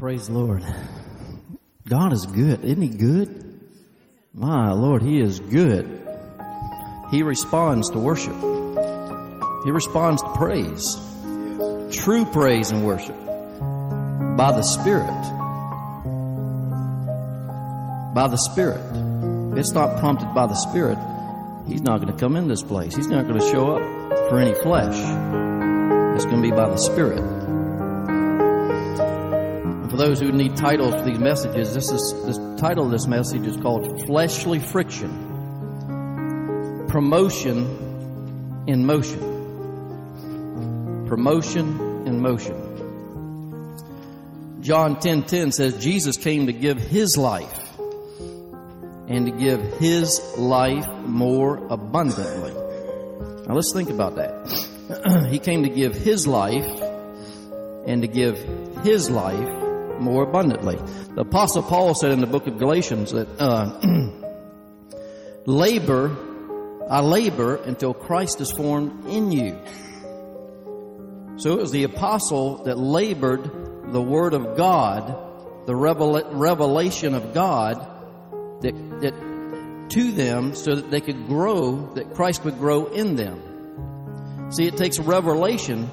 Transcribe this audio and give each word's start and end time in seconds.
Praise 0.00 0.28
the 0.28 0.32
Lord. 0.32 0.64
God 1.86 2.14
is 2.14 2.24
good. 2.24 2.64
Isn't 2.64 2.80
He 2.80 2.88
good? 2.88 3.60
My 4.32 4.72
Lord, 4.72 5.02
He 5.02 5.20
is 5.20 5.40
good. 5.40 6.08
He 7.10 7.22
responds 7.22 7.90
to 7.90 7.98
worship. 7.98 8.34
He 9.62 9.70
responds 9.70 10.22
to 10.22 10.32
praise. 10.36 10.96
True 11.92 12.24
praise 12.24 12.70
and 12.70 12.86
worship. 12.86 13.14
By 14.38 14.52
the 14.52 14.62
Spirit. 14.62 15.20
By 18.14 18.26
the 18.28 18.38
Spirit. 18.38 18.80
If 19.52 19.58
it's 19.58 19.72
not 19.72 19.98
prompted 19.98 20.32
by 20.34 20.46
the 20.46 20.54
Spirit, 20.54 20.96
He's 21.68 21.82
not 21.82 22.00
going 22.00 22.10
to 22.10 22.18
come 22.18 22.36
in 22.36 22.48
this 22.48 22.62
place. 22.62 22.96
He's 22.96 23.08
not 23.08 23.28
going 23.28 23.38
to 23.38 23.46
show 23.50 23.76
up 23.76 23.82
for 24.30 24.38
any 24.38 24.54
flesh. 24.62 24.96
It's 26.16 26.24
going 26.24 26.42
to 26.42 26.42
be 26.42 26.52
by 26.52 26.70
the 26.70 26.78
Spirit. 26.78 27.39
Those 30.00 30.18
who 30.18 30.32
need 30.32 30.56
titles 30.56 30.94
for 30.94 31.02
these 31.02 31.18
messages, 31.18 31.74
this 31.74 31.90
is 31.90 32.14
this 32.24 32.38
title 32.58 32.86
of 32.86 32.90
this 32.90 33.06
message 33.06 33.46
is 33.46 33.58
called 33.58 34.06
Fleshly 34.06 34.58
Friction. 34.58 35.10
Promotion 36.88 38.64
in 38.66 38.86
motion. 38.86 39.20
Promotion 41.06 42.06
in 42.06 42.18
motion. 42.18 42.56
John 44.62 44.96
10:10 44.96 45.02
10, 45.02 45.22
10 45.24 45.52
says 45.52 45.76
Jesus 45.78 46.16
came 46.16 46.46
to 46.46 46.54
give 46.54 46.78
his 46.78 47.18
life 47.18 47.60
and 49.06 49.26
to 49.26 49.32
give 49.32 49.60
his 49.74 50.18
life 50.38 50.88
more 51.04 51.58
abundantly. 51.68 52.54
Now 53.46 53.52
let's 53.54 53.74
think 53.74 53.90
about 53.90 54.16
that. 54.16 54.32
he 55.30 55.38
came 55.38 55.62
to 55.64 55.68
give 55.68 55.94
his 55.94 56.26
life 56.26 56.64
and 57.86 58.00
to 58.00 58.08
give 58.08 58.38
his 58.82 59.10
life 59.10 59.59
more 60.00 60.22
abundantly. 60.22 60.76
The 61.14 61.22
apostle 61.22 61.62
Paul 61.62 61.94
said 61.94 62.10
in 62.12 62.20
the 62.20 62.26
book 62.26 62.46
of 62.46 62.58
Galatians 62.58 63.12
that, 63.12 63.28
uh, 63.38 63.80
labor, 65.46 66.16
I 66.88 67.00
labor 67.00 67.56
until 67.56 67.94
Christ 67.94 68.40
is 68.40 68.50
formed 68.50 69.06
in 69.06 69.32
you. 69.32 69.58
So 71.36 71.52
it 71.52 71.58
was 71.58 71.70
the 71.70 71.84
apostle 71.84 72.64
that 72.64 72.78
labored 72.78 73.92
the 73.92 74.02
word 74.02 74.34
of 74.34 74.56
God, 74.56 75.16
the 75.66 75.74
revelation 75.74 77.14
of 77.14 77.32
God 77.32 77.86
that, 78.60 79.00
that 79.00 79.14
to 79.90 80.12
them 80.12 80.54
so 80.54 80.76
that 80.76 80.90
they 80.90 81.00
could 81.00 81.26
grow, 81.26 81.92
that 81.94 82.14
Christ 82.14 82.44
would 82.44 82.58
grow 82.58 82.86
in 82.86 83.16
them. 83.16 84.50
See, 84.50 84.66
it 84.66 84.76
takes 84.76 84.98
revelation 84.98 85.88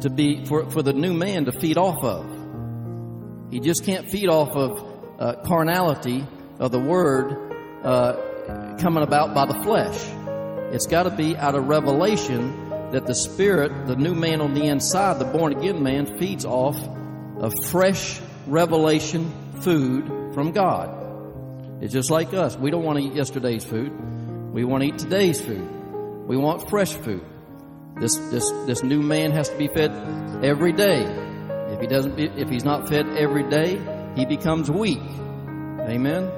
to 0.00 0.10
be, 0.10 0.44
for, 0.44 0.68
for 0.70 0.82
the 0.82 0.92
new 0.92 1.14
man 1.14 1.46
to 1.46 1.52
feed 1.52 1.78
off 1.78 2.02
of. 2.02 2.26
He 3.54 3.60
just 3.60 3.84
can't 3.84 4.10
feed 4.10 4.28
off 4.28 4.56
of 4.56 4.84
uh, 5.16 5.34
carnality 5.46 6.26
of 6.58 6.72
the 6.72 6.80
word 6.80 7.54
uh, 7.84 8.76
coming 8.80 9.04
about 9.04 9.32
by 9.32 9.46
the 9.46 9.54
flesh. 9.62 9.94
It's 10.74 10.88
got 10.88 11.04
to 11.04 11.10
be 11.10 11.36
out 11.36 11.54
of 11.54 11.68
revelation 11.68 12.90
that 12.90 13.06
the 13.06 13.14
spirit, 13.14 13.86
the 13.86 13.94
new 13.94 14.12
man 14.12 14.40
on 14.40 14.54
the 14.54 14.64
inside, 14.64 15.20
the 15.20 15.24
born 15.26 15.52
again 15.52 15.84
man, 15.84 16.18
feeds 16.18 16.44
off 16.44 16.76
of 17.38 17.52
fresh 17.66 18.20
revelation 18.48 19.32
food 19.60 20.34
from 20.34 20.50
God. 20.50 20.90
It's 21.80 21.92
just 21.92 22.10
like 22.10 22.34
us. 22.34 22.56
We 22.56 22.72
don't 22.72 22.82
want 22.82 22.98
to 22.98 23.04
eat 23.04 23.14
yesterday's 23.14 23.64
food. 23.64 23.92
We 24.52 24.64
want 24.64 24.82
to 24.82 24.88
eat 24.88 24.98
today's 24.98 25.40
food. 25.40 26.26
We 26.26 26.36
want 26.36 26.68
fresh 26.68 26.92
food. 26.92 27.24
This, 28.00 28.16
this, 28.16 28.50
this 28.66 28.82
new 28.82 29.00
man 29.00 29.30
has 29.30 29.48
to 29.48 29.56
be 29.56 29.68
fed 29.68 29.92
every 30.42 30.72
day. 30.72 31.23
If 31.74 31.80
he 31.80 31.88
doesn't, 31.88 32.18
if 32.20 32.48
he's 32.48 32.64
not 32.64 32.88
fed 32.88 33.08
every 33.16 33.42
day, 33.42 33.80
he 34.14 34.24
becomes 34.24 34.70
weak. 34.70 35.00
Amen. 35.80 36.30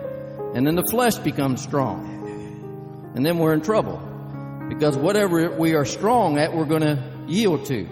And 0.55 0.67
then 0.67 0.77
the 0.77 0.83
flesh 0.83 1.17
becomes 1.19 1.63
strong. 1.63 3.13
And 3.15 3.25
then 3.25 3.39
we're 3.39 3.53
in 3.53 3.61
trouble. 3.61 4.01
Because 4.71 4.97
whatever 4.97 5.51
we 5.51 5.75
are 5.75 5.85
strong 5.85 6.39
at, 6.39 6.55
we're 6.55 6.65
going 6.65 6.81
to 6.81 7.03
yield 7.29 7.67
to. 7.67 7.87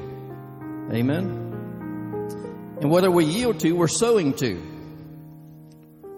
Amen. 0.91 1.43
And 2.81 2.91
whether 2.91 3.11
we 3.11 3.27
yield 3.27 3.61
to, 3.61 3.73
we're 3.73 3.89
sowing 3.89 4.33
to. 4.35 4.57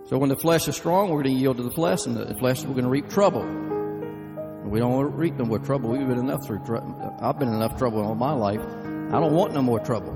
So 0.05 0.19
when 0.19 0.29
the 0.29 0.37
flesh 0.37 0.69
is 0.69 0.77
strong, 0.77 1.11
we're 1.11 1.25
going 1.25 1.35
to 1.35 1.41
yield 1.41 1.57
to 1.57 1.65
the 1.65 1.73
flesh, 1.73 2.07
and 2.07 2.17
the 2.17 2.37
flesh 2.39 2.63
we're 2.63 2.75
going 2.75 2.85
to 2.85 2.91
reap 2.91 3.09
trouble. 3.09 3.43
We 3.43 4.79
don't 4.79 4.93
want 4.93 5.11
to 5.11 5.17
reap 5.17 5.35
no 5.35 5.45
more 5.45 5.59
trouble. 5.59 5.91
We've 5.91 6.07
been 6.07 6.19
enough 6.19 6.47
through. 6.47 6.65
trouble. 6.65 7.17
I've 7.21 7.37
been 7.37 7.49
in 7.49 7.55
enough 7.55 7.77
trouble 7.79 8.03
all 8.05 8.15
my 8.15 8.33
life. 8.33 8.61
I 8.61 9.21
don't 9.21 9.33
want 9.33 9.53
no 9.53 9.63
more 9.63 9.81
trouble. 9.81 10.16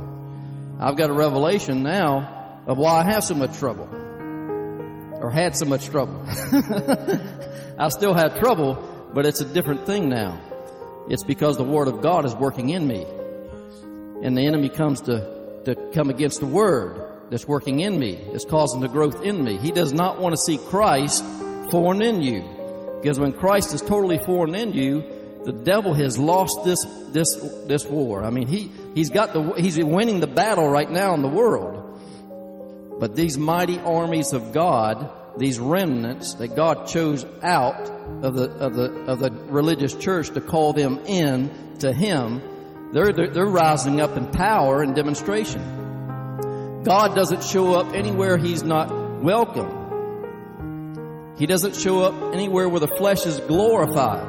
I've 0.81 0.97
got 0.97 1.11
a 1.11 1.13
revelation 1.13 1.83
now 1.83 2.63
of 2.67 2.79
why 2.79 3.01
I 3.01 3.05
have 3.05 3.23
so 3.23 3.35
much 3.35 3.57
trouble, 3.59 3.89
or 5.21 5.31
had 5.31 5.55
so 5.55 5.67
much 5.67 5.87
trouble. 5.87 6.25
I 7.79 7.89
still 7.91 8.15
have 8.15 8.39
trouble, 8.39 9.11
but 9.13 9.27
it's 9.27 9.41
a 9.41 9.45
different 9.45 9.87
thing 9.87 10.09
now. 10.09 10.41
It's 11.09 11.23
because 11.23 11.57
the 11.57 11.65
Word 11.65 11.89
of 11.89 12.01
God 12.01 12.25
is 12.25 12.35
working 12.35 12.71
in 12.71 12.87
me, 12.87 13.05
and 14.23 14.37
the 14.37 14.47
enemy 14.47 14.69
comes 14.69 15.03
to 15.03 15.41
to 15.65 15.75
come 15.93 16.11
against 16.11 16.41
the 16.41 16.47
Word 16.47 17.07
that's 17.31 17.47
working 17.47 17.81
in 17.81 17.99
me, 17.99 18.19
that's 18.33 18.45
causing 18.45 18.81
the 18.81 18.89
growth 18.89 19.23
in 19.23 19.45
me. 19.45 19.59
He 19.59 19.73
does 19.73 19.93
not 19.93 20.19
want 20.19 20.33
to 20.33 20.37
see 20.39 20.59
Christ 20.59 21.25
formed 21.71 22.03
in 22.03 22.23
you. 22.23 22.43
Because 23.01 23.19
when 23.19 23.33
Christ 23.33 23.75
is 23.75 23.81
totally 23.81 24.19
formed 24.19 24.57
in 24.57 24.73
you, 24.73 25.03
the 25.45 25.53
devil 25.53 25.95
has 25.95 26.19
lost 26.19 26.65
this, 26.65 26.85
this, 27.13 27.35
this 27.67 27.87
war. 27.87 28.25
I 28.25 28.31
mean, 28.31 28.47
he, 28.47 28.71
he's 28.95 29.11
got 29.11 29.33
the, 29.33 29.55
he's 29.59 29.79
winning 29.79 30.21
the 30.21 30.27
battle 30.27 30.69
right 30.69 30.91
now 30.91 31.15
in 31.15 31.23
the 31.23 31.29
world. 31.29 31.81
But 33.01 33.17
these 33.17 33.39
mighty 33.39 33.79
armies 33.79 34.33
of 34.33 34.53
God, 34.53 35.11
these 35.39 35.59
remnants 35.59 36.35
that 36.35 36.55
God 36.55 36.87
chose 36.87 37.25
out 37.43 37.89
of 38.23 38.35
the, 38.35 38.51
of 38.51 38.75
the, 38.75 38.93
of 39.07 39.19
the 39.21 39.31
religious 39.31 39.95
church 39.95 40.31
to 40.31 40.41
call 40.41 40.73
them 40.75 40.99
in 41.07 41.51
to 41.79 41.93
Him, 41.93 42.43
they're, 42.93 43.13
they're, 43.13 43.29
they're 43.29 43.47
rising 43.47 44.01
up 44.01 44.17
in 44.17 44.27
power 44.27 44.83
and 44.83 44.95
demonstration. 44.95 46.83
God 46.85 47.15
doesn't 47.15 47.45
show 47.45 47.75
up 47.75 47.95
anywhere 47.95 48.37
He's 48.37 48.63
not 48.63 48.91
welcome. 49.23 49.79
He 51.39 51.47
doesn't 51.47 51.75
show 51.75 52.03
up 52.03 52.35
anywhere 52.35 52.69
where 52.69 52.81
the 52.81 52.89
flesh 52.89 53.25
is 53.25 53.41
glorified. 53.41 54.27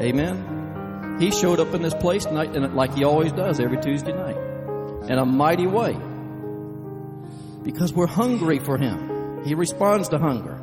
Amen. 0.00 0.53
He 1.18 1.30
showed 1.30 1.60
up 1.60 1.72
in 1.74 1.82
this 1.82 1.94
place 1.94 2.24
tonight, 2.24 2.56
and 2.56 2.74
like 2.74 2.94
He 2.94 3.04
always 3.04 3.32
does 3.32 3.60
every 3.60 3.80
Tuesday 3.80 4.12
night, 4.12 4.36
in 5.08 5.18
a 5.18 5.24
mighty 5.24 5.66
way. 5.66 5.96
Because 7.62 7.92
we're 7.92 8.06
hungry 8.06 8.58
for 8.58 8.76
Him. 8.76 9.44
He 9.44 9.54
responds 9.54 10.08
to 10.08 10.18
hunger. 10.18 10.60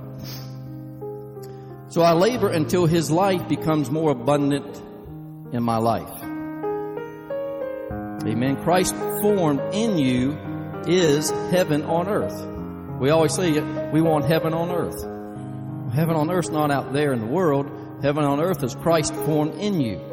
So 1.87 2.01
I 2.01 2.13
labor 2.13 2.49
until 2.49 2.85
His 2.85 3.09
life 3.09 3.47
becomes 3.47 3.89
more 3.89 4.11
abundant 4.11 4.81
in 5.53 5.63
my 5.63 5.77
life. 5.77 6.23
Amen. 8.23 8.61
Christ 8.63 8.95
formed 9.21 9.61
in 9.73 9.97
you 9.97 10.37
is 10.85 11.29
heaven 11.29 11.83
on 11.83 12.07
earth. 12.07 12.47
We 12.99 13.09
always 13.09 13.33
say 13.33 13.59
we 13.89 14.01
want 14.01 14.25
heaven 14.25 14.53
on 14.53 14.69
earth. 14.69 15.01
Heaven 15.93 16.15
on 16.15 16.29
earth's 16.29 16.49
not 16.49 16.71
out 16.71 16.93
there 16.93 17.13
in 17.13 17.19
the 17.19 17.25
world. 17.25 17.69
Heaven 18.01 18.23
on 18.23 18.39
earth 18.39 18.63
is 18.63 18.75
Christ 18.75 19.13
formed 19.13 19.55
in 19.55 19.81
you. 19.81 20.10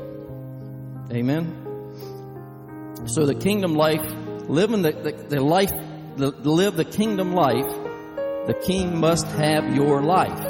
Amen. 1.10 3.04
So 3.06 3.24
the 3.24 3.34
kingdom 3.34 3.74
life, 3.74 4.02
living 4.48 4.82
the, 4.82 4.92
the, 4.92 5.12
the 5.12 5.40
life, 5.40 5.72
the, 6.16 6.30
live 6.30 6.76
the 6.76 6.84
kingdom 6.84 7.32
life, 7.32 7.66
the 8.46 8.54
king 8.66 8.98
must 8.98 9.26
have 9.26 9.74
your 9.74 10.02
life. 10.02 10.38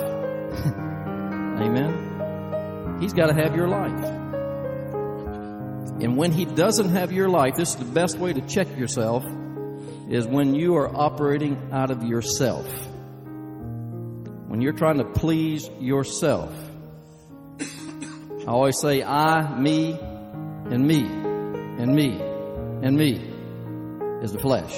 Amen. 1.60 2.98
He's 3.00 3.12
got 3.12 3.26
to 3.26 3.34
have 3.34 3.54
your 3.54 3.69
life. 3.69 4.04
And 6.00 6.16
when 6.16 6.32
he 6.32 6.44
doesn't 6.44 6.90
have 6.90 7.12
your 7.12 7.28
life, 7.28 7.54
this 7.56 7.70
is 7.70 7.76
the 7.76 7.84
best 7.84 8.19
way 8.19 8.32
to 8.32 8.40
check 8.40 8.76
yourself, 8.76 9.25
is 10.08 10.26
when 10.26 10.54
you 10.54 10.76
are 10.76 10.88
operating 10.88 11.70
out 11.72 11.90
of 11.93 12.02
yourself. 12.02 12.66
When 14.46 14.61
you're 14.61 14.72
trying 14.72 14.99
to 14.99 15.04
please 15.04 15.69
yourself. 15.78 16.52
I 17.61 18.50
always 18.50 18.78
say 18.81 19.02
I, 19.02 19.58
me, 19.58 19.99
and 20.70 20.87
me, 20.87 21.05
and 21.05 21.94
me, 21.94 22.20
and 22.82 22.97
me 22.97 23.15
is 24.23 24.32
the 24.32 24.38
flesh. 24.38 24.75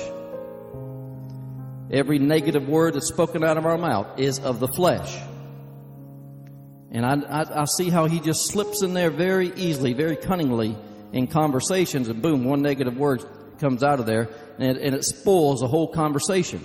Every 1.90 2.18
negative 2.18 2.68
word 2.68 2.94
that's 2.94 3.08
spoken 3.08 3.42
out 3.42 3.56
of 3.56 3.66
our 3.66 3.76
mouth 3.76 4.18
is 4.18 4.38
of 4.38 4.60
the 4.60 4.68
flesh. 4.68 5.18
And 6.92 7.04
I, 7.04 7.14
I, 7.14 7.62
I 7.62 7.64
see 7.64 7.90
how 7.90 8.06
he 8.06 8.20
just 8.20 8.46
slips 8.46 8.82
in 8.82 8.94
there 8.94 9.10
very 9.10 9.52
easily, 9.54 9.92
very 9.92 10.16
cunningly 10.16 10.76
in 11.12 11.26
conversations, 11.26 12.08
and 12.08 12.22
boom, 12.22 12.44
one 12.44 12.62
negative 12.62 12.96
word 12.96 13.24
comes 13.58 13.82
out 13.82 14.00
of 14.00 14.06
there, 14.06 14.28
and 14.58 14.76
it, 14.76 14.82
and 14.82 14.94
it 14.94 15.04
spoils 15.04 15.60
the 15.60 15.68
whole 15.68 15.88
conversation. 15.88 16.64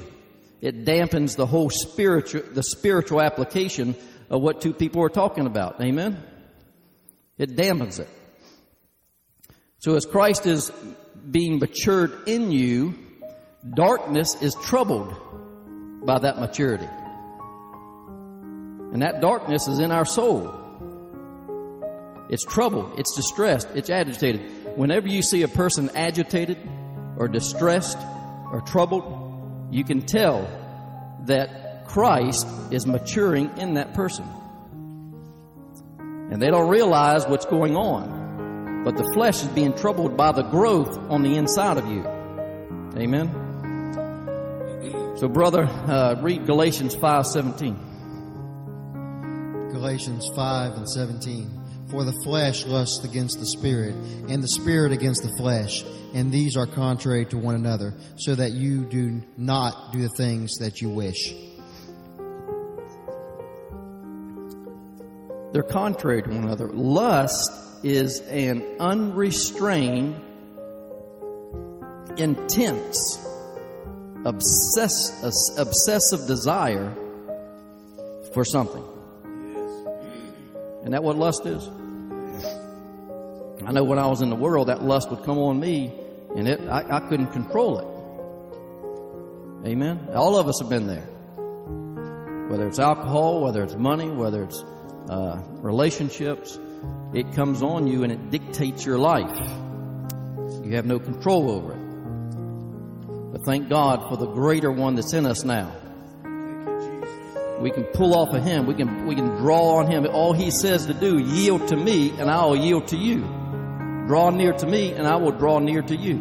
It 0.61 0.85
dampens 0.85 1.35
the 1.35 1.45
whole 1.45 1.69
spiritual, 1.69 2.43
the 2.53 2.63
spiritual 2.63 3.21
application 3.21 3.95
of 4.29 4.41
what 4.41 4.61
two 4.61 4.73
people 4.73 5.03
are 5.03 5.09
talking 5.09 5.45
about. 5.45 5.81
Amen? 5.81 6.23
It 7.37 7.55
dampens 7.55 7.99
it. 7.99 8.09
So 9.79 9.95
as 9.95 10.05
Christ 10.05 10.45
is 10.45 10.71
being 11.29 11.59
matured 11.59 12.27
in 12.27 12.51
you, 12.51 12.95
darkness 13.73 14.41
is 14.41 14.55
troubled 14.55 15.13
by 16.05 16.19
that 16.19 16.39
maturity. 16.39 16.87
And 18.93 19.01
that 19.01 19.21
darkness 19.21 19.67
is 19.67 19.79
in 19.79 19.91
our 19.91 20.05
soul. 20.05 20.53
It's 22.29 22.43
troubled, 22.43 22.97
it's 22.97 23.15
distressed, 23.15 23.67
it's 23.75 23.89
agitated. 23.89 24.77
Whenever 24.77 25.07
you 25.07 25.21
see 25.21 25.43
a 25.43 25.47
person 25.47 25.89
agitated 25.95 26.57
or 27.17 27.27
distressed 27.27 27.97
or 28.51 28.61
troubled, 28.65 29.67
you 29.71 29.83
can 29.83 30.01
tell 30.01 30.47
that 31.25 31.85
Christ 31.85 32.47
is 32.71 32.87
maturing 32.87 33.57
in 33.57 33.75
that 33.75 33.93
person. 33.93 34.25
And 35.99 36.41
they 36.41 36.49
don't 36.49 36.69
realize 36.69 37.27
what's 37.27 37.45
going 37.45 37.75
on. 37.75 38.24
But 38.85 38.95
the 38.95 39.11
flesh 39.13 39.41
is 39.41 39.49
being 39.49 39.73
troubled 39.73 40.15
by 40.15 40.31
the 40.31 40.43
growth 40.43 40.97
on 41.09 41.23
the 41.23 41.35
inside 41.35 41.77
of 41.77 41.87
you. 41.87 42.05
Amen. 42.95 43.29
So, 45.17 45.27
brother, 45.27 45.65
uh, 45.65 46.15
read 46.21 46.45
Galatians 46.45 46.95
five 46.95 47.27
seventeen. 47.27 47.77
Galatians 49.75 50.29
5 50.35 50.77
and 50.77 50.89
17. 50.89 51.61
For 51.89 52.05
the 52.05 52.13
flesh 52.23 52.65
lusts 52.65 53.03
against 53.03 53.39
the 53.39 53.45
spirit, 53.45 53.93
and 54.29 54.41
the 54.41 54.47
spirit 54.47 54.91
against 54.91 55.21
the 55.21 55.35
flesh, 55.37 55.83
and 56.13 56.31
these 56.31 56.55
are 56.55 56.65
contrary 56.65 57.25
to 57.25 57.37
one 57.37 57.55
another, 57.55 57.93
so 58.15 58.33
that 58.35 58.53
you 58.53 58.85
do 58.85 59.21
not 59.37 59.91
do 59.91 60.01
the 60.01 60.09
things 60.09 60.57
that 60.59 60.81
you 60.81 60.89
wish. 60.89 61.33
They're 65.51 65.61
contrary 65.61 66.23
to 66.23 66.29
one 66.29 66.45
another. 66.45 66.69
Lust 66.69 67.51
is 67.85 68.19
an 68.21 68.65
unrestrained, 68.79 70.19
intense, 72.17 73.23
obsess, 74.25 75.55
obsessive 75.55 76.25
desire 76.25 76.91
for 78.33 78.43
something. 78.43 78.83
Isn't 80.79 80.93
that 80.93 81.03
what 81.03 81.15
lust 81.15 81.45
is? 81.45 81.67
I 83.63 83.71
know 83.71 83.83
when 83.83 83.99
I 83.99 84.07
was 84.07 84.21
in 84.21 84.31
the 84.31 84.35
world, 84.35 84.69
that 84.69 84.81
lust 84.81 85.11
would 85.11 85.23
come 85.23 85.37
on 85.37 85.59
me, 85.59 85.93
and 86.35 86.47
it 86.47 86.61
I, 86.61 86.97
I 86.97 86.99
couldn't 87.01 87.27
control 87.33 87.77
it. 87.77 89.69
Amen. 89.69 90.09
All 90.15 90.37
of 90.37 90.47
us 90.47 90.59
have 90.59 90.69
been 90.69 90.87
there. 90.87 91.07
Whether 92.49 92.67
it's 92.67 92.79
alcohol, 92.79 93.43
whether 93.43 93.63
it's 93.63 93.75
money, 93.75 94.09
whether 94.09 94.43
it's 94.43 94.63
uh, 95.07 95.39
relationships, 95.61 96.57
it 97.13 97.33
comes 97.33 97.61
on 97.61 97.87
you 97.87 98.03
and 98.03 98.11
it 98.11 98.29
dictates 98.29 98.85
your 98.85 98.97
life. 98.97 99.37
You 100.63 100.75
have 100.75 100.85
no 100.85 100.99
control 100.99 101.51
over 101.51 101.73
it. 101.73 103.31
But 103.31 103.45
thank 103.45 103.69
God 103.69 104.09
for 104.09 104.17
the 104.17 104.27
greater 104.27 104.71
one 104.71 104.95
that's 104.95 105.13
in 105.13 105.25
us 105.25 105.43
now. 105.43 105.75
We 107.59 107.71
can 107.71 107.83
pull 107.85 108.15
off 108.15 108.33
of 108.33 108.43
him. 108.43 108.65
We 108.65 108.73
can 108.73 109.07
we 109.07 109.15
can 109.15 109.27
draw 109.37 109.77
on 109.77 109.89
him. 109.89 110.05
All 110.07 110.33
he 110.33 110.51
says 110.51 110.87
to 110.87 110.93
do, 110.93 111.17
yield 111.19 111.67
to 111.69 111.77
me, 111.77 112.09
and 112.11 112.29
I 112.29 112.45
will 112.45 112.57
yield 112.57 112.89
to 112.89 112.97
you. 112.97 113.21
Draw 114.07 114.31
near 114.31 114.53
to 114.53 114.67
me, 114.67 114.91
and 114.91 115.07
I 115.07 115.15
will 115.15 115.31
draw 115.31 115.59
near 115.59 115.81
to 115.81 115.95
you. 115.95 116.15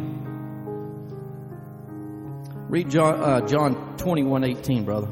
Read 2.68 2.90
John, 2.90 3.20
uh, 3.20 3.46
John 3.46 3.96
21, 3.98 4.44
18, 4.44 4.84
brother. 4.84 5.08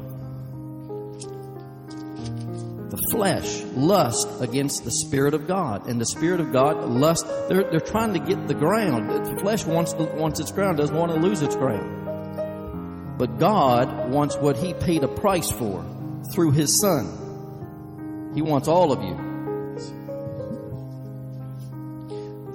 Flesh 3.13 3.61
lust 3.75 4.27
against 4.41 4.83
the 4.83 4.91
Spirit 4.91 5.33
of 5.35 5.47
God, 5.47 5.87
and 5.87 6.01
the 6.01 6.05
Spirit 6.05 6.39
of 6.41 6.51
God 6.51 6.89
lust. 6.89 7.25
They're, 7.47 7.63
they're 7.63 7.79
trying 7.79 8.13
to 8.13 8.19
get 8.19 8.47
the 8.47 8.55
ground. 8.55 9.09
The 9.09 9.39
flesh 9.39 9.65
wants, 9.65 9.93
wants 9.93 10.39
its 10.39 10.51
ground, 10.51 10.77
doesn't 10.77 10.95
want 10.95 11.11
to 11.11 11.19
lose 11.19 11.41
its 11.41 11.55
ground. 11.55 13.17
But 13.17 13.37
God 13.37 14.09
wants 14.09 14.35
what 14.35 14.57
He 14.57 14.73
paid 14.73 15.03
a 15.03 15.07
price 15.07 15.51
for 15.51 15.85
through 16.33 16.51
His 16.51 16.81
Son. 16.81 18.31
He 18.33 18.41
wants 18.41 18.67
all 18.67 18.91
of 18.91 19.03
you. 19.03 19.15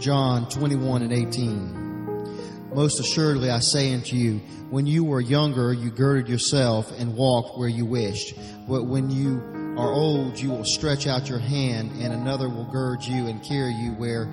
John 0.00 0.49
21 0.49 1.02
and 1.02 1.12
18. 1.12 2.75
Most 2.75 3.00
assuredly 3.00 3.50
I 3.50 3.60
say 3.60 3.94
unto 3.94 4.16
you, 4.16 4.38
when 4.70 4.87
you 4.87 5.05
were 5.05 5.20
younger, 5.20 5.72
you 5.72 5.90
girded 5.90 6.28
yourself 6.28 6.93
and 6.99 7.16
walked 7.16 7.58
where 7.58 7.69
you 7.69 7.87
wished. 7.87 8.34
But 8.69 8.84
when 8.84 9.10
you 9.10 9.40
are 9.78 9.92
old, 9.92 10.38
you 10.40 10.50
will 10.50 10.64
stretch 10.64 11.06
out 11.06 11.28
your 11.28 11.38
hand 11.38 11.92
and 12.02 12.12
another 12.12 12.48
will 12.48 12.64
gird 12.64 13.04
you 13.04 13.28
and 13.28 13.40
carry 13.42 13.72
you 13.72 13.92
where 13.92 14.28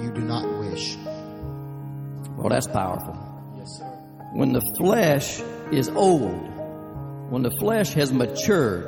you 0.00 0.10
do 0.10 0.22
not 0.22 0.48
wish. 0.58 0.96
Well, 2.36 2.48
that's 2.48 2.66
powerful. 2.66 3.14
Yes, 3.58 3.78
sir. 3.78 3.84
When 4.32 4.54
the 4.54 4.62
flesh 4.78 5.42
is 5.70 5.90
old, 5.90 6.48
when 7.30 7.42
the 7.42 7.50
flesh 7.50 7.92
has 7.92 8.10
matured, 8.10 8.86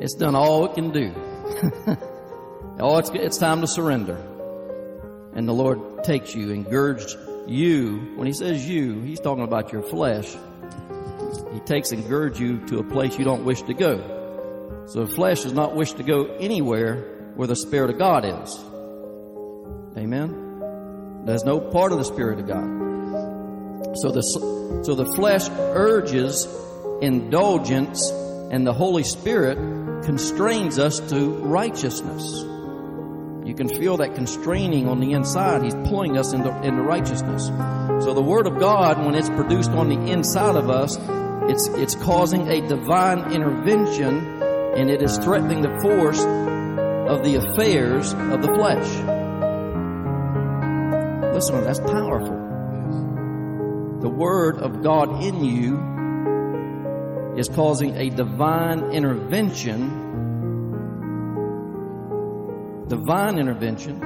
it's 0.00 0.14
done 0.14 0.34
all 0.34 0.66
it 0.66 0.74
can 0.74 0.90
do. 0.90 1.14
oh, 2.78 2.98
it's, 2.98 3.10
it's 3.14 3.38
time 3.38 3.62
to 3.62 3.66
surrender. 3.66 4.18
And 5.34 5.48
the 5.48 5.54
Lord 5.54 6.04
takes 6.04 6.34
you 6.34 6.52
and 6.52 6.66
girds 6.66 7.16
you. 7.46 8.12
When 8.16 8.26
He 8.26 8.34
says 8.34 8.68
you, 8.68 9.00
He's 9.00 9.20
talking 9.20 9.44
about 9.44 9.72
your 9.72 9.82
flesh. 9.82 10.36
He 11.54 11.60
takes 11.60 11.90
and 11.90 12.06
girds 12.06 12.38
you 12.38 12.58
to 12.66 12.80
a 12.80 12.84
place 12.84 13.18
you 13.18 13.24
don't 13.24 13.44
wish 13.44 13.62
to 13.62 13.72
go. 13.72 14.19
So 14.90 15.04
the 15.04 15.14
flesh 15.14 15.42
does 15.44 15.52
not 15.52 15.76
wish 15.76 15.92
to 15.92 16.02
go 16.02 16.24
anywhere 16.40 16.96
where 17.36 17.46
the 17.46 17.54
Spirit 17.54 17.90
of 17.90 17.98
God 17.98 18.24
is. 18.24 18.58
Amen? 19.96 21.22
There's 21.24 21.44
no 21.44 21.60
part 21.60 21.92
of 21.92 21.98
the 21.98 22.04
Spirit 22.04 22.40
of 22.40 22.48
God. 22.48 23.96
So 23.98 24.10
the, 24.10 24.22
so 24.82 24.96
the 24.96 25.06
flesh 25.14 25.48
urges 25.48 26.48
indulgence 27.00 28.10
and 28.50 28.66
the 28.66 28.72
Holy 28.72 29.04
Spirit 29.04 29.58
constrains 30.04 30.80
us 30.80 30.98
to 31.10 31.34
righteousness. 31.34 32.42
You 33.46 33.54
can 33.54 33.68
feel 33.68 33.98
that 33.98 34.16
constraining 34.16 34.88
on 34.88 34.98
the 34.98 35.12
inside. 35.12 35.62
He's 35.62 35.74
pulling 35.88 36.18
us 36.18 36.32
into, 36.32 36.50
into 36.62 36.82
righteousness. 36.82 37.46
So 38.04 38.12
the 38.12 38.22
Word 38.22 38.48
of 38.48 38.58
God, 38.58 39.06
when 39.06 39.14
it's 39.14 39.30
produced 39.30 39.70
on 39.70 39.88
the 39.88 40.10
inside 40.10 40.56
of 40.56 40.68
us, 40.68 40.98
it's, 41.48 41.68
it's 41.68 41.94
causing 41.94 42.48
a 42.48 42.66
divine 42.66 43.32
intervention 43.32 44.40
and 44.80 44.88
it 44.90 45.02
is 45.02 45.18
threatening 45.18 45.60
the 45.60 45.78
force 45.82 46.24
of 46.24 47.22
the 47.22 47.34
affairs 47.34 48.14
of 48.14 48.40
the 48.40 48.48
flesh. 48.54 48.88
Listen, 51.34 51.62
that's 51.64 51.80
powerful. 51.80 52.38
The 54.00 54.08
Word 54.08 54.56
of 54.56 54.82
God 54.82 55.22
in 55.22 55.44
you 55.44 57.36
is 57.36 57.50
causing 57.50 57.94
a 57.96 58.08
divine 58.08 58.90
intervention 58.92 60.08
divine 62.88 63.38
intervention 63.38 64.02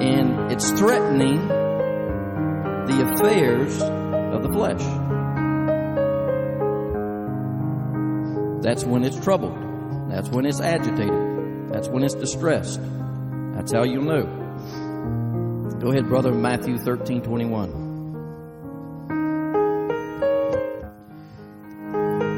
and 0.00 0.52
it's 0.52 0.70
threatening 0.72 1.48
the 1.48 3.12
affairs 3.12 3.80
of 3.82 4.42
the 4.42 4.52
flesh. 4.52 5.01
That's 8.62 8.84
when 8.84 9.02
it's 9.02 9.18
troubled. 9.18 9.58
That's 10.08 10.28
when 10.28 10.46
it's 10.46 10.60
agitated. 10.60 11.72
That's 11.72 11.88
when 11.88 12.04
it's 12.04 12.14
distressed. 12.14 12.80
That's 13.54 13.72
how 13.72 13.82
you'll 13.82 14.04
know. 14.04 14.22
Go 15.80 15.90
ahead, 15.90 16.06
brother, 16.06 16.32
Matthew 16.32 16.78
13 16.78 17.22
21. 17.22 17.92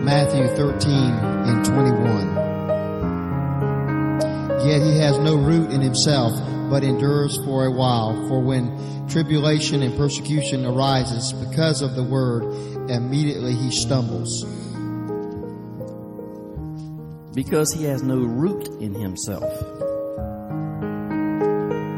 Matthew 0.03 0.49
13 0.49 0.91
and 0.91 1.65
21. 1.65 2.35
Yet 4.67 4.81
he 4.81 4.99
has 4.99 5.19
no 5.19 5.37
root 5.37 5.71
in 5.73 5.83
himself, 5.83 6.33
but 6.71 6.83
endures 6.85 7.37
for 7.45 7.67
a 7.67 7.71
while. 7.71 8.29
For 8.29 8.41
when 8.41 9.07
tribulation 9.09 9.83
and 9.83 9.95
persecution 9.99 10.65
arises 10.65 11.35
because 11.35 11.83
of 11.83 11.95
the 11.95 12.03
word, 12.03 12.45
immediately 12.91 13.55
he 13.55 13.71
stumbles. 13.71 14.47
Because 17.35 17.73
he 17.73 17.85
has 17.85 18.03
no 18.03 18.19
root 18.19 18.69
in 18.81 18.95
himself. 18.95 19.43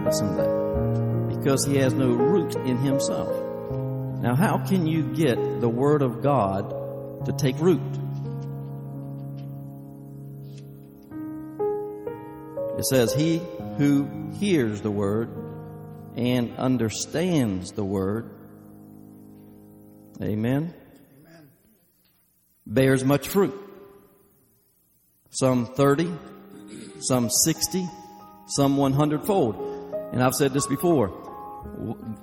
Listen 0.05 0.29
to 0.29 0.35
that. 0.37 1.37
Because 1.39 1.65
he 1.67 1.77
has 1.77 1.93
no 1.93 2.11
root 2.11 2.55
in 2.57 2.79
himself. 2.79 3.29
Now, 4.23 4.35
how 4.35 4.59
can 4.59 4.87
you 4.87 5.03
get 5.15 5.61
the 5.61 5.69
Word 5.69 6.03
of 6.03 6.23
God 6.23 7.27
to 7.27 7.33
take 7.33 7.59
root? 7.61 7.83
It 12.79 12.85
says, 12.85 13.13
He 13.15 13.41
who 13.79 14.31
hears 14.39 14.81
the 14.81 14.91
word 14.91 15.31
and 16.17 16.57
understands 16.57 17.73
the 17.73 17.85
word, 17.85 18.31
amen, 20.21 20.75
amen. 21.19 21.49
bears 22.67 23.05
much 23.05 23.29
fruit. 23.29 23.66
Some 25.31 25.67
30, 25.67 26.13
some 27.01 27.31
60, 27.31 27.87
some 28.47 28.77
100 28.77 29.27
fold. 29.27 29.57
And 30.13 30.23
I've 30.23 30.35
said 30.35 30.53
this 30.53 30.67
before. 30.67 31.09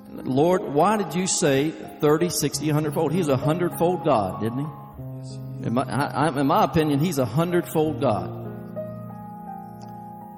Lord, 0.09 0.63
why 0.63 0.97
did 0.97 1.13
you 1.13 1.27
say 1.27 1.71
30, 1.71 2.29
60, 2.29 2.65
100 2.67 2.93
fold? 2.93 3.13
He's 3.13 3.27
a 3.27 3.37
hundredfold 3.37 4.05
God, 4.05 4.41
didn't 4.41 4.59
he? 4.59 5.67
In 5.67 5.73
my, 5.73 5.83
I, 5.83 6.39
in 6.39 6.47
my 6.47 6.63
opinion, 6.63 6.99
he's 6.99 7.19
a 7.19 7.25
hundredfold 7.25 8.01
God. 8.01 8.43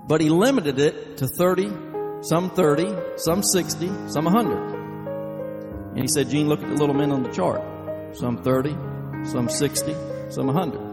But 0.07 0.21
he 0.21 0.29
limited 0.29 0.79
it 0.79 1.17
to 1.17 1.27
30, 1.27 1.71
some 2.21 2.49
30, 2.51 2.95
some 3.17 3.41
60, 3.41 3.87
some 4.07 4.25
100. 4.25 4.75
And 5.91 5.99
he 5.99 6.07
said, 6.07 6.29
Gene, 6.29 6.47
look 6.47 6.61
at 6.61 6.67
the 6.67 6.75
little 6.75 6.93
men 6.93 7.11
on 7.11 7.23
the 7.23 7.31
chart. 7.31 7.61
Some 8.15 8.43
30, 8.43 8.75
some 9.23 9.49
60, 9.49 9.95
some 10.29 10.47
100. 10.47 10.84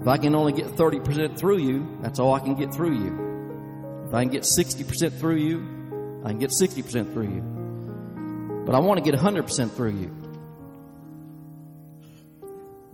If 0.00 0.08
I 0.08 0.16
can 0.16 0.34
only 0.34 0.54
get 0.54 0.66
30% 0.66 1.38
through 1.38 1.58
you, 1.58 1.98
that's 2.00 2.18
all 2.18 2.32
I 2.32 2.40
can 2.40 2.54
get 2.54 2.72
through 2.72 2.94
you. 2.94 4.06
If 4.08 4.14
I 4.14 4.22
can 4.22 4.30
get 4.30 4.44
60% 4.44 5.18
through 5.20 5.36
you, 5.36 6.22
I 6.24 6.30
can 6.30 6.38
get 6.38 6.50
60% 6.50 7.12
through 7.12 7.28
you. 7.28 8.64
But 8.64 8.74
I 8.74 8.78
want 8.78 9.04
to 9.04 9.10
get 9.10 9.20
100% 9.20 9.72
through 9.72 9.90
you. 9.90 10.16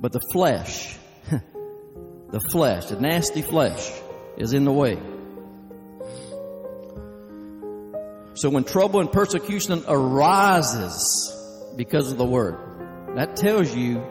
But 0.01 0.11
the 0.11 0.21
flesh, 0.33 0.97
the 1.31 2.41
flesh, 2.51 2.87
the 2.87 3.01
nasty 3.01 3.43
flesh, 3.43 3.89
is 4.37 4.53
in 4.53 4.65
the 4.65 4.73
way. 4.73 4.97
So 8.35 8.51
when 8.51 8.65
trouble 8.65 8.99
and 8.99 9.11
persecution 9.13 9.85
arises 9.87 11.33
because 11.77 12.11
of 12.11 12.19
the 12.19 12.27
word, 12.27 12.59
that 13.15 13.37
tells 13.37 13.73
you 13.73 14.05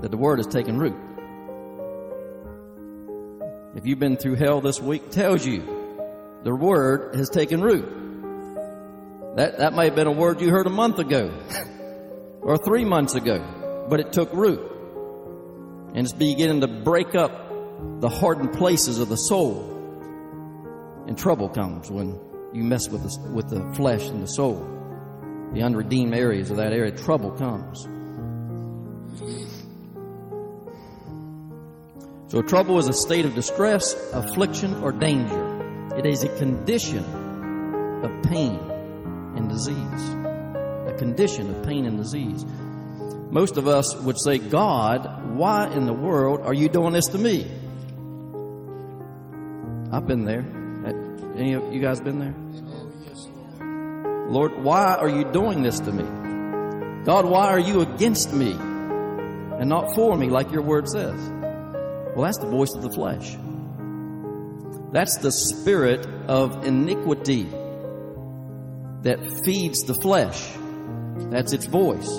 that 0.00 0.10
the 0.10 0.16
word 0.16 0.38
has 0.38 0.46
taken 0.46 0.78
root. 0.78 0.96
If 3.78 3.86
you've 3.86 4.00
been 4.00 4.16
through 4.16 4.34
hell 4.34 4.60
this 4.60 4.82
week, 4.82 5.10
tells 5.10 5.46
you 5.46 5.62
the 6.42 6.52
word 6.52 7.14
has 7.14 7.30
taken 7.30 7.60
root. 7.60 7.86
That, 9.36 9.58
that 9.58 9.72
may 9.72 9.84
have 9.84 9.94
been 9.94 10.08
a 10.08 10.12
word 10.12 10.40
you 10.40 10.50
heard 10.50 10.66
a 10.66 10.70
month 10.70 10.98
ago 10.98 11.32
or 12.40 12.58
three 12.58 12.84
months 12.84 13.14
ago, 13.14 13.86
but 13.88 14.00
it 14.00 14.12
took 14.12 14.32
root 14.32 14.58
and 15.94 15.98
it's 15.98 16.12
beginning 16.12 16.62
to 16.62 16.66
break 16.66 17.14
up 17.14 17.30
the 18.00 18.08
hardened 18.08 18.54
places 18.54 18.98
of 18.98 19.08
the 19.08 19.16
soul. 19.16 19.62
And 21.06 21.16
trouble 21.16 21.48
comes 21.48 21.88
when 21.88 22.18
you 22.52 22.64
mess 22.64 22.88
with 22.88 23.04
the, 23.04 23.30
with 23.30 23.48
the 23.48 23.62
flesh 23.76 24.08
and 24.08 24.20
the 24.20 24.26
soul, 24.26 24.58
the 25.52 25.62
unredeemed 25.62 26.16
areas 26.16 26.50
of 26.50 26.56
that 26.56 26.72
area, 26.72 26.90
trouble 26.90 27.30
comes. 27.30 27.86
So 32.28 32.42
trouble 32.42 32.78
is 32.78 32.88
a 32.88 32.92
state 32.92 33.24
of 33.24 33.34
distress, 33.34 33.94
affliction, 34.12 34.82
or 34.82 34.92
danger. 34.92 35.96
It 35.96 36.04
is 36.04 36.24
a 36.24 36.28
condition 36.36 37.02
of 38.04 38.22
pain 38.24 38.60
and 39.34 39.48
disease. 39.48 40.10
A 40.86 40.94
condition 40.98 41.54
of 41.54 41.64
pain 41.64 41.86
and 41.86 41.96
disease. 41.96 42.44
Most 43.30 43.56
of 43.56 43.66
us 43.66 43.96
would 43.96 44.18
say, 44.18 44.36
God, 44.36 45.36
why 45.36 45.68
in 45.68 45.86
the 45.86 45.94
world 45.94 46.42
are 46.42 46.52
you 46.52 46.68
doing 46.68 46.92
this 46.92 47.06
to 47.08 47.18
me? 47.18 47.50
I've 49.90 50.06
been 50.06 50.26
there. 50.26 50.44
Uh, 50.84 51.38
any 51.38 51.54
of 51.54 51.72
you 51.72 51.80
guys 51.80 51.98
been 51.98 52.18
there? 52.18 52.34
Lord, 54.28 54.62
why 54.62 54.96
are 54.96 55.08
you 55.08 55.24
doing 55.32 55.62
this 55.62 55.80
to 55.80 55.92
me? 55.92 56.04
God, 57.04 57.24
why 57.24 57.46
are 57.46 57.58
you 57.58 57.80
against 57.80 58.34
me 58.34 58.52
and 58.52 59.70
not 59.70 59.94
for 59.94 60.14
me 60.14 60.28
like 60.28 60.52
your 60.52 60.60
word 60.60 60.90
says? 60.90 61.37
Well, 62.18 62.24
that's 62.24 62.38
the 62.38 62.48
voice 62.48 62.74
of 62.74 62.82
the 62.82 62.90
flesh. 62.90 63.36
That's 64.90 65.18
the 65.18 65.30
spirit 65.30 66.04
of 66.26 66.66
iniquity 66.66 67.44
that 69.02 69.20
feeds 69.44 69.84
the 69.84 69.94
flesh. 69.94 70.50
That's 71.30 71.52
its 71.52 71.66
voice. 71.66 72.10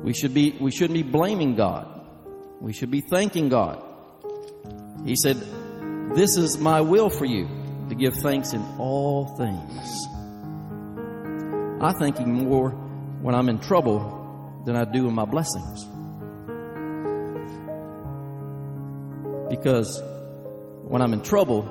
We 0.00 0.12
should 0.14 0.32
be, 0.32 0.56
we 0.60 0.70
shouldn't 0.70 0.94
be 0.94 1.02
blaming 1.02 1.56
God. 1.56 2.06
We 2.60 2.72
should 2.72 2.92
be 2.92 3.00
thanking 3.00 3.48
God. 3.48 3.82
He 5.04 5.16
said, 5.16 5.38
this 6.14 6.36
is 6.36 6.56
my 6.56 6.82
will 6.82 7.10
for 7.10 7.24
you 7.24 7.48
to 7.88 7.96
give 7.96 8.14
thanks 8.14 8.52
in 8.52 8.62
all 8.78 9.26
things. 9.36 10.06
I 11.82 11.92
thank 11.98 12.18
Him 12.18 12.44
more 12.44 12.70
when 13.22 13.34
I'm 13.34 13.48
in 13.48 13.58
trouble 13.58 14.62
than 14.64 14.76
I 14.76 14.84
do 14.84 15.08
in 15.08 15.14
my 15.16 15.24
blessings. 15.24 15.95
Because 19.48 20.02
when 20.82 21.02
I'm 21.02 21.12
in 21.12 21.22
trouble, 21.22 21.70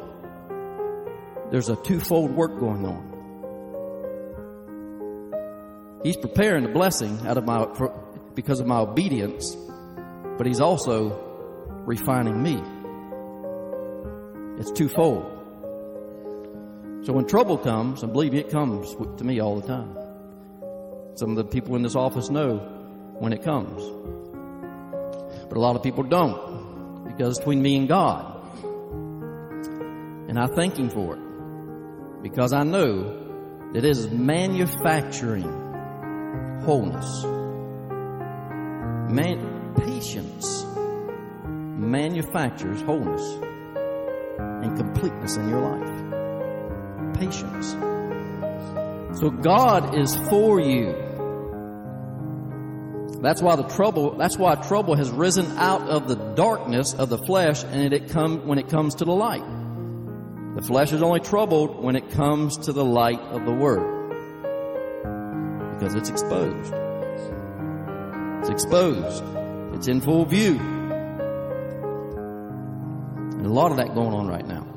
there's 1.51 1.69
a 1.69 1.75
twofold 1.75 2.31
work 2.31 2.59
going 2.59 2.85
on. 2.85 3.11
He's 6.03 6.17
preparing 6.17 6.63
the 6.63 6.69
blessing 6.69 7.19
out 7.25 7.37
of 7.37 7.45
my, 7.45 7.65
for, 7.75 7.91
because 8.35 8.59
of 8.59 8.67
my 8.67 8.79
obedience, 8.79 9.55
but 10.37 10.45
He's 10.45 10.61
also 10.61 11.19
refining 11.85 12.41
me. 12.41 12.61
It's 14.59 14.71
twofold. 14.71 15.31
So 17.05 17.13
when 17.13 17.25
trouble 17.25 17.57
comes, 17.57 18.03
and 18.03 18.13
believe 18.13 18.33
me, 18.33 18.39
it 18.39 18.49
comes 18.49 18.95
to 18.95 19.23
me 19.23 19.39
all 19.39 19.59
the 19.59 19.67
time. 19.67 19.95
Some 21.15 21.29
of 21.31 21.35
the 21.37 21.45
people 21.45 21.75
in 21.75 21.81
this 21.81 21.95
office 21.95 22.29
know 22.29 22.57
when 23.19 23.31
it 23.31 23.43
comes. 23.43 23.81
But 25.47 25.57
a 25.57 25.59
lot 25.59 25.75
of 25.75 25.83
people 25.83 26.03
don't 26.03 26.54
because 27.15 27.39
between 27.39 27.61
me 27.61 27.77
and 27.77 27.87
God. 27.87 28.33
And 30.27 30.39
I 30.39 30.47
thank 30.47 30.77
Him 30.77 30.89
for 30.89 31.15
it 31.15 32.23
because 32.23 32.53
I 32.53 32.63
know 32.63 33.23
that 33.73 33.85
it 33.85 33.85
is 33.85 34.09
manufacturing 34.09 35.51
wholeness, 36.65 37.23
Man, 39.07 39.73
patience 39.75 40.65
manufactures 41.77 42.81
wholeness 42.81 43.21
and 44.39 44.75
completeness 44.77 45.37
in 45.37 45.49
your 45.49 45.61
life. 45.61 47.15
Patience. 47.15 47.71
So 49.19 49.29
God 49.29 49.97
is 49.97 50.15
for 50.29 50.59
you. 50.59 51.04
That's 53.25 53.41
why 53.41 53.55
the 53.55 53.63
trouble, 53.63 54.11
that's 54.11 54.37
why 54.37 54.53
trouble 54.53 54.93
has 54.93 55.09
risen 55.09 55.57
out 55.57 55.81
of 55.89 56.07
the 56.07 56.13
darkness 56.13 56.93
of 56.93 57.09
the 57.09 57.17
flesh 57.17 57.63
and 57.63 57.91
it 57.91 58.09
come, 58.09 58.45
when 58.45 58.59
it 58.59 58.69
comes 58.69 58.93
to 58.95 59.05
the 59.05 59.13
light. 59.13 59.43
The 60.53 60.61
flesh 60.61 60.93
is 60.93 61.01
only 61.01 61.21
troubled 61.21 61.83
when 61.83 61.95
it 61.95 62.11
comes 62.11 62.55
to 62.67 62.71
the 62.71 62.85
light 62.85 63.19
of 63.19 63.43
the 63.43 63.51
Word. 63.51 63.81
Because 65.73 65.95
it's 65.95 66.07
exposed. 66.07 66.71
It's 68.41 68.49
exposed. 68.49 69.23
It's 69.73 69.87
in 69.87 70.01
full 70.01 70.25
view. 70.25 70.59
And 73.31 73.43
a 73.43 73.49
lot 73.49 73.71
of 73.71 73.77
that 73.77 73.95
going 73.95 74.13
on 74.13 74.27
right 74.27 74.45
now. 74.45 74.67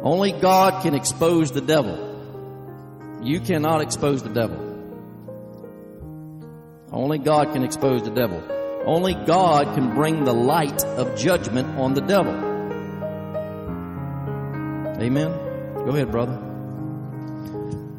Only 0.00 0.30
God 0.30 0.84
can 0.84 0.94
expose 0.94 1.50
the 1.50 1.60
devil. 1.60 3.18
You 3.20 3.40
cannot 3.40 3.80
expose 3.80 4.22
the 4.22 4.28
devil. 4.28 4.69
Only 6.92 7.18
God 7.18 7.52
can 7.52 7.62
expose 7.62 8.02
the 8.02 8.10
devil. 8.10 8.42
Only 8.84 9.14
God 9.14 9.74
can 9.74 9.94
bring 9.94 10.24
the 10.24 10.32
light 10.32 10.84
of 10.84 11.16
judgment 11.16 11.78
on 11.78 11.94
the 11.94 12.00
devil. 12.00 12.34
Amen. 15.00 15.30
Go 15.74 15.90
ahead, 15.90 16.10
brother. 16.10 16.38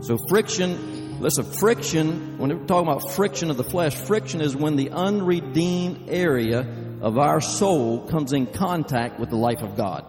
So 0.02 0.18
friction, 0.28 1.20
listen, 1.22 1.46
friction, 1.46 2.38
when 2.38 2.50
we're 2.50 2.66
talking 2.66 2.92
about 2.92 3.12
friction 3.12 3.50
of 3.50 3.58
the 3.58 3.64
flesh, 3.64 3.96
friction 3.96 4.42
is 4.42 4.56
when 4.56 4.76
the 4.76 4.90
unredeemed 4.90 6.10
area 6.10 6.68
of 7.02 7.18
our 7.18 7.40
soul 7.40 8.08
comes 8.08 8.34
in 8.34 8.48
contact 8.48 9.20
with 9.20 9.30
the 9.30 9.38
life 9.38 9.62
of 9.62 9.78
God. 9.78 10.06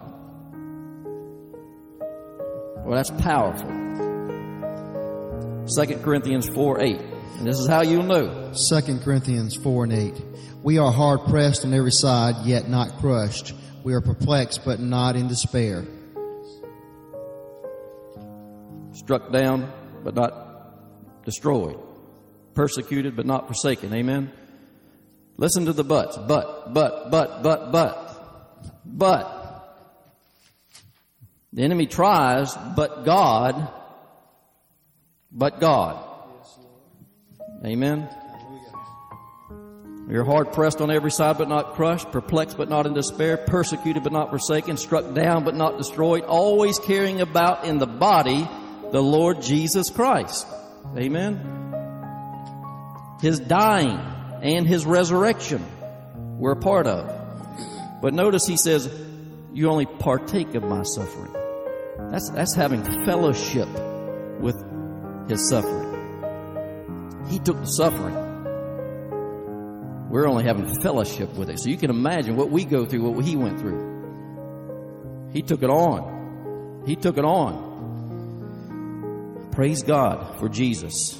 Well, 2.83 2.95
that's 2.95 3.11
powerful. 3.11 3.69
2 5.67 5.99
Corinthians 5.99 6.49
4 6.49 6.81
8. 6.81 7.12
And 7.37 7.47
this 7.47 7.59
is 7.59 7.67
how 7.67 7.81
you'll 7.81 8.03
know. 8.03 8.53
2 8.69 8.99
Corinthians 8.99 9.55
4 9.55 9.83
and 9.85 9.93
8. 9.93 10.13
We 10.63 10.77
are 10.77 10.91
hard 10.91 11.25
pressed 11.25 11.65
on 11.65 11.73
every 11.73 11.91
side, 11.91 12.45
yet 12.45 12.69
not 12.69 12.99
crushed. 12.99 13.53
We 13.83 13.93
are 13.93 14.01
perplexed, 14.01 14.63
but 14.63 14.79
not 14.79 15.15
in 15.15 15.27
despair. 15.27 15.85
Struck 18.93 19.31
down, 19.31 19.71
but 20.03 20.15
not 20.15 21.25
destroyed. 21.25 21.77
Persecuted, 22.53 23.15
but 23.15 23.25
not 23.25 23.47
forsaken. 23.47 23.93
Amen. 23.93 24.31
Listen 25.35 25.65
to 25.65 25.73
the 25.73 25.83
buts. 25.83 26.17
But, 26.17 26.73
but, 26.73 27.11
but, 27.11 27.43
but, 27.43 27.71
but, 27.71 28.81
but. 28.85 29.39
The 31.51 31.63
enemy 31.63 31.87
tries, 31.87 32.55
but 32.75 33.03
God, 33.03 33.69
but 35.31 35.59
God. 35.59 36.12
Amen. 37.65 38.09
You're 40.09 40.25
hard 40.25 40.51
pressed 40.51 40.81
on 40.81 40.91
every 40.91 41.11
side, 41.11 41.37
but 41.37 41.47
not 41.47 41.73
crushed, 41.75 42.11
perplexed, 42.11 42.57
but 42.57 42.69
not 42.69 42.85
in 42.85 42.93
despair, 42.93 43.37
persecuted, 43.37 44.03
but 44.03 44.11
not 44.11 44.29
forsaken, 44.31 44.75
struck 44.77 45.13
down, 45.13 45.45
but 45.45 45.55
not 45.55 45.77
destroyed, 45.77 46.23
always 46.23 46.77
carrying 46.77 47.21
about 47.21 47.65
in 47.65 47.77
the 47.77 47.87
body 47.87 48.47
the 48.91 49.01
Lord 49.01 49.41
Jesus 49.41 49.89
Christ. 49.89 50.45
Amen. 50.97 51.39
His 53.21 53.39
dying 53.39 53.99
and 54.41 54.67
his 54.67 54.85
resurrection 54.85 55.65
we're 56.37 56.51
a 56.51 56.57
part 56.57 56.87
of. 56.87 58.01
But 58.01 58.13
notice 58.13 58.45
he 58.45 58.57
says, 58.57 58.89
you 59.53 59.69
only 59.69 59.85
partake 59.85 60.55
of 60.55 60.63
my 60.63 60.83
suffering. 60.83 61.31
That's, 62.11 62.29
that's 62.31 62.53
having 62.53 62.83
fellowship 63.05 63.69
with 64.39 64.61
his 65.29 65.47
suffering. 65.47 65.82
He 67.33 67.39
took 67.39 67.59
the 67.59 67.65
suffering. 67.65 68.13
We're 70.11 70.27
only 70.27 70.43
having 70.43 70.79
fellowship 70.81 71.33
with 71.33 71.49
it. 71.49 71.59
So 71.59 71.67
you 71.69 71.77
can 71.77 71.89
imagine 71.89 72.35
what 72.35 72.51
we 72.51 72.63
go 72.63 72.85
through, 72.85 73.09
what 73.09 73.25
he 73.25 73.35
went 73.35 73.59
through. 73.59 75.31
He 75.33 75.41
took 75.41 75.63
it 75.63 75.69
on. 75.71 76.83
He 76.85 76.95
took 76.95 77.17
it 77.17 77.25
on. 77.25 77.71
Praise 79.51 79.81
God 79.81 80.37
for 80.37 80.47
Jesus. 80.47 81.17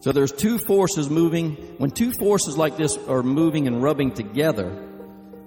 So 0.00 0.12
there's 0.12 0.32
two 0.32 0.58
forces 0.58 1.08
moving. 1.08 1.52
When 1.78 1.90
two 1.90 2.12
forces 2.12 2.58
like 2.58 2.76
this 2.76 2.98
are 2.98 3.22
moving 3.22 3.66
and 3.66 3.82
rubbing 3.82 4.12
together, 4.12 4.70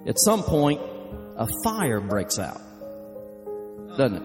at 0.08 0.18
some 0.18 0.42
point, 0.42 0.82
a 1.38 1.48
fire 1.64 2.00
breaks 2.00 2.40
out. 2.40 2.60
Doesn't 3.96 4.18
it? 4.18 4.24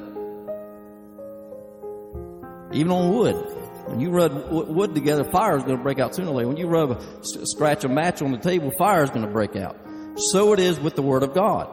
Even 2.72 2.90
on 2.90 3.12
wood. 3.14 3.64
When 3.86 4.00
you 4.00 4.10
rub 4.10 4.50
wood 4.50 4.94
together, 4.94 5.24
fire 5.24 5.56
is 5.56 5.62
going 5.62 5.76
to 5.76 5.82
break 5.82 5.98
out 5.98 6.14
sooner 6.14 6.30
or 6.30 6.34
later. 6.34 6.48
When 6.48 6.56
you 6.56 6.66
rub 6.66 6.90
a, 6.90 7.46
scratch 7.46 7.84
a 7.84 7.88
match 7.88 8.20
on 8.20 8.32
the 8.32 8.38
table, 8.38 8.72
fire 8.76 9.04
is 9.04 9.10
going 9.10 9.24
to 9.24 9.32
break 9.32 9.54
out. 9.54 9.76
So 10.16 10.52
it 10.52 10.60
is 10.60 10.80
with 10.80 10.96
the 10.96 11.02
Word 11.02 11.22
of 11.22 11.34
God. 11.34 11.68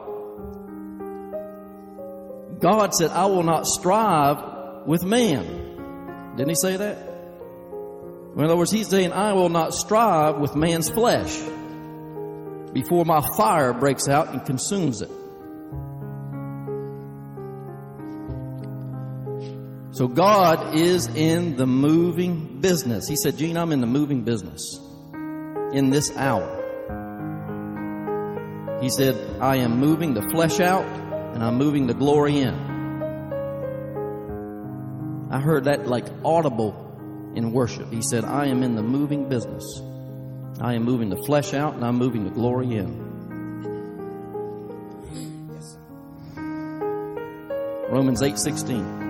God 2.60 2.94
said, 2.94 3.10
I 3.10 3.26
will 3.26 3.42
not 3.42 3.66
strive 3.66 4.86
with 4.86 5.02
man. 5.02 6.34
Didn't 6.36 6.50
he 6.50 6.54
say 6.54 6.76
that? 6.76 6.98
In 8.36 8.44
other 8.44 8.56
words, 8.56 8.70
he's 8.70 8.88
saying, 8.88 9.12
I 9.12 9.32
will 9.32 9.48
not 9.48 9.74
strive 9.74 10.38
with 10.38 10.54
man's 10.54 10.90
flesh 10.90 11.36
before 12.72 13.04
my 13.04 13.20
fire 13.36 13.72
breaks 13.72 14.08
out 14.08 14.28
and 14.28 14.44
consumes 14.44 15.02
it. 15.02 15.10
So 19.94 20.08
God 20.08 20.74
is 20.74 21.06
in 21.06 21.56
the 21.56 21.68
moving 21.68 22.60
business. 22.60 23.06
He 23.06 23.14
said, 23.14 23.38
Gene, 23.38 23.56
I'm 23.56 23.70
in 23.70 23.80
the 23.80 23.86
moving 23.86 24.24
business 24.24 24.80
in 25.72 25.90
this 25.90 26.10
hour. 26.16 26.62
He 28.82 28.88
said, 28.88 29.14
I 29.40 29.58
am 29.58 29.78
moving 29.78 30.14
the 30.14 30.22
flesh 30.30 30.58
out 30.58 30.84
and 30.84 31.44
I'm 31.44 31.54
moving 31.58 31.86
the 31.86 31.94
glory 31.94 32.40
in. 32.40 32.54
I 35.30 35.38
heard 35.38 35.66
that 35.66 35.86
like 35.86 36.06
audible 36.24 36.74
in 37.36 37.52
worship. 37.52 37.92
He 37.92 38.02
said, 38.02 38.24
I 38.24 38.46
am 38.46 38.64
in 38.64 38.74
the 38.74 38.82
moving 38.82 39.28
business. 39.28 39.80
I 40.60 40.74
am 40.74 40.82
moving 40.82 41.08
the 41.08 41.22
flesh 41.24 41.54
out 41.54 41.74
and 41.74 41.84
I'm 41.84 41.98
moving 41.98 42.24
the 42.24 42.30
glory 42.30 42.74
in. 42.74 43.04
Romans 47.88 48.22
8:16 48.22 49.03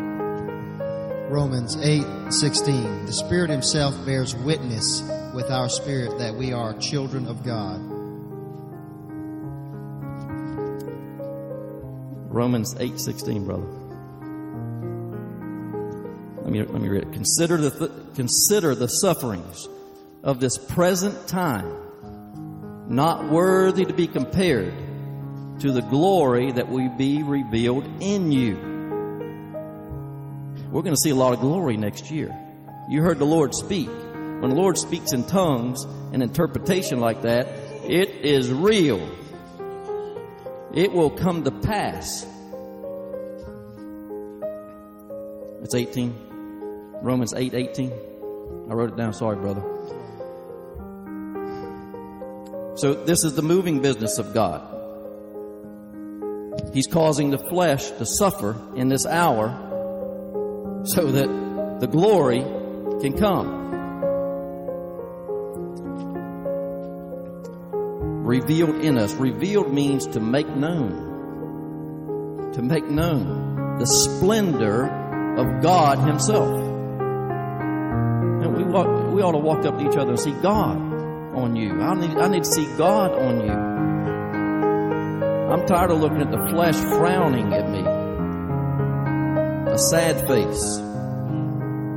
Romans 1.29 1.77
8:16 1.77 3.07
The 3.07 3.13
Spirit 3.13 3.49
himself 3.49 3.95
bears 4.05 4.37
witness 4.37 5.03
with 5.35 5.51
our 5.51 5.71
spirit 5.71 6.19
that 6.19 6.35
we 6.35 6.53
are 6.53 6.75
children 6.75 7.27
of 7.27 7.43
God. 7.43 7.81
Romans 12.31 12.75
8:16 12.79 13.45
brother. 13.47 13.67
Let 16.43 16.53
me 16.53 16.63
let 16.63 16.81
me 16.83 16.89
read 16.89 17.05
it. 17.05 17.13
Consider 17.13 17.57
the 17.57 17.71
th- 17.71 17.91
consider 18.15 18.75
the 18.75 18.89
sufferings 18.89 19.67
of 20.23 20.41
this 20.41 20.59
present 20.59 21.27
time 21.27 21.75
not 22.87 23.31
worthy 23.31 23.87
to 23.87 23.95
be 23.95 24.07
compared 24.07 24.75
to 25.61 25.73
the 25.73 25.81
glory 25.81 26.53
that 26.53 26.69
will 26.69 26.91
be 26.91 27.23
revealed 27.23 27.89
in 28.01 28.31
you. 28.31 28.74
We're 30.75 30.83
going 30.83 30.97
to 30.97 31.01
see 31.01 31.11
a 31.11 31.15
lot 31.15 31.33
of 31.33 31.39
glory 31.39 31.77
next 31.77 32.11
year. 32.11 32.37
You 32.89 33.01
heard 33.01 33.21
the 33.21 33.25
Lord 33.25 33.55
speak. 33.55 33.87
When 33.87 34.51
the 34.51 34.57
Lord 34.57 34.77
speaks 34.77 35.13
in 35.13 35.23
tongues 35.23 35.85
and 35.85 36.21
interpretation 36.21 36.99
like 36.99 37.23
that, 37.23 37.47
it 37.85 38.09
is 38.09 38.51
real. 38.51 39.09
It 40.73 40.91
will 40.91 41.11
come 41.11 41.45
to 41.45 41.53
pass. 41.53 42.27
It's 45.63 45.77
18. 45.77 46.99
Romans 47.03 47.35
8 47.35 47.55
18. 47.55 47.93
I 48.69 48.75
wrote 48.75 48.91
it 48.91 48.97
down. 48.97 49.13
Sorry, 49.13 49.37
brother. 49.37 49.63
So, 52.79 52.95
this 52.95 53.23
is 53.23 53.37
the 53.37 53.43
moving 53.43 53.81
business 53.81 54.19
of 54.19 54.35
God. 54.35 54.73
He's 56.73 56.89
causing 56.89 57.31
the 57.31 57.39
flesh 57.39 57.93
to 57.93 58.05
suffer 58.05 58.61
in 58.75 58.89
this 58.89 59.07
hour 59.07 59.64
so 60.85 61.11
that 61.13 61.81
the 61.81 61.87
glory 61.87 62.41
can 63.01 63.17
come. 63.19 63.63
Revealed 68.25 68.77
in 68.77 68.99
us. 68.99 69.13
Revealed 69.15 69.73
means 69.73 70.07
to 70.09 70.21
make 70.21 70.49
known. 70.49 72.53
To 72.53 72.63
make 72.63 72.85
known 72.85 73.79
the 73.79 73.87
splendor 73.87 74.85
of 75.39 75.63
God 75.63 75.99
Himself. 75.99 76.61
And 78.43 78.57
we, 78.57 78.65
walk, 78.65 79.13
we 79.13 79.23
ought 79.23 79.33
to 79.33 79.39
walk 79.39 79.65
up 79.65 79.79
to 79.79 79.89
each 79.89 79.97
other 79.97 80.11
and 80.11 80.21
see 80.21 80.33
God 80.33 80.77
on 81.35 81.57
you. 81.57 81.81
I 81.81 81.95
need, 81.95 82.19
I 82.19 82.29
need 82.29 82.45
to 82.45 82.51
see 82.51 82.67
God 82.77 83.13
on 83.13 83.41
you. 83.41 83.75
I'm 85.51 85.67
tired 85.67 85.91
of 85.91 86.01
looking 86.01 86.21
at 86.21 86.31
the 86.31 86.47
flesh 86.51 86.77
frowning 86.77 87.53
at 87.53 87.71
me 87.71 87.94
a 89.75 89.79
sad 89.79 90.25
face. 90.29 90.79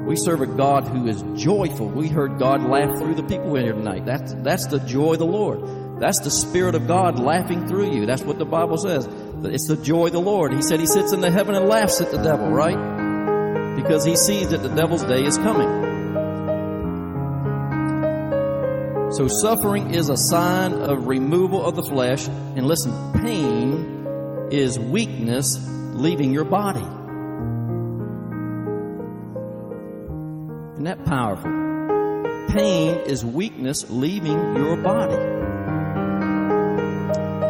We 0.07 0.15
serve 0.15 0.41
a 0.41 0.47
God 0.47 0.85
who 0.85 1.05
is 1.05 1.23
joyful. 1.39 1.87
We 1.87 2.07
heard 2.07 2.39
God 2.39 2.63
laugh 2.63 2.97
through 2.97 3.13
the 3.13 3.21
people 3.21 3.55
in 3.55 3.65
here 3.65 3.73
tonight. 3.73 4.03
That's, 4.03 4.33
that's 4.33 4.65
the 4.65 4.79
joy 4.79 5.13
of 5.13 5.19
the 5.19 5.27
Lord. 5.27 5.99
That's 5.99 6.19
the 6.21 6.31
Spirit 6.31 6.73
of 6.73 6.87
God 6.87 7.19
laughing 7.19 7.67
through 7.67 7.91
you. 7.91 8.07
That's 8.07 8.23
what 8.23 8.39
the 8.39 8.45
Bible 8.45 8.77
says. 8.79 9.07
It's 9.43 9.67
the 9.67 9.77
joy 9.77 10.07
of 10.07 10.13
the 10.13 10.19
Lord. 10.19 10.53
He 10.53 10.63
said 10.63 10.79
he 10.79 10.87
sits 10.87 11.13
in 11.13 11.21
the 11.21 11.29
heaven 11.29 11.53
and 11.53 11.67
laughs 11.67 12.01
at 12.01 12.09
the 12.09 12.17
devil, 12.17 12.49
right? 12.49 13.75
Because 13.75 14.03
he 14.03 14.15
sees 14.15 14.49
that 14.49 14.63
the 14.63 14.69
devil's 14.69 15.03
day 15.03 15.23
is 15.23 15.37
coming. 15.37 15.85
So 19.11 19.27
suffering 19.27 19.93
is 19.93 20.09
a 20.09 20.17
sign 20.17 20.73
of 20.73 21.05
removal 21.05 21.63
of 21.63 21.75
the 21.75 21.83
flesh. 21.83 22.27
And 22.27 22.65
listen, 22.65 23.13
pain 23.21 24.47
is 24.49 24.79
weakness 24.79 25.63
leaving 25.93 26.33
your 26.33 26.45
body. 26.45 26.85
Isn't 30.77 30.85
that 30.85 31.03
powerful? 31.05 31.49
Pain 32.49 32.97
is 33.07 33.25
weakness 33.25 33.89
leaving 33.89 34.55
your 34.55 34.77
body. 34.77 35.15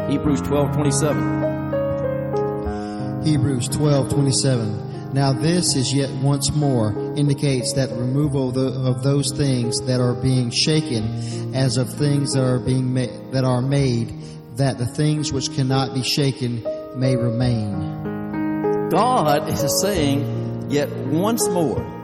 Hebrews 0.09 0.39
12 0.43 0.71
27. 0.71 3.23
Hebrews 3.25 3.67
12 3.67 4.11
27. 4.11 5.13
Now 5.13 5.33
this 5.33 5.75
is 5.75 5.93
yet 5.93 6.09
once 6.23 6.53
more 6.53 6.93
indicates 7.17 7.73
that 7.73 7.89
removal 7.89 8.47
of, 8.47 8.55
the, 8.55 8.67
of 8.89 9.03
those 9.03 9.33
things 9.33 9.81
that 9.81 9.99
are 9.99 10.13
being 10.13 10.49
shaken 10.49 11.53
as 11.53 11.75
of 11.75 11.93
things 11.93 12.31
that 12.31 12.45
are 12.45 12.59
being 12.59 12.93
ma- 12.93 13.07
that 13.31 13.43
are 13.43 13.61
made 13.61 14.13
that 14.55 14.77
the 14.77 14.85
things 14.85 15.33
which 15.33 15.53
cannot 15.53 15.93
be 15.93 16.01
shaken 16.01 16.65
may 16.95 17.17
remain. 17.17 18.87
God 18.87 19.49
is 19.49 19.81
saying 19.81 20.69
yet 20.69 20.89
once 21.07 21.45
more 21.49 21.96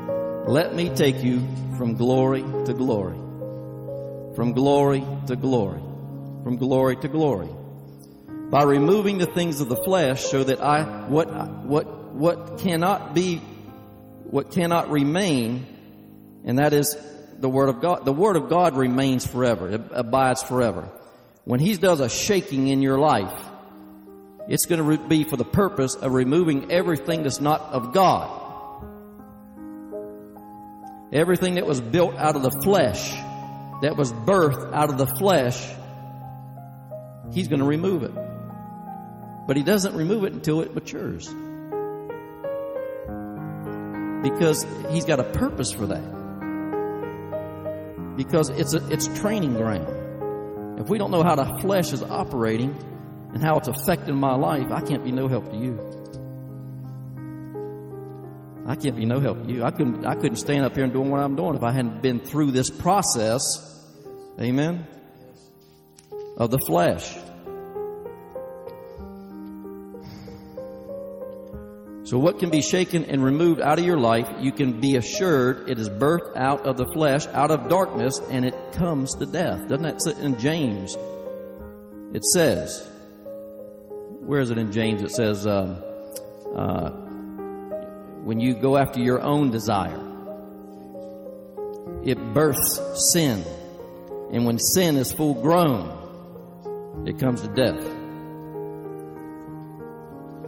let 0.46 0.76
me 0.76 0.90
take 0.90 1.24
you 1.24 1.42
from 1.78 1.96
glory 1.96 2.42
to 2.42 2.74
glory. 2.74 3.18
From 4.36 4.52
glory 4.52 5.04
to 5.28 5.36
glory. 5.38 5.80
From 6.44 6.58
glory 6.58 6.98
to 6.98 7.08
glory. 7.08 7.48
By 8.50 8.64
removing 8.64 9.20
the 9.20 9.26
things 9.26 9.62
of 9.62 9.70
the 9.70 9.78
flesh 9.78 10.24
so 10.24 10.44
that 10.44 10.62
I, 10.62 10.84
what, 11.08 11.32
what, 11.64 12.14
what 12.14 12.60
cannot 12.60 13.14
be, 13.14 13.38
what 14.26 14.52
cannot 14.52 14.92
remain, 14.92 15.66
and 16.44 16.60
that 16.60 16.74
is 16.74 16.98
the 17.40 17.50
Word 17.50 17.70
of 17.70 17.80
God. 17.80 18.04
The 18.04 18.14
Word 18.14 18.36
of 18.36 18.50
God 18.50 18.76
remains 18.76 19.26
forever. 19.26 19.70
It 19.70 19.82
abides 19.92 20.44
forever. 20.44 20.90
When 21.46 21.62
He 21.62 21.76
does 21.78 22.02
a 22.02 22.10
shaking 22.10 22.68
in 22.68 22.82
your 22.82 23.00
life, 23.00 23.34
it's 24.50 24.66
going 24.66 24.98
to 24.98 25.08
be 25.08 25.24
for 25.24 25.38
the 25.38 25.46
purpose 25.46 25.96
of 25.96 26.12
removing 26.14 26.70
everything 26.70 27.24
that's 27.24 27.40
not 27.40 27.62
of 27.62 27.94
God. 27.94 28.43
Everything 31.14 31.56
that 31.56 31.68
was 31.68 31.80
built 31.80 32.16
out 32.16 32.36
of 32.36 32.42
the 32.42 32.50
flesh, 32.64 33.12
that 33.84 33.96
was 33.96 34.12
birthed 34.12 34.74
out 34.74 34.90
of 34.90 34.98
the 34.98 35.06
flesh, 35.06 35.72
He's 37.32 37.48
going 37.48 37.60
to 37.60 37.66
remove 37.66 38.02
it. 38.02 38.12
But 39.46 39.56
He 39.56 39.62
doesn't 39.64 39.96
remove 39.96 40.24
it 40.24 40.34
until 40.34 40.62
it 40.62 40.74
matures. 40.74 41.32
because 44.24 44.66
He's 44.90 45.06
got 45.06 45.20
a 45.20 45.24
purpose 45.24 45.72
for 45.72 45.86
that. 45.86 46.02
Because 48.18 48.50
it's 48.50 48.74
a, 48.74 48.88
it's 48.90 49.08
training 49.20 49.54
ground. 49.54 50.80
If 50.80 50.90
we 50.90 50.98
don't 50.98 51.12
know 51.12 51.22
how 51.22 51.36
the 51.36 51.46
flesh 51.62 51.94
is 51.94 52.02
operating 52.02 52.76
and 53.34 53.44
how 53.44 53.58
it's 53.58 53.68
affecting 53.68 54.16
my 54.16 54.34
life, 54.34 54.72
I 54.72 54.82
can't 54.82 55.04
be 55.04 55.12
no 55.12 55.28
help 55.28 55.52
to 55.52 55.58
you. 55.58 56.03
I 58.66 58.76
can't 58.76 58.96
be 58.96 59.06
no 59.06 59.20
help 59.20 59.50
you. 59.50 59.64
I 59.64 59.72
couldn't 59.72 60.06
I 60.06 60.16
couldn't 60.16 60.38
stand 60.38 60.66
up 60.66 60.76
here 60.76 60.84
and 60.84 60.94
doing 60.94 61.10
what 61.10 61.20
I'm 61.20 61.36
doing 61.36 61.56
if 61.56 61.64
I 61.64 61.72
hadn't 61.72 62.02
been 62.02 62.20
through 62.20 62.52
this 62.52 62.70
process. 62.70 63.70
Amen. 64.40 64.88
Of 66.38 66.50
the 66.50 66.60
flesh. 66.60 67.18
So 72.06 72.20
what 72.20 72.38
can 72.40 72.50
be 72.50 72.62
shaken 72.62 73.06
and 73.06 73.24
removed 73.24 73.62
out 73.62 73.80
of 73.80 73.86
your 73.86 73.98
life, 73.98 74.28
you 74.40 74.52
can 74.52 74.80
be 74.80 74.98
assured 74.98 75.70
it 75.70 75.80
is 75.80 75.90
birthed 75.90 76.36
out 76.36 76.66
of 76.66 76.78
the 76.78 76.86
flesh, 76.94 77.26
out 77.28 77.50
of 77.50 77.70
darkness, 77.70 78.20
and 78.30 78.46
it 78.46 78.56
comes 78.74 79.16
to 79.16 79.26
death. 79.26 79.68
Doesn't 79.68 79.84
that 79.84 80.02
sit 80.02 80.18
in 80.20 80.38
James? 80.38 80.96
It 82.14 82.24
says, 82.26 82.88
where 84.20 84.42
is 84.42 84.52
it 84.52 84.58
in 84.58 84.72
James? 84.72 85.02
It 85.02 85.12
says, 85.12 85.48
um, 85.48 85.82
uh, 86.56 86.92
when 88.24 88.40
you 88.40 88.54
go 88.54 88.78
after 88.78 89.02
your 89.02 89.22
own 89.22 89.52
desire, 89.52 90.00
it 92.04 92.18
births 92.34 92.80
sin. 93.12 93.44
And 94.32 94.46
when 94.46 94.58
sin 94.58 94.96
is 94.96 95.12
full 95.12 95.34
grown, 95.36 97.06
it 97.06 97.20
comes 97.20 97.42
to 97.42 97.48
death. 97.50 97.80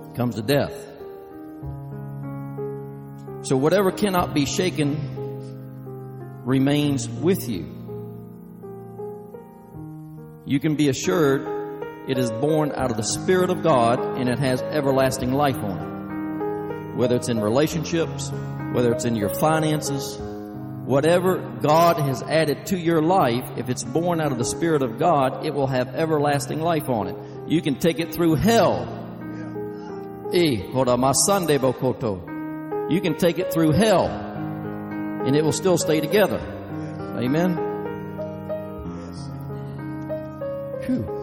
It 0.10 0.16
comes 0.16 0.36
to 0.36 0.42
death. 0.42 0.74
So 3.46 3.58
whatever 3.58 3.92
cannot 3.92 4.34
be 4.34 4.46
shaken 4.46 4.98
remains 6.46 7.10
with 7.10 7.50
you. 7.50 7.72
You 10.46 10.60
can 10.60 10.76
be 10.76 10.90
assured 10.90 11.46
it 12.08 12.18
is 12.18 12.32
born 12.32 12.72
out 12.72 12.92
of 12.92 12.98
the 12.98 13.04
Spirit 13.04 13.50
of 13.50 13.64
God 13.64 14.00
and 14.00 14.30
it 14.30 14.40
has 14.40 14.62
everlasting 14.62 15.34
life 15.34 15.58
on 15.58 15.78
it. 15.78 15.95
Whether 16.96 17.16
it's 17.18 17.30
in 17.30 17.40
relationships, 17.40 18.32
whether 18.74 18.92
it's 18.92 19.06
in 19.06 19.16
your 19.16 19.30
finances, 19.30 20.18
whatever 20.86 21.38
God 21.62 21.98
has 21.98 22.22
added 22.24 22.68
to 22.68 22.78
your 22.78 23.02
life, 23.02 23.58
if 23.58 23.70
it's 23.70 23.84
born 23.84 24.22
out 24.22 24.32
of 24.32 24.38
the 24.38 24.46
Spirit 24.46 24.84
of 24.84 25.00
God, 25.00 25.46
it 25.46 25.54
will 25.54 25.68
have 25.68 25.96
everlasting 25.96 26.62
life 26.62 26.90
on 26.90 27.08
it. 27.08 27.16
You 27.48 27.62
can 27.62 27.76
take 27.76 28.00
it 28.00 28.14
through 28.14 28.36
hell. 28.36 28.88
You 32.90 33.02
can 33.02 33.18
take 33.18 33.40
it 33.40 33.54
through 33.54 33.72
hell 33.72 34.08
and 35.26 35.36
it 35.36 35.44
will 35.44 35.52
still 35.52 35.78
stay 35.78 36.00
together. 36.02 36.40
Amen. 37.18 37.58
Whew. 40.86 41.15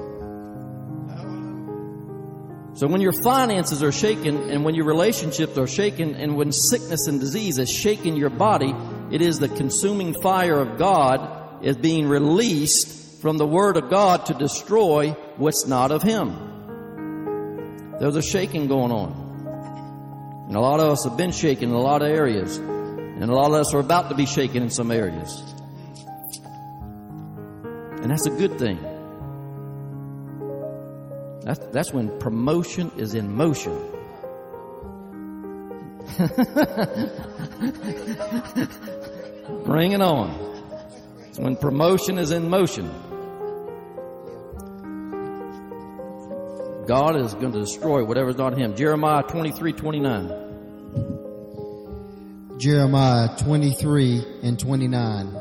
So 2.82 2.88
when 2.88 3.00
your 3.00 3.12
finances 3.12 3.80
are 3.84 3.92
shaken 3.92 4.50
and 4.50 4.64
when 4.64 4.74
your 4.74 4.86
relationships 4.86 5.56
are 5.56 5.68
shaken 5.68 6.16
and 6.16 6.34
when 6.34 6.50
sickness 6.50 7.06
and 7.06 7.20
disease 7.20 7.58
has 7.58 7.70
shaken 7.70 8.16
your 8.16 8.28
body, 8.28 8.74
it 9.12 9.22
is 9.22 9.38
the 9.38 9.48
consuming 9.48 10.20
fire 10.20 10.58
of 10.58 10.78
God 10.78 11.64
is 11.64 11.76
being 11.76 12.08
released 12.08 13.22
from 13.22 13.38
the 13.38 13.46
Word 13.46 13.76
of 13.76 13.88
God 13.88 14.26
to 14.26 14.34
destroy 14.34 15.10
what's 15.36 15.64
not 15.64 15.92
of 15.92 16.02
Him. 16.02 17.94
There's 18.00 18.16
a 18.16 18.22
shaking 18.22 18.66
going 18.66 18.90
on. 18.90 20.46
And 20.48 20.56
a 20.56 20.60
lot 20.60 20.80
of 20.80 20.90
us 20.90 21.04
have 21.04 21.16
been 21.16 21.30
shaken 21.30 21.68
in 21.68 21.76
a 21.76 21.80
lot 21.80 22.02
of 22.02 22.08
areas. 22.08 22.56
And 22.56 23.22
a 23.22 23.32
lot 23.32 23.52
of 23.52 23.60
us 23.60 23.72
are 23.74 23.78
about 23.78 24.08
to 24.08 24.16
be 24.16 24.26
shaken 24.26 24.60
in 24.60 24.70
some 24.70 24.90
areas. 24.90 25.40
And 28.02 28.10
that's 28.10 28.26
a 28.26 28.30
good 28.30 28.58
thing. 28.58 28.91
That's, 31.44 31.58
that's 31.72 31.92
when 31.92 32.18
promotion 32.18 32.90
is 32.96 33.14
in 33.14 33.34
motion. 33.34 33.76
Bring 39.64 39.92
it 39.92 40.00
on. 40.00 40.30
It's 41.28 41.38
when 41.38 41.56
promotion 41.56 42.18
is 42.18 42.30
in 42.30 42.48
motion. 42.48 42.90
God 46.86 47.16
is 47.16 47.34
going 47.34 47.52
to 47.52 47.60
destroy 47.60 48.04
whatever's 48.04 48.36
not 48.36 48.58
him. 48.58 48.76
Jeremiah 48.76 49.22
23, 49.22 49.72
29. 49.72 52.58
Jeremiah 52.58 53.36
23 53.38 54.40
and 54.42 54.58
29. 54.58 55.36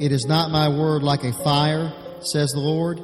It 0.00 0.12
is 0.12 0.26
not 0.26 0.50
my 0.50 0.68
word 0.68 1.02
like 1.02 1.24
a 1.24 1.32
fire, 1.32 1.92
says 2.20 2.52
the 2.52 2.60
Lord, 2.60 3.00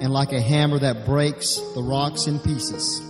and 0.00 0.12
like 0.12 0.32
a 0.32 0.40
hammer 0.40 0.78
that 0.78 1.04
breaks 1.04 1.56
the 1.74 1.82
rocks 1.82 2.26
in 2.26 2.38
pieces. 2.38 3.00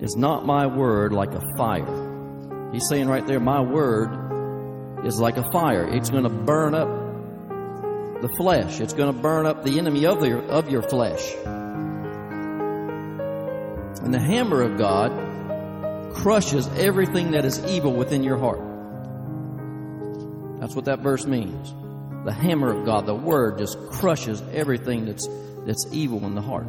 Is 0.00 0.16
not 0.16 0.44
my 0.44 0.66
word 0.66 1.12
like 1.12 1.32
a 1.32 1.40
fire? 1.56 2.70
He's 2.72 2.88
saying 2.88 3.08
right 3.08 3.26
there, 3.26 3.40
my 3.40 3.60
word 3.60 5.04
is 5.06 5.20
like 5.20 5.36
a 5.36 5.50
fire. 5.50 5.86
It's 5.88 6.10
going 6.10 6.24
to 6.24 6.30
burn 6.30 6.74
up 6.74 6.88
the 8.20 8.28
flesh. 8.36 8.80
It's 8.80 8.92
going 8.92 9.14
to 9.14 9.20
burn 9.20 9.46
up 9.46 9.64
the 9.64 9.78
enemy 9.78 10.06
of 10.06 10.24
your, 10.26 10.42
of 10.42 10.70
your 10.70 10.82
flesh. 10.82 11.34
And 14.02 14.12
the 14.12 14.20
hammer 14.20 14.62
of 14.62 14.76
God 14.76 15.12
crushes 16.14 16.68
everything 16.76 17.30
that 17.32 17.44
is 17.44 17.64
evil 17.64 17.92
within 17.92 18.22
your 18.22 18.38
heart. 18.38 18.60
That's 20.60 20.74
what 20.74 20.84
that 20.86 21.00
verse 21.00 21.26
means. 21.26 21.74
The 22.24 22.32
hammer 22.32 22.70
of 22.78 22.84
God, 22.84 23.06
the 23.06 23.14
word 23.14 23.58
just 23.58 23.78
crushes 23.90 24.40
everything 24.52 25.06
that's, 25.06 25.28
that's 25.66 25.86
evil 25.92 26.24
in 26.24 26.34
the 26.34 26.40
heart. 26.40 26.66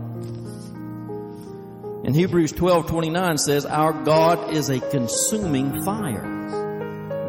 And 2.06 2.16
Hebrews 2.16 2.52
12, 2.52 2.88
29 2.88 3.38
says, 3.38 3.66
our 3.66 3.94
God 3.94 4.54
is 4.54 4.70
a 4.70 4.80
consuming 4.80 5.84
fire. 5.84 6.28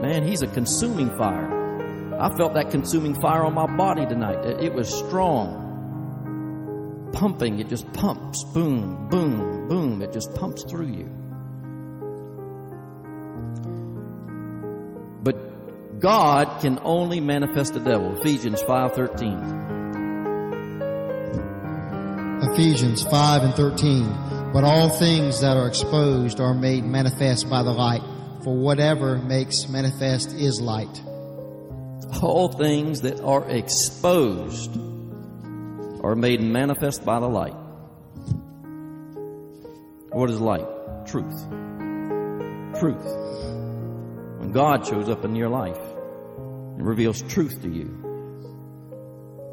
Man, 0.00 0.26
He's 0.26 0.42
a 0.42 0.46
consuming 0.46 1.16
fire. 1.16 1.54
I 2.20 2.34
felt 2.36 2.54
that 2.54 2.70
consuming 2.70 3.14
fire 3.20 3.44
on 3.44 3.54
my 3.54 3.66
body 3.66 4.06
tonight. 4.06 4.44
It 4.60 4.72
was 4.72 4.88
strong. 4.88 5.62
Pumping, 7.12 7.60
it 7.60 7.68
just 7.68 7.92
pumps. 7.92 8.42
Boom, 8.44 9.08
boom, 9.08 9.68
boom. 9.68 10.02
It 10.02 10.12
just 10.12 10.34
pumps 10.34 10.64
through 10.64 10.88
you. 10.88 11.23
God 16.04 16.60
can 16.60 16.78
only 16.84 17.20
manifest 17.20 17.74
the 17.74 17.80
devil. 17.80 18.14
Ephesians 18.20 18.62
5:13. 18.62 19.38
Ephesians 22.52 23.02
5 23.02 23.42
and 23.42 23.54
13. 23.54 24.06
But 24.52 24.64
all 24.64 24.90
things 24.90 25.40
that 25.40 25.56
are 25.56 25.66
exposed 25.66 26.38
are 26.40 26.54
made 26.54 26.84
manifest 26.84 27.48
by 27.48 27.62
the 27.62 27.72
light, 27.72 28.02
for 28.44 28.54
whatever 28.54 29.16
makes 29.16 29.68
manifest 29.68 30.32
is 30.32 30.60
light 30.60 31.02
all 32.22 32.48
things 32.48 33.02
that 33.02 33.20
are 33.20 33.48
exposed 33.50 34.76
are 36.02 36.14
made 36.14 36.40
manifest 36.40 37.04
by 37.04 37.20
the 37.20 37.28
light. 37.28 37.54
What 40.10 40.30
is 40.30 40.40
light? 40.40 40.66
Truth. 41.06 41.34
Truth. 42.78 43.04
When 44.38 44.52
God 44.52 44.86
shows 44.86 45.08
up 45.08 45.24
in 45.24 45.34
your 45.34 45.48
life 45.48 45.78
and 46.76 46.86
reveals 46.86 47.22
truth 47.22 47.62
to 47.62 47.68
you 47.68 47.86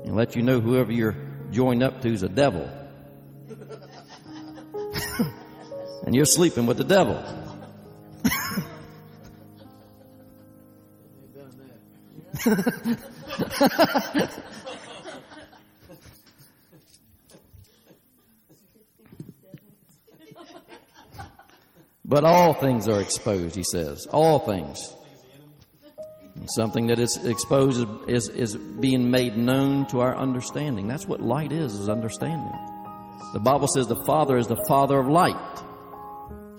and 0.06 0.16
let 0.16 0.36
you 0.36 0.42
know 0.42 0.60
whoever 0.60 0.92
you're 0.92 1.16
joined 1.52 1.84
up 1.84 2.02
to 2.02 2.10
is 2.10 2.24
a 2.24 2.30
devil. 2.30 2.68
and 6.06 6.16
you're 6.16 6.26
sleeping 6.26 6.66
with 6.66 6.78
the 6.78 6.84
devil. 6.84 7.24
but 22.04 22.24
all 22.24 22.56
things 22.56 22.88
are 22.88 23.00
exposed, 23.00 23.56
he 23.56 23.64
says. 23.64 24.08
All 24.08 24.40
things. 24.40 24.96
Something 26.48 26.88
that 26.88 27.00
is 27.00 27.18
exposed 27.26 27.88
is, 28.08 28.30
is, 28.30 28.56
being 28.56 29.12
made 29.12 29.38
known 29.38 29.86
to 29.88 30.00
our 30.00 30.16
understanding. 30.16 30.88
That's 30.88 31.08
what 31.08 31.22
light 31.22 31.52
is, 31.52 31.74
is 31.76 31.90
understanding. 31.90 32.52
The 33.34 33.40
Bible 33.40 33.68
says 33.68 33.88
the 33.88 34.04
Father 34.06 34.38
is 34.38 34.48
the 34.48 34.62
Father 34.68 35.00
of 35.00 35.08
light. 35.08 35.36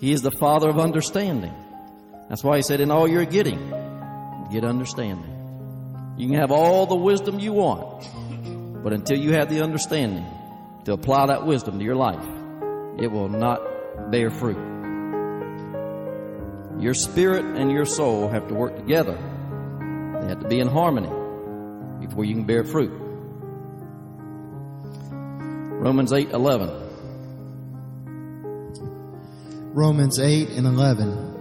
He 0.00 0.12
is 0.12 0.22
the 0.22 0.30
Father 0.30 0.68
of 0.68 0.78
understanding. 0.78 1.54
That's 2.28 2.42
why 2.42 2.56
he 2.56 2.62
said, 2.62 2.80
in 2.80 2.90
all 2.90 3.06
you're 3.08 3.24
getting, 3.24 3.70
get 4.50 4.64
understanding. 4.64 5.28
You 6.16 6.28
can 6.28 6.38
have 6.38 6.50
all 6.50 6.86
the 6.86 6.96
wisdom 6.96 7.38
you 7.38 7.52
want, 7.52 8.04
but 8.82 8.92
until 8.92 9.18
you 9.18 9.32
have 9.32 9.48
the 9.48 9.62
understanding 9.62 10.26
to 10.84 10.92
apply 10.92 11.26
that 11.26 11.46
wisdom 11.46 11.78
to 11.78 11.84
your 11.84 11.96
life, 11.96 12.24
it 12.98 13.08
will 13.10 13.28
not 13.28 13.60
bear 14.10 14.30
fruit. 14.30 14.58
Your 16.78 16.94
spirit 16.94 17.44
and 17.44 17.70
your 17.70 17.84
soul 17.84 18.28
have 18.28 18.48
to 18.48 18.54
work 18.54 18.76
together. 18.76 19.18
They 20.22 20.28
have 20.28 20.40
to 20.40 20.48
be 20.48 20.60
in 20.60 20.68
harmony 20.68 21.10
before 22.06 22.24
you 22.24 22.34
can 22.34 22.44
bear 22.44 22.62
fruit. 22.62 22.92
Romans 25.80 26.12
8 26.12 26.30
11. 26.30 26.70
Romans 29.74 30.20
8 30.20 30.50
and 30.50 30.66
11. 30.68 31.40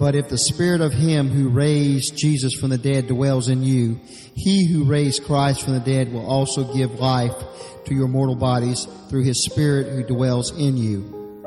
But 0.00 0.16
if 0.16 0.28
the 0.28 0.38
spirit 0.38 0.80
of 0.80 0.92
him 0.92 1.28
who 1.28 1.50
raised 1.50 2.16
Jesus 2.16 2.52
from 2.54 2.70
the 2.70 2.78
dead 2.78 3.06
dwells 3.06 3.48
in 3.48 3.62
you, 3.62 4.00
he 4.34 4.66
who 4.66 4.84
raised 4.84 5.24
Christ 5.24 5.62
from 5.62 5.74
the 5.74 5.80
dead 5.80 6.12
will 6.12 6.26
also 6.26 6.74
give 6.74 6.98
life 6.98 7.36
to 7.84 7.94
your 7.94 8.08
mortal 8.08 8.34
bodies 8.34 8.88
through 9.08 9.22
his 9.22 9.44
spirit 9.44 9.86
who 9.86 10.02
dwells 10.02 10.50
in 10.50 10.76
you. 10.76 11.44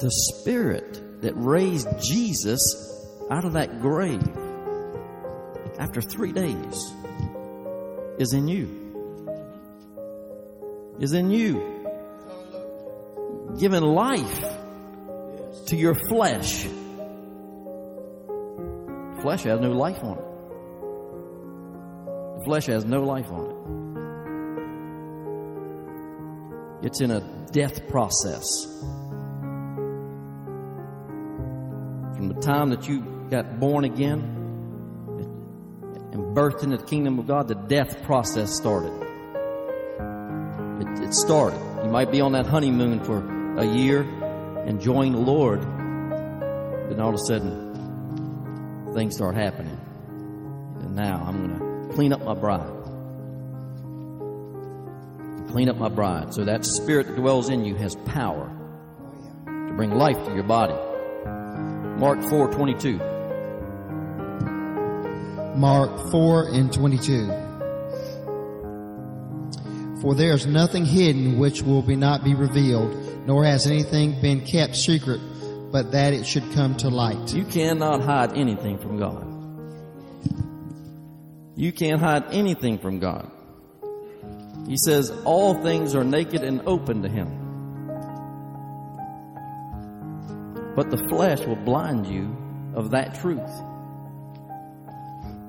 The 0.00 0.10
spirit 0.10 1.22
that 1.22 1.32
raised 1.34 1.88
Jesus 1.98 2.62
out 3.30 3.46
of 3.46 3.54
that 3.54 3.80
grave 3.80 4.22
after 5.78 6.00
three 6.00 6.32
days 6.32 6.94
is 8.18 8.32
in 8.32 8.48
you. 8.48 8.80
Is 11.00 11.12
in 11.12 11.30
you. 11.30 11.72
Giving 13.58 13.82
life 13.82 14.44
to 15.66 15.76
your 15.76 15.94
flesh. 15.94 16.66
Flesh 19.22 19.42
has 19.44 19.60
no 19.60 19.70
life 19.70 20.02
on 20.02 20.18
it. 20.18 20.24
The 22.38 22.44
flesh 22.44 22.66
has 22.66 22.84
no 22.84 23.00
life 23.02 23.30
on 23.30 23.50
it. 23.50 23.54
It's 26.86 27.00
in 27.00 27.10
a 27.10 27.20
death 27.50 27.88
process. 27.88 28.44
From 32.14 32.28
the 32.28 32.34
time 32.40 32.70
that 32.70 32.86
you 32.86 33.00
got 33.30 33.58
born 33.58 33.84
again 33.84 34.43
birthed 36.34 36.64
into 36.64 36.76
the 36.76 36.84
kingdom 36.84 37.18
of 37.18 37.26
God, 37.26 37.48
the 37.48 37.54
death 37.54 38.02
process 38.02 38.52
started. 38.52 38.92
It, 40.80 41.04
it 41.04 41.14
started. 41.14 41.60
You 41.84 41.90
might 41.90 42.10
be 42.10 42.20
on 42.20 42.32
that 42.32 42.46
honeymoon 42.46 43.04
for 43.04 43.18
a 43.58 43.64
year, 43.64 44.02
enjoying 44.66 45.12
the 45.12 45.18
Lord, 45.18 45.62
then 45.62 47.00
all 47.00 47.10
of 47.10 47.14
a 47.14 47.18
sudden, 47.18 48.92
things 48.94 49.14
start 49.14 49.36
happening. 49.36 49.78
And 50.80 50.96
now 50.96 51.24
I'm 51.24 51.46
going 51.46 51.88
to 51.88 51.94
clean 51.94 52.12
up 52.12 52.24
my 52.24 52.34
bride. 52.34 52.72
Clean 55.52 55.68
up 55.68 55.76
my 55.76 55.88
bride. 55.88 56.34
So 56.34 56.44
that 56.44 56.64
spirit 56.64 57.06
that 57.06 57.16
dwells 57.16 57.48
in 57.48 57.64
you 57.64 57.76
has 57.76 57.94
power 58.06 58.50
to 59.46 59.72
bring 59.76 59.92
life 59.92 60.16
to 60.26 60.34
your 60.34 60.42
body. 60.42 60.74
Mark 61.98 62.20
4 62.28 62.52
22. 62.52 63.13
Mark 65.56 66.10
4 66.10 66.48
and 66.48 66.72
22. 66.72 67.28
For 70.02 70.14
there 70.14 70.34
is 70.34 70.46
nothing 70.46 70.84
hidden 70.84 71.38
which 71.38 71.62
will 71.62 71.82
be 71.82 71.96
not 71.96 72.24
be 72.24 72.34
revealed, 72.34 72.94
nor 73.26 73.44
has 73.44 73.66
anything 73.66 74.20
been 74.20 74.44
kept 74.44 74.76
secret, 74.76 75.20
but 75.72 75.92
that 75.92 76.12
it 76.12 76.26
should 76.26 76.52
come 76.52 76.76
to 76.78 76.88
light. 76.88 77.32
You 77.32 77.44
cannot 77.44 78.02
hide 78.02 78.36
anything 78.36 78.78
from 78.78 78.98
God. 78.98 79.30
You 81.56 81.72
can't 81.72 82.00
hide 82.00 82.24
anything 82.32 82.78
from 82.78 82.98
God. 82.98 83.30
He 84.66 84.76
says 84.76 85.10
all 85.24 85.54
things 85.62 85.94
are 85.94 86.04
naked 86.04 86.42
and 86.42 86.62
open 86.66 87.02
to 87.02 87.08
Him. 87.08 87.40
But 90.74 90.90
the 90.90 90.98
flesh 91.08 91.40
will 91.46 91.56
blind 91.56 92.06
you 92.06 92.36
of 92.74 92.90
that 92.90 93.14
truth. 93.20 93.40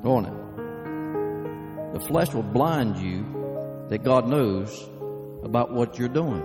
On 0.05 0.23
it. 0.23 1.93
The 1.93 1.99
flesh 1.99 2.31
will 2.31 2.43
blind 2.43 2.97
you 2.97 3.25
that 3.89 4.03
God 4.03 4.27
knows 4.27 4.87
about 5.43 5.71
what 5.71 5.97
you're 5.97 6.07
doing. 6.09 6.43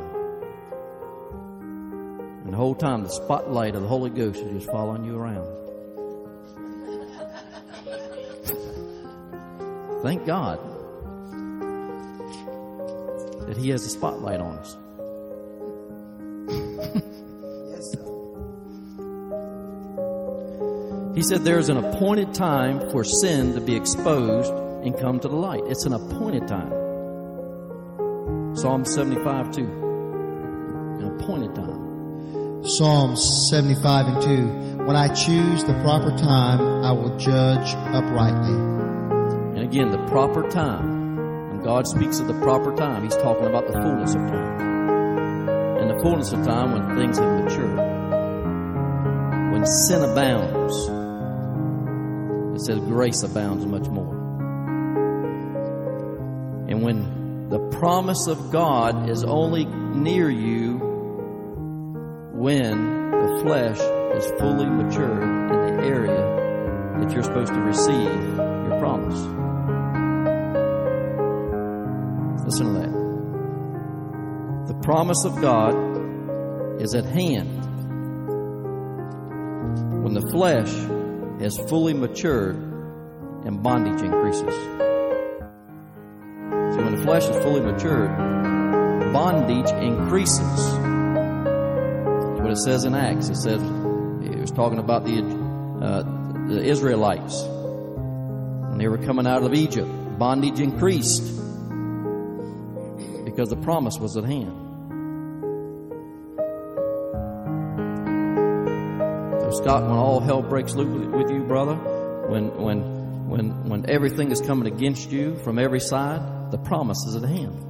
And 2.45 2.55
the 2.55 2.57
whole 2.57 2.75
time, 2.75 3.03
the 3.03 3.11
spotlight 3.11 3.75
of 3.75 3.83
the 3.83 3.89
Holy 3.89 4.09
Ghost 4.09 4.39
is 4.41 4.51
just 4.63 4.71
following 4.71 5.05
you 5.05 5.19
around. 5.19 5.47
Thank 10.03 10.25
God 10.25 10.59
that 13.47 13.59
He 13.59 13.69
has 13.69 13.83
the 13.85 13.91
spotlight 13.91 14.41
on 14.41 14.57
us. 14.57 14.77
He 21.21 21.25
said 21.25 21.45
there's 21.45 21.69
an 21.69 21.77
appointed 21.77 22.33
time 22.33 22.81
for 22.91 23.05
sin 23.05 23.53
to 23.53 23.61
be 23.61 23.77
exposed 23.77 24.51
and 24.83 24.99
come 24.99 25.21
to 25.21 25.29
the 25.29 25.37
light. 25.37 25.61
It's 25.67 25.85
an 25.85 25.93
appointed 25.93 26.49
time. 26.49 26.73
Psalm 28.57 28.87
75 28.87 29.53
2. 29.53 29.61
An 29.61 31.21
appointed 31.21 31.55
time. 31.55 32.65
Psalm 32.65 33.17
75 33.17 34.07
and 34.07 34.23
2. 34.79 34.85
When 34.87 34.97
I 34.97 35.09
choose 35.09 35.63
the 35.63 35.75
proper 35.83 36.09
time, 36.17 36.63
I 36.83 36.93
will 36.93 37.15
judge 37.19 37.75
uprightly. 37.75 38.55
And 38.55 39.59
again, 39.59 39.91
the 39.91 40.03
proper 40.07 40.49
time. 40.49 41.51
When 41.51 41.63
God 41.63 41.87
speaks 41.87 42.19
of 42.21 42.29
the 42.29 42.41
proper 42.41 42.75
time, 42.75 43.03
He's 43.05 43.17
talking 43.17 43.45
about 43.45 43.67
the 43.67 43.75
fullness 43.75 44.15
of 44.15 44.23
time. 44.23 44.61
And 45.81 45.91
the 45.91 45.99
fullness 46.03 46.33
of 46.33 46.43
time 46.47 46.73
when 46.73 46.97
things 46.97 47.19
have 47.19 47.45
matured. 47.45 47.77
When 49.53 49.67
sin 49.67 50.03
abounds, 50.03 51.00
it 52.61 52.67
says 52.67 52.81
grace 52.81 53.23
abounds 53.23 53.65
much 53.65 53.89
more. 53.89 54.15
And 56.69 56.83
when 56.83 57.49
the 57.49 57.59
promise 57.79 58.27
of 58.27 58.51
God 58.51 59.09
is 59.09 59.25
only 59.25 59.65
near 59.65 60.29
you 60.29 60.79
when 62.35 63.11
the 63.13 63.41
flesh 63.43 63.79
is 63.79 64.31
fully 64.39 64.67
matured 64.67 65.23
in 65.23 65.77
the 65.79 65.85
area 65.85 67.01
that 67.01 67.11
you're 67.13 67.23
supposed 67.23 67.53
to 67.55 67.61
receive 67.61 68.37
your 68.37 68.79
promise. 68.79 69.19
Listen 72.45 72.67
to 72.67 72.73
that. 72.81 72.93
The 74.69 74.75
promise 74.83 75.25
of 75.25 75.41
God 75.41 75.75
is 76.81 76.95
at 76.95 77.07
hand 77.07 77.57
when 80.05 80.13
the 80.13 80.29
flesh 80.31 81.00
has 81.41 81.57
fully 81.69 81.95
matured 81.95 82.57
and 83.45 83.63
bondage 83.63 84.03
increases. 84.03 84.55
See, 86.75 86.83
when 86.83 86.95
the 86.95 87.03
flesh 87.03 87.25
is 87.25 87.37
fully 87.43 87.63
matured, 87.63 88.11
bondage 89.13 89.71
increases. 89.83 90.39
That's 90.41 92.41
what 92.41 92.51
it 92.51 92.59
says 92.59 92.85
in 92.85 92.95
Acts. 92.95 93.31
It 93.31 93.37
says 93.37 93.63
it 93.63 94.39
was 94.39 94.51
talking 94.51 94.79
about 94.79 95.05
the 95.05 95.23
uh, 95.83 96.03
the 96.49 96.63
Israelites 96.63 97.43
when 97.43 98.77
they 98.79 98.89
were 98.89 98.99
coming 98.99 99.27
out 99.27 99.43
of 99.43 99.55
Egypt. 99.55 99.89
Bondage 100.19 100.61
increased 100.61 101.23
because 103.25 103.49
the 103.49 103.59
promise 103.63 103.99
was 103.99 104.19
at 104.19 104.25
hand. 104.25 104.60
Scott, 109.53 109.83
when 109.83 109.93
all 109.93 110.21
hell 110.21 110.43
breaks 110.43 110.75
loose 110.75 111.07
with 111.13 111.31
you, 111.31 111.45
brother, 111.45 111.75
when 112.29 112.55
when 112.57 113.29
when 113.29 113.69
when 113.69 113.89
everything 113.91 114.31
is 114.31 114.41
coming 114.41 114.73
against 114.73 115.11
you 115.11 115.37
from 115.37 115.59
every 115.59 115.81
side, 115.81 116.51
the 116.51 116.59
promise 116.59 116.99
is 117.07 117.17
at 117.17 117.23
hand. 117.23 117.67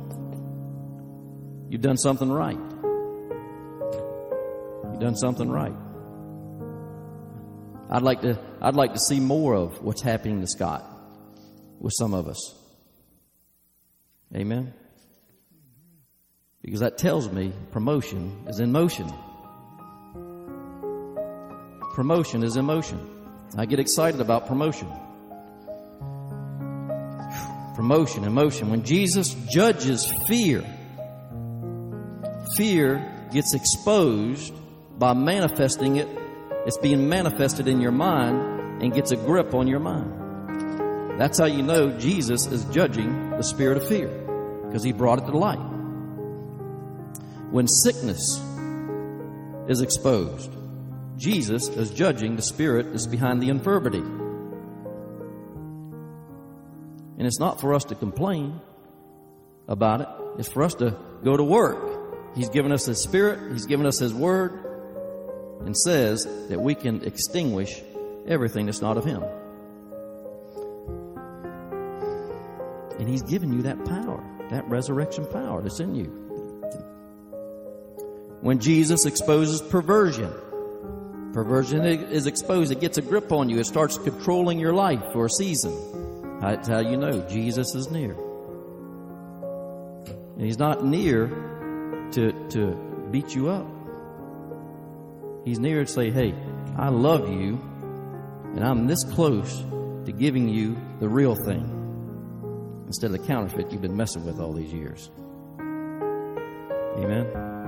You've 1.70 1.82
done 1.82 1.96
something 1.96 2.30
right. 2.30 2.58
You've 4.84 5.00
done 5.00 5.16
something 5.16 5.48
right. 5.48 5.74
I'd 7.90 8.02
like 8.02 8.22
to 8.22 8.38
I'd 8.60 8.76
like 8.76 8.92
to 8.94 9.00
see 9.00 9.20
more 9.20 9.54
of 9.54 9.82
what's 9.82 10.02
happening 10.02 10.40
to 10.40 10.46
Scott 10.46 10.84
with 11.78 11.92
some 11.96 12.14
of 12.14 12.28
us. 12.28 12.54
Amen. 14.34 14.74
Because 16.62 16.80
that 16.80 16.98
tells 16.98 17.30
me 17.30 17.52
promotion 17.72 18.44
is 18.48 18.60
in 18.60 18.70
motion. 18.70 19.10
Promotion 22.00 22.42
is 22.42 22.56
emotion. 22.56 22.98
I 23.58 23.66
get 23.66 23.78
excited 23.78 24.22
about 24.22 24.46
promotion. 24.46 24.88
Promotion, 27.74 28.24
emotion. 28.24 28.70
When 28.70 28.84
Jesus 28.84 29.34
judges 29.50 30.10
fear, 30.26 30.64
fear 32.56 33.06
gets 33.30 33.52
exposed 33.52 34.54
by 34.98 35.12
manifesting 35.12 35.96
it. 35.96 36.08
It's 36.64 36.78
being 36.78 37.10
manifested 37.10 37.68
in 37.68 37.82
your 37.82 37.92
mind 37.92 38.82
and 38.82 38.94
gets 38.94 39.10
a 39.10 39.16
grip 39.16 39.52
on 39.52 39.68
your 39.68 39.80
mind. 39.80 41.20
That's 41.20 41.38
how 41.38 41.44
you 41.44 41.60
know 41.62 41.90
Jesus 41.98 42.46
is 42.46 42.64
judging 42.64 43.28
the 43.32 43.42
spirit 43.42 43.76
of 43.76 43.86
fear 43.86 44.08
because 44.64 44.82
he 44.82 44.92
brought 44.92 45.18
it 45.18 45.26
to 45.26 45.36
light. 45.36 45.60
When 47.50 47.68
sickness 47.68 48.42
is 49.68 49.82
exposed, 49.82 50.50
Jesus 51.20 51.68
is 51.68 51.90
judging 51.90 52.36
the 52.36 52.42
spirit 52.42 52.92
that's 52.92 53.06
behind 53.06 53.42
the 53.42 53.50
infirmity. 53.50 53.98
And 57.18 57.26
it's 57.26 57.38
not 57.38 57.60
for 57.60 57.74
us 57.74 57.84
to 57.84 57.94
complain 57.94 58.58
about 59.68 60.00
it, 60.00 60.08
it's 60.38 60.48
for 60.48 60.62
us 60.62 60.72
to 60.76 60.96
go 61.22 61.36
to 61.36 61.44
work. 61.44 62.34
He's 62.34 62.48
given 62.48 62.72
us 62.72 62.86
His 62.86 63.02
Spirit, 63.02 63.52
He's 63.52 63.66
given 63.66 63.84
us 63.84 63.98
His 63.98 64.14
Word, 64.14 64.64
and 65.66 65.76
says 65.76 66.24
that 66.48 66.58
we 66.58 66.74
can 66.74 67.04
extinguish 67.04 67.82
everything 68.26 68.64
that's 68.64 68.80
not 68.80 68.96
of 68.96 69.04
Him. 69.04 69.22
And 72.98 73.06
He's 73.06 73.24
given 73.24 73.52
you 73.52 73.60
that 73.64 73.84
power, 73.84 74.24
that 74.48 74.66
resurrection 74.70 75.26
power 75.26 75.60
that's 75.60 75.80
in 75.80 75.94
you. 75.94 76.06
When 78.40 78.58
Jesus 78.58 79.04
exposes 79.04 79.60
perversion, 79.60 80.32
perversion 81.32 81.84
is 81.84 82.26
exposed, 82.26 82.72
it 82.72 82.80
gets 82.80 82.98
a 82.98 83.02
grip 83.02 83.32
on 83.32 83.48
you, 83.48 83.58
it 83.58 83.66
starts 83.66 83.98
controlling 83.98 84.58
your 84.58 84.72
life 84.72 85.02
for 85.12 85.26
a 85.26 85.30
season. 85.30 86.40
That's 86.40 86.68
how 86.68 86.80
you 86.80 86.96
know 86.96 87.20
Jesus 87.28 87.74
is 87.74 87.90
near. 87.90 88.16
And 90.36 90.40
He's 90.40 90.58
not 90.58 90.84
near 90.84 91.28
to, 92.12 92.32
to 92.50 93.08
beat 93.10 93.34
you 93.34 93.50
up. 93.50 93.66
He's 95.44 95.58
near 95.58 95.84
to 95.84 95.90
say, 95.90 96.10
Hey, 96.10 96.34
I 96.76 96.88
love 96.88 97.28
you, 97.28 97.60
and 98.54 98.64
I'm 98.64 98.86
this 98.86 99.04
close 99.04 99.62
to 100.06 100.12
giving 100.12 100.48
you 100.48 100.76
the 100.98 101.08
real 101.08 101.34
thing 101.34 101.76
instead 102.86 103.12
of 103.12 103.20
the 103.20 103.26
counterfeit 103.26 103.70
you've 103.70 103.82
been 103.82 103.96
messing 103.96 104.24
with 104.24 104.40
all 104.40 104.52
these 104.52 104.72
years. 104.72 105.10
Amen. 106.98 107.59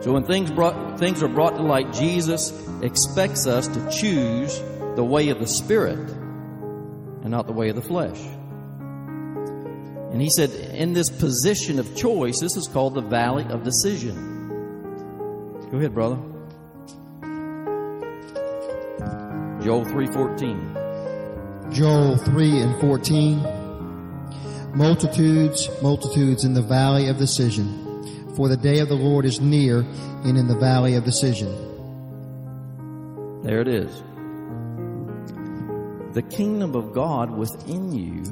So 0.00 0.12
when 0.12 0.24
things 0.24 0.50
brought 0.50 0.98
things 0.98 1.22
are 1.22 1.28
brought 1.28 1.56
to 1.56 1.62
light, 1.62 1.92
Jesus 1.92 2.52
expects 2.82 3.46
us 3.46 3.68
to 3.68 3.90
choose 3.90 4.60
the 4.96 5.04
way 5.04 5.28
of 5.28 5.38
the 5.38 5.46
Spirit 5.46 5.98
and 7.22 7.30
not 7.30 7.46
the 7.46 7.52
way 7.52 7.68
of 7.68 7.76
the 7.76 7.82
flesh. 7.82 8.18
And 10.10 10.20
he 10.20 10.30
said, 10.30 10.50
in 10.50 10.92
this 10.92 11.08
position 11.08 11.78
of 11.78 11.94
choice, 11.94 12.40
this 12.40 12.56
is 12.56 12.66
called 12.66 12.94
the 12.94 13.00
valley 13.00 13.44
of 13.44 13.62
decision. 13.62 14.48
Go 15.70 15.78
ahead, 15.78 15.94
brother. 15.94 16.18
Joel 19.62 19.84
3:14. 19.84 21.72
Joel 21.72 22.16
3 22.16 22.60
and 22.60 22.80
14. 22.80 23.46
Multitudes, 24.74 25.68
multitudes 25.82 26.44
in 26.44 26.54
the 26.54 26.62
valley 26.62 27.08
of 27.08 27.18
decision. 27.18 27.79
For 28.40 28.48
the 28.48 28.56
day 28.56 28.78
of 28.78 28.88
the 28.88 28.94
Lord 28.94 29.26
is 29.26 29.38
near 29.38 29.80
and 29.80 30.38
in 30.38 30.48
the 30.48 30.56
valley 30.56 30.94
of 30.94 31.04
decision. 31.04 31.52
There 33.42 33.60
it 33.60 33.68
is. 33.68 34.02
The 36.14 36.22
kingdom 36.22 36.74
of 36.74 36.94
God 36.94 37.30
within 37.30 37.92
you, 37.92 38.24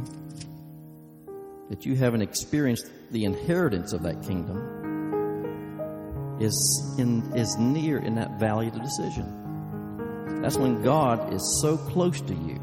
that 1.68 1.84
you 1.84 1.94
haven't 1.94 2.22
experienced 2.22 2.90
the 3.10 3.26
inheritance 3.26 3.92
of 3.92 4.02
that 4.04 4.22
kingdom, 4.22 4.56
is 6.40 6.94
in 6.96 7.30
is 7.36 7.58
near 7.58 7.98
in 7.98 8.14
that 8.14 8.40
valley 8.40 8.68
of 8.68 8.80
decision. 8.80 10.40
That's 10.40 10.56
when 10.56 10.82
God 10.82 11.34
is 11.34 11.60
so 11.60 11.76
close 11.76 12.22
to 12.22 12.32
you 12.32 12.58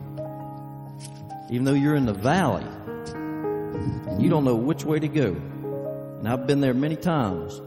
even 1.51 1.63
though 1.63 1.73
you're 1.73 1.93
in 1.93 2.08
the 2.08 2.13
valley 2.13 2.65
and 3.13 4.19
you 4.19 4.31
don't 4.31 4.45
know 4.45 4.55
which 4.55 4.84
way 4.84 4.97
to 4.97 5.08
go. 5.08 5.39
And 6.25 6.33
I've 6.33 6.47
been 6.47 6.59
there 6.59 6.73
many 6.73 6.95
times. 6.95 7.61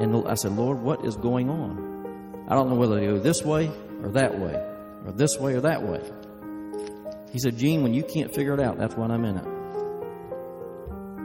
And 0.00 0.26
I 0.26 0.36
said, 0.36 0.52
Lord, 0.52 0.80
what 0.80 1.04
is 1.04 1.18
going 1.18 1.50
on? 1.50 2.46
I 2.48 2.54
don't 2.54 2.70
know 2.70 2.76
whether 2.76 2.98
to 2.98 3.06
go 3.06 3.18
this 3.18 3.42
way 3.42 3.70
or 4.02 4.08
that 4.12 4.38
way, 4.38 4.54
or 5.04 5.12
this 5.12 5.38
way 5.38 5.52
or 5.52 5.60
that 5.60 5.82
way. 5.82 6.00
He 7.34 7.38
said, 7.38 7.58
Gene, 7.58 7.82
when 7.82 7.92
you 7.92 8.04
can't 8.04 8.34
figure 8.34 8.54
it 8.54 8.60
out, 8.60 8.78
that's 8.78 8.96
when 8.96 9.10
I'm 9.10 9.26
in 9.26 9.36
it. 9.36 9.44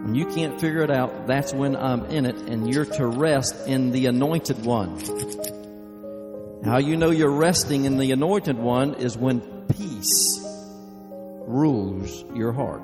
When 0.04 0.14
you 0.14 0.26
can't 0.26 0.60
figure 0.60 0.82
it 0.82 0.92
out, 0.92 1.28
that's 1.28 1.54
when 1.54 1.78
I'm 1.78 2.04
in 2.08 2.26
it, 2.26 2.36
and 2.36 2.70
you're 2.70 2.84
to 2.84 3.08
rest 3.08 3.70
in 3.70 3.92
the 3.92 4.08
anointed 4.08 4.66
one. 4.66 5.00
How 6.66 6.80
you 6.80 6.98
know 6.98 7.12
you're 7.12 7.32
resting 7.32 7.86
in 7.86 7.98
the 7.98 8.12
anointed 8.12 8.58
one 8.58 8.96
is 8.96 9.16
when 9.18 9.40
peace 9.68 10.46
rules 11.48 12.26
your 12.36 12.52
heart 12.52 12.84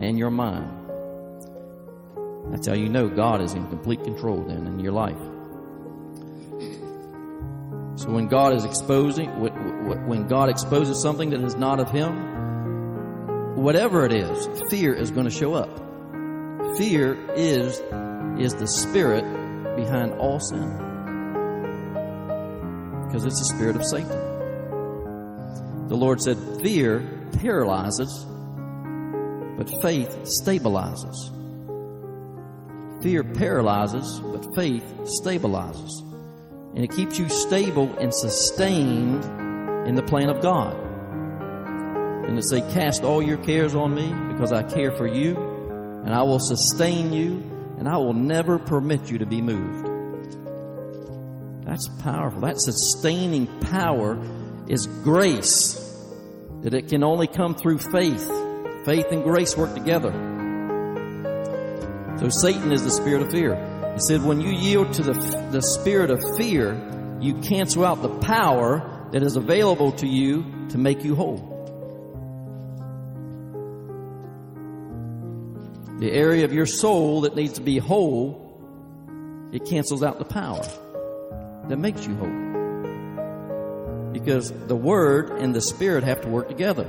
and 0.00 0.18
your 0.18 0.30
mind. 0.30 0.77
That's 2.50 2.66
how 2.66 2.74
you 2.74 2.88
know 2.88 3.08
God 3.08 3.40
is 3.40 3.54
in 3.54 3.66
complete 3.68 4.02
control 4.04 4.44
then 4.44 4.66
in 4.66 4.78
your 4.80 4.92
life. 4.92 5.18
So 7.98 8.10
when 8.10 8.28
God 8.28 8.54
is 8.54 8.64
exposing, 8.64 9.28
when 9.40 10.28
God 10.28 10.48
exposes 10.48 11.02
something 11.02 11.30
that 11.30 11.40
is 11.40 11.56
not 11.56 11.80
of 11.80 11.90
Him, 11.90 13.56
whatever 13.56 14.06
it 14.06 14.12
is, 14.12 14.48
fear 14.70 14.94
is 14.94 15.10
going 15.10 15.24
to 15.24 15.32
show 15.32 15.54
up. 15.54 15.68
Fear 16.78 17.34
is, 17.34 17.80
is 18.38 18.54
the 18.54 18.66
spirit 18.66 19.24
behind 19.76 20.12
all 20.14 20.38
sin. 20.38 20.76
Because 23.06 23.24
it's 23.24 23.40
the 23.40 23.54
spirit 23.56 23.74
of 23.76 23.84
Satan. 23.84 24.28
The 25.88 25.96
Lord 25.96 26.20
said, 26.22 26.38
Fear 26.62 27.00
paralyzes, 27.40 28.24
but 29.56 29.68
faith 29.82 30.10
stabilizes. 30.24 31.37
Fear 33.00 33.24
paralyzes, 33.24 34.18
but 34.20 34.54
faith 34.54 34.84
stabilizes. 35.04 36.00
And 36.74 36.84
it 36.84 36.90
keeps 36.90 37.18
you 37.18 37.28
stable 37.28 37.96
and 37.98 38.12
sustained 38.12 39.24
in 39.88 39.94
the 39.94 40.02
plan 40.02 40.28
of 40.28 40.42
God. 40.42 40.76
And 42.26 42.38
it 42.38 42.42
say, 42.42 42.60
Cast 42.72 43.04
all 43.04 43.22
your 43.22 43.38
cares 43.38 43.74
on 43.74 43.94
me 43.94 44.12
because 44.32 44.52
I 44.52 44.62
care 44.62 44.92
for 44.92 45.06
you, 45.06 45.36
and 46.04 46.12
I 46.12 46.22
will 46.22 46.40
sustain 46.40 47.12
you, 47.12 47.42
and 47.78 47.88
I 47.88 47.96
will 47.96 48.14
never 48.14 48.58
permit 48.58 49.10
you 49.10 49.18
to 49.18 49.26
be 49.26 49.40
moved. 49.40 49.86
That's 51.64 51.88
powerful. 52.02 52.40
That 52.40 52.60
sustaining 52.60 53.46
power 53.60 54.18
is 54.68 54.86
grace. 55.04 55.74
That 56.62 56.74
it 56.74 56.88
can 56.88 57.04
only 57.04 57.28
come 57.28 57.54
through 57.54 57.78
faith. 57.78 58.26
Faith 58.84 59.06
and 59.10 59.22
grace 59.22 59.56
work 59.56 59.74
together. 59.74 60.37
So 62.20 62.28
Satan 62.30 62.72
is 62.72 62.82
the 62.82 62.90
spirit 62.90 63.22
of 63.22 63.30
fear. 63.30 63.54
He 63.94 64.00
said, 64.00 64.22
when 64.22 64.40
you 64.40 64.50
yield 64.50 64.92
to 64.94 65.02
the, 65.02 65.12
the 65.52 65.62
spirit 65.62 66.10
of 66.10 66.20
fear, 66.36 66.76
you 67.20 67.34
cancel 67.34 67.84
out 67.84 68.02
the 68.02 68.18
power 68.20 69.08
that 69.12 69.22
is 69.22 69.36
available 69.36 69.92
to 69.92 70.06
you 70.06 70.44
to 70.70 70.78
make 70.78 71.04
you 71.04 71.14
whole. 71.14 71.54
The 75.98 76.10
area 76.10 76.44
of 76.44 76.52
your 76.52 76.66
soul 76.66 77.22
that 77.22 77.36
needs 77.36 77.54
to 77.54 77.60
be 77.60 77.78
whole, 77.78 78.44
it 79.52 79.66
cancels 79.66 80.02
out 80.02 80.18
the 80.18 80.24
power 80.24 80.64
that 81.68 81.76
makes 81.76 82.06
you 82.06 82.16
whole 82.16 82.48
because 84.12 84.50
the 84.50 84.76
Word 84.76 85.30
and 85.30 85.54
the 85.54 85.60
Spirit 85.60 86.02
have 86.04 86.22
to 86.22 86.28
work 86.28 86.48
together. 86.48 86.88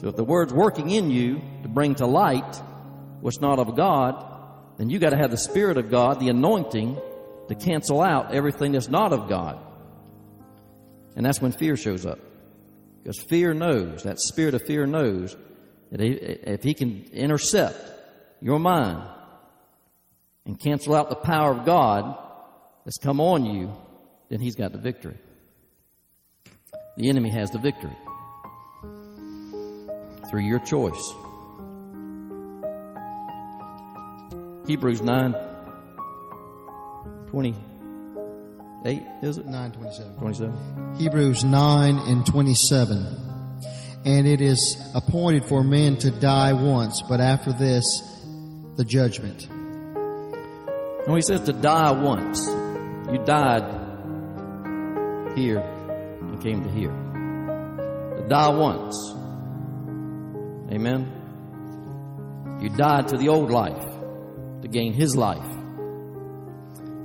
So 0.00 0.08
if 0.08 0.16
the 0.16 0.24
Word's 0.24 0.52
working 0.52 0.90
in 0.90 1.10
you 1.10 1.42
to 1.62 1.68
bring 1.68 1.94
to 1.96 2.06
light 2.06 2.62
what's 3.26 3.40
not 3.40 3.58
of 3.58 3.74
God, 3.74 4.24
then 4.78 4.88
you 4.88 5.00
got 5.00 5.10
to 5.10 5.16
have 5.16 5.32
the 5.32 5.36
Spirit 5.36 5.78
of 5.78 5.90
God, 5.90 6.20
the 6.20 6.28
anointing, 6.28 6.96
to 7.48 7.56
cancel 7.56 8.00
out 8.00 8.32
everything 8.32 8.70
that's 8.70 8.88
not 8.88 9.12
of 9.12 9.28
God. 9.28 9.58
And 11.16 11.26
that's 11.26 11.42
when 11.42 11.50
fear 11.50 11.76
shows 11.76 12.06
up. 12.06 12.20
Because 13.02 13.18
fear 13.18 13.52
knows, 13.52 14.04
that 14.04 14.20
spirit 14.20 14.54
of 14.54 14.62
fear 14.62 14.86
knows 14.86 15.36
that 15.90 16.00
if 16.00 16.62
he 16.62 16.72
can 16.72 17.04
intercept 17.12 17.76
your 18.40 18.60
mind 18.60 19.02
and 20.44 20.56
cancel 20.56 20.94
out 20.94 21.08
the 21.08 21.16
power 21.16 21.50
of 21.50 21.64
God 21.64 22.16
that's 22.84 22.98
come 22.98 23.18
on 23.18 23.44
you, 23.44 23.72
then 24.28 24.38
he's 24.38 24.54
got 24.54 24.70
the 24.70 24.78
victory. 24.78 25.18
The 26.96 27.08
enemy 27.08 27.30
has 27.30 27.50
the 27.50 27.58
victory 27.58 27.96
through 30.30 30.46
your 30.46 30.60
choice. 30.60 31.12
Hebrews 34.66 35.00
9 35.00 35.34
28, 37.28 39.02
is 39.22 39.38
it? 39.38 39.46
9 39.46 39.72
27. 39.72 40.16
27. 40.16 40.96
Hebrews 40.96 41.44
9 41.44 41.98
and 41.98 42.26
27. 42.26 43.06
And 44.04 44.26
it 44.26 44.40
is 44.40 44.76
appointed 44.94 45.44
for 45.44 45.62
men 45.62 45.96
to 45.98 46.10
die 46.10 46.52
once, 46.52 47.00
but 47.02 47.20
after 47.20 47.52
this, 47.52 48.02
the 48.76 48.84
judgment. 48.84 49.48
And 49.48 51.14
he 51.14 51.22
says 51.22 51.42
to 51.42 51.52
die 51.52 51.92
once. 51.92 52.44
You 53.12 53.18
died 53.24 53.62
here 55.36 55.60
and 55.60 56.42
came 56.42 56.64
to 56.64 56.70
here. 56.70 56.90
To 56.90 58.26
die 58.28 58.48
once. 58.48 58.96
Amen. 60.72 61.12
You 62.60 62.68
died 62.70 63.06
to 63.08 63.16
the 63.16 63.28
old 63.28 63.52
life 63.52 63.95
to 64.66 64.72
gain 64.72 64.92
his 64.92 65.16
life. 65.16 65.46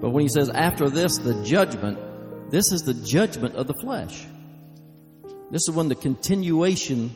But 0.01 0.09
when 0.09 0.24
he 0.24 0.30
says 0.30 0.49
after 0.49 0.89
this, 0.89 1.18
the 1.18 1.43
judgment, 1.43 1.99
this 2.49 2.72
is 2.72 2.82
the 2.82 2.93
judgment 2.93 3.55
of 3.55 3.68
the 3.68 3.76
flesh. 3.76 4.26
This 5.51 5.68
is 5.68 5.72
when 5.72 5.89
the 5.89 5.95
continuation 5.95 7.16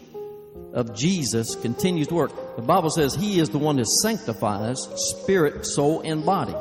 of 0.74 0.96
Jesus 0.96 1.56
continues 1.56 2.08
to 2.08 2.14
work. 2.14 2.56
The 2.58 2.62
Bible 2.62 2.90
says 2.90 3.16
he 3.16 3.40
is 3.40 3.50
the 3.50 3.58
one 3.58 3.78
that 3.78 3.88
sanctifies 3.88 4.88
spirit, 4.96 5.66
soul, 5.66 6.02
and 6.02 6.26
body. 6.26 6.56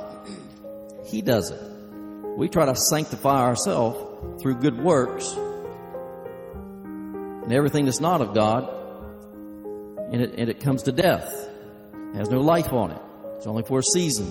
He 1.06 1.20
does 1.20 1.50
it. 1.50 1.60
We 2.36 2.48
try 2.48 2.66
to 2.66 2.74
sanctify 2.74 3.42
ourselves 3.42 4.42
through 4.42 4.56
good 4.56 4.78
works 4.78 5.30
and 7.44 7.52
everything 7.52 7.84
that's 7.84 8.00
not 8.00 8.22
of 8.22 8.34
God, 8.34 8.68
and 10.10 10.22
it, 10.22 10.34
and 10.38 10.48
it 10.48 10.60
comes 10.60 10.84
to 10.84 10.92
death. 10.92 11.28
It 12.14 12.16
has 12.16 12.30
no 12.30 12.40
life 12.40 12.72
on 12.72 12.92
it. 12.92 13.02
It's 13.44 13.48
only 13.50 13.62
for 13.62 13.80
a 13.80 13.82
season. 13.82 14.26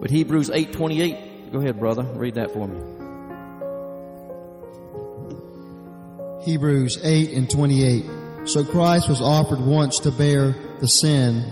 But 0.00 0.08
Hebrews 0.08 0.50
8:28, 0.50 1.50
go 1.50 1.58
ahead, 1.58 1.80
brother, 1.80 2.04
read 2.04 2.36
that 2.36 2.52
for 2.52 2.68
me. 2.68 2.78
Hebrews 6.44 7.00
8 7.02 7.32
and 7.32 7.50
28. 7.50 8.04
So 8.44 8.62
Christ 8.62 9.08
was 9.08 9.20
offered 9.20 9.66
once 9.66 9.98
to 9.98 10.12
bear 10.12 10.54
the 10.78 10.86
sin. 10.86 11.42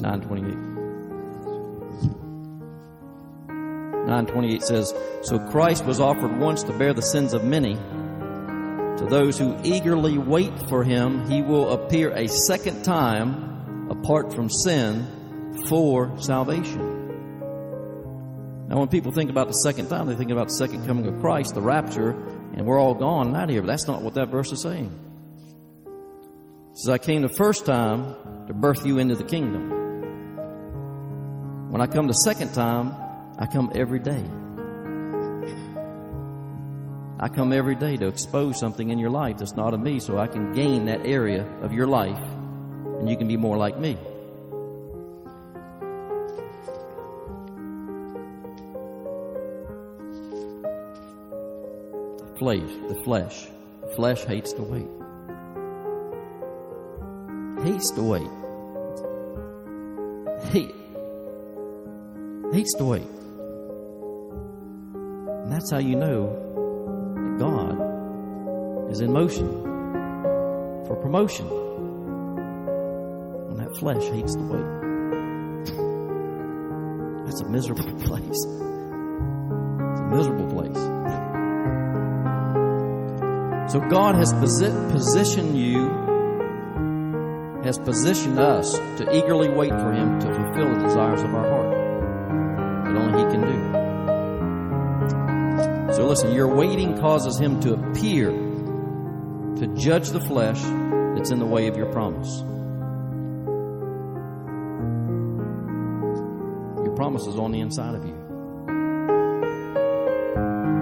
928. 0.00 0.76
928 4.06 4.62
says, 4.62 4.94
So 5.22 5.38
Christ 5.50 5.84
was 5.84 6.00
offered 6.00 6.38
once 6.38 6.62
to 6.64 6.72
bear 6.72 6.94
the 6.94 7.02
sins 7.02 7.34
of 7.34 7.42
many. 7.44 7.74
To 7.74 9.06
those 9.10 9.36
who 9.36 9.58
eagerly 9.62 10.16
wait 10.16 10.56
for 10.68 10.84
him, 10.84 11.28
he 11.28 11.42
will 11.42 11.70
appear 11.72 12.12
a 12.12 12.28
second 12.28 12.84
time 12.84 13.90
apart 13.90 14.32
from 14.32 14.48
sin 14.48 15.54
for 15.68 16.16
salvation. 16.20 16.94
Now, 18.68 18.78
when 18.78 18.88
people 18.88 19.12
think 19.12 19.30
about 19.30 19.48
the 19.48 19.54
second 19.54 19.88
time, 19.88 20.06
they 20.06 20.16
think 20.16 20.30
about 20.30 20.48
the 20.48 20.54
second 20.54 20.86
coming 20.86 21.06
of 21.06 21.20
Christ, 21.20 21.54
the 21.54 21.60
rapture, 21.60 22.10
and 22.54 22.64
we're 22.66 22.80
all 22.80 22.94
gone 22.94 23.34
out 23.36 23.44
of 23.44 23.50
here. 23.50 23.60
But 23.60 23.68
that's 23.68 23.86
not 23.86 24.02
what 24.02 24.14
that 24.14 24.28
verse 24.28 24.50
is 24.50 24.62
saying. 24.62 24.90
It 26.72 26.78
says, 26.78 26.88
I 26.88 26.98
came 26.98 27.22
the 27.22 27.28
first 27.28 27.66
time 27.66 28.14
to 28.46 28.54
birth 28.54 28.84
you 28.86 28.98
into 28.98 29.14
the 29.14 29.24
kingdom. 29.24 29.75
When 31.68 31.80
I 31.80 31.86
come 31.86 32.06
the 32.06 32.14
second 32.14 32.54
time, 32.54 32.94
I 33.38 33.46
come 33.46 33.72
every 33.74 33.98
day. 33.98 34.24
I 37.18 37.28
come 37.28 37.52
every 37.52 37.74
day 37.74 37.96
to 37.96 38.06
expose 38.06 38.58
something 38.58 38.90
in 38.90 38.98
your 38.98 39.10
life 39.10 39.38
that's 39.38 39.56
not 39.56 39.74
of 39.74 39.80
me 39.80 39.98
so 39.98 40.18
I 40.18 40.26
can 40.26 40.52
gain 40.52 40.84
that 40.86 41.04
area 41.04 41.44
of 41.62 41.72
your 41.72 41.86
life 41.86 42.22
and 42.98 43.10
you 43.10 43.16
can 43.16 43.26
be 43.26 43.36
more 43.36 43.56
like 43.56 43.78
me. 43.78 43.98
Flesh, 52.38 52.70
the 52.88 53.00
flesh. 53.02 53.46
The 53.80 53.88
flesh 53.96 54.24
hates 54.24 54.52
to 54.52 54.62
wait. 54.62 54.86
Hates 57.64 57.90
to 57.92 58.02
wait. 58.02 58.30
Hate. 60.52 60.85
To 62.56 62.84
wait. 62.86 63.02
And 65.42 65.52
that's 65.52 65.70
how 65.70 65.76
you 65.76 65.94
know 65.94 66.24
that 67.14 67.38
God 67.38 68.90
is 68.90 69.00
in 69.00 69.12
motion 69.12 69.62
for 70.86 70.96
promotion. 70.96 71.46
When 73.46 73.58
that 73.58 73.76
flesh 73.76 74.02
hates 74.04 74.34
to 74.36 74.40
wait. 74.40 74.64
That's 77.26 77.42
a 77.42 77.48
miserable 77.50 77.94
place. 78.06 78.30
It's 78.30 78.46
a 80.00 80.08
miserable 80.10 80.50
place. 80.50 80.76
So 83.70 83.80
God 83.90 84.14
has 84.14 84.32
posi- 84.32 84.90
positioned 84.92 85.58
you, 85.58 85.90
has 87.64 87.78
positioned 87.78 88.38
us 88.38 88.72
to 88.72 89.14
eagerly 89.14 89.50
wait 89.50 89.72
for 89.72 89.92
Him 89.92 90.20
to 90.20 90.26
fulfill 90.34 90.74
the 90.74 90.80
desires 90.84 91.20
of 91.20 91.34
our 91.34 91.46
heart 91.50 91.55
So 95.96 96.04
listen, 96.04 96.32
your 96.34 96.54
waiting 96.54 96.98
causes 96.98 97.38
Him 97.38 97.58
to 97.60 97.72
appear 97.72 98.30
to 98.30 99.66
judge 99.78 100.10
the 100.10 100.20
flesh 100.20 100.60
that's 101.16 101.30
in 101.30 101.38
the 101.38 101.46
way 101.46 101.68
of 101.68 101.76
your 101.78 101.90
promise. 101.90 102.40
Your 106.84 106.94
promise 106.94 107.26
is 107.26 107.38
on 107.38 107.50
the 107.50 107.60
inside 107.60 107.94
of 107.94 108.04
you. 108.04 108.12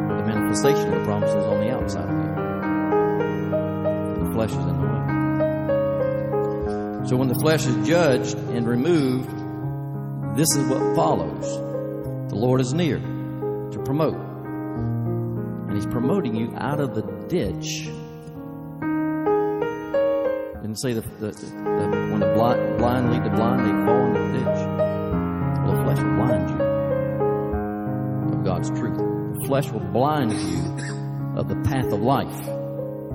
The 0.09 0.25
manifestation 0.27 0.93
of 0.93 0.99
the 0.99 1.05
promise 1.05 1.31
is 1.31 1.45
on 1.45 1.61
the 1.61 1.71
outside 1.71 2.09
of 2.09 2.17
you 2.17 2.25
The 4.25 4.31
flesh 4.33 4.51
is 4.51 4.57
in 4.57 4.67
the 4.67 4.75
way. 4.75 4.91
So 7.09 7.15
when 7.15 7.29
the 7.29 7.37
flesh 7.37 7.67
is 7.67 7.87
judged 7.87 8.37
and 8.37 8.67
removed, 8.67 9.31
this 10.37 10.57
is 10.57 10.69
what 10.69 10.97
follows. 10.97 11.57
The 12.31 12.35
Lord 12.35 12.61
is 12.61 12.75
near 12.75 12.99
to 12.99 13.81
promote. 13.85 14.24
And 15.75 15.83
He's 15.83 15.93
promoting 15.93 16.37
you 16.37 16.55
out 16.57 16.79
of 16.79 16.95
the 16.95 17.03
ditch. 17.27 17.87
Didn't 20.63 20.79
say 20.79 20.93
the, 20.93 21.01
the, 21.19 21.33
the 21.33 21.89
when 22.13 22.21
the 22.21 22.33
blind, 22.33 22.79
blind 22.79 23.11
lead 23.11 23.25
the 23.25 23.31
blind, 23.31 23.67
they 23.67 23.73
fall 23.85 24.07
in 24.07 24.13
the 24.13 24.39
ditch. 24.39 24.61
Well, 25.65 25.75
the 25.75 25.83
flesh 25.83 25.99
will 25.99 26.15
blind 26.15 26.51
you 26.51 28.39
of 28.39 28.45
God's 28.45 28.71
truth. 28.71 28.97
The 28.97 29.47
flesh 29.49 29.69
will 29.73 29.81
blind 29.81 30.33
you 30.33 31.37
of 31.37 31.49
the 31.49 31.57
path 31.69 31.93
of 31.93 32.01
life 32.01 32.47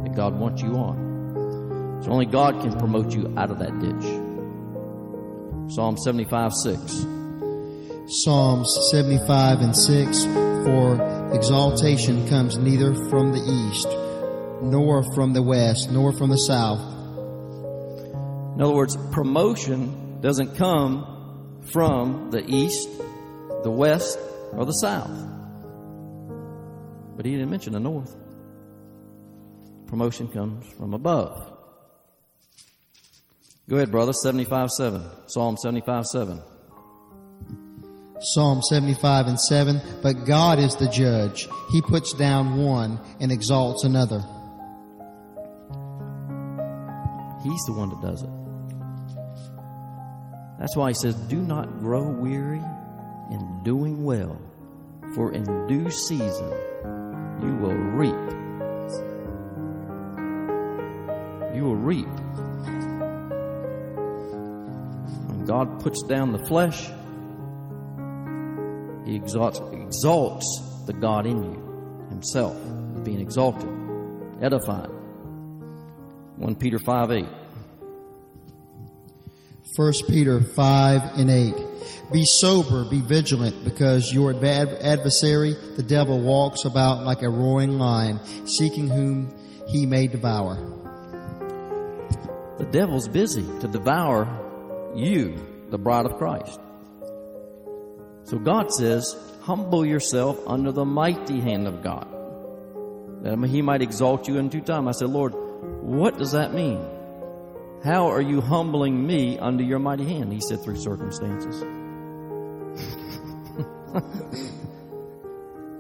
that 0.03 0.13
God 0.13 0.37
wants 0.37 0.61
you 0.61 0.73
on. 0.75 2.01
So 2.03 2.11
only 2.11 2.25
God 2.25 2.59
can 2.59 2.77
promote 2.77 3.15
you 3.15 3.33
out 3.37 3.51
of 3.51 3.59
that 3.59 3.79
ditch. 3.79 4.03
Psalm 5.73 5.95
75 5.95 6.53
6. 6.53 7.05
Psalms 8.07 8.77
75 8.91 9.61
and 9.61 9.73
6 9.73 10.25
For 10.25 11.18
exaltation 11.33 12.27
comes 12.27 12.57
neither 12.57 12.93
from 13.09 13.31
the 13.31 13.39
east, 13.39 13.87
nor 14.61 15.03
from 15.13 15.33
the 15.33 15.41
west, 15.41 15.91
nor 15.91 16.11
from 16.13 16.29
the 16.29 16.37
south. 16.37 16.79
In 18.55 18.61
other 18.61 18.73
words, 18.73 18.97
promotion 19.11 20.19
doesn't 20.21 20.55
come 20.55 21.61
from 21.71 22.31
the 22.31 22.43
east, 22.45 22.89
the 23.63 23.71
west, 23.71 24.19
or 24.53 24.65
the 24.65 24.73
south. 24.73 25.11
But 27.15 27.25
he 27.25 27.33
didn't 27.33 27.49
mention 27.49 27.73
the 27.73 27.79
north. 27.79 28.15
Promotion 29.87 30.27
comes 30.27 30.65
from 30.73 30.93
above. 30.93 31.53
Go 33.69 33.75
ahead, 33.75 33.91
brother. 33.91 34.13
75 34.13 34.71
7. 34.71 35.03
Psalm 35.27 35.57
75 35.57 36.05
7. 36.05 36.41
Psalm 38.21 38.61
75 38.61 39.27
and 39.27 39.39
7 39.39 39.81
But 40.01 40.25
God 40.25 40.59
is 40.59 40.75
the 40.75 40.89
judge. 40.89 41.47
He 41.71 41.81
puts 41.81 42.13
down 42.13 42.57
one 42.57 42.99
and 43.19 43.31
exalts 43.31 43.83
another. 43.83 44.19
He's 47.43 47.63
the 47.65 47.73
one 47.73 47.89
that 47.89 48.01
does 48.01 48.23
it. 48.23 48.29
That's 50.59 50.75
why 50.75 50.89
he 50.89 50.93
says, 50.93 51.15
Do 51.15 51.37
not 51.37 51.79
grow 51.79 52.03
weary 52.03 52.61
in 53.31 53.61
doing 53.63 54.03
well, 54.03 54.37
for 55.15 55.31
in 55.31 55.67
due 55.67 55.89
season 55.89 56.51
you 57.41 57.55
will 57.55 57.73
reap. 57.73 58.13
You 61.55 61.63
will 61.63 61.77
reap. 61.77 62.07
When 65.29 65.45
God 65.45 65.79
puts 65.79 66.03
down 66.03 66.33
the 66.33 66.45
flesh, 66.45 66.89
he 69.09 69.15
exalts, 69.15 69.59
exalts 69.71 70.61
the 70.85 70.93
God 70.93 71.25
in 71.25 71.43
you, 71.43 72.07
himself, 72.09 72.55
being 73.03 73.19
exalted, 73.19 73.69
edified. 74.41 74.89
1 76.37 76.55
Peter 76.55 76.79
5 76.79 77.11
8. 77.11 77.25
1 79.75 79.93
Peter 80.07 80.41
5 80.41 81.01
and 81.17 81.29
8. 81.29 81.55
Be 82.11 82.25
sober, 82.25 82.85
be 82.85 83.01
vigilant, 83.01 83.63
because 83.63 84.13
your 84.13 84.31
adv- 84.31 84.77
adversary, 84.81 85.55
the 85.75 85.83
devil, 85.83 86.19
walks 86.19 86.65
about 86.65 87.03
like 87.03 87.21
a 87.21 87.29
roaring 87.29 87.77
lion, 87.77 88.19
seeking 88.45 88.87
whom 88.87 89.33
he 89.67 89.85
may 89.85 90.07
devour. 90.07 90.55
The 92.57 92.65
devil's 92.65 93.07
busy 93.07 93.45
to 93.61 93.67
devour 93.67 94.27
you, 94.95 95.67
the 95.69 95.77
bride 95.77 96.05
of 96.05 96.17
Christ. 96.17 96.59
So 98.29 98.37
God 98.37 98.71
says, 98.71 99.17
humble 99.41 99.83
yourself 99.83 100.39
under 100.45 100.71
the 100.71 100.85
mighty 100.85 101.39
hand 101.39 101.67
of 101.67 101.81
God. 101.81 102.07
That 103.23 103.43
he 103.49 103.63
might 103.63 103.81
exalt 103.81 104.27
you 104.27 104.37
in 104.37 104.49
due 104.49 104.61
time. 104.61 104.87
I 104.87 104.91
said, 104.91 105.09
Lord, 105.09 105.33
what 105.33 106.19
does 106.19 106.33
that 106.33 106.53
mean? 106.53 106.79
How 107.83 108.11
are 108.11 108.21
you 108.21 108.39
humbling 108.39 109.07
me 109.07 109.39
under 109.39 109.63
your 109.63 109.79
mighty 109.79 110.05
hand? 110.05 110.31
He 110.31 110.41
said, 110.41 110.61
through 110.61 110.77
circumstances. 110.77 111.59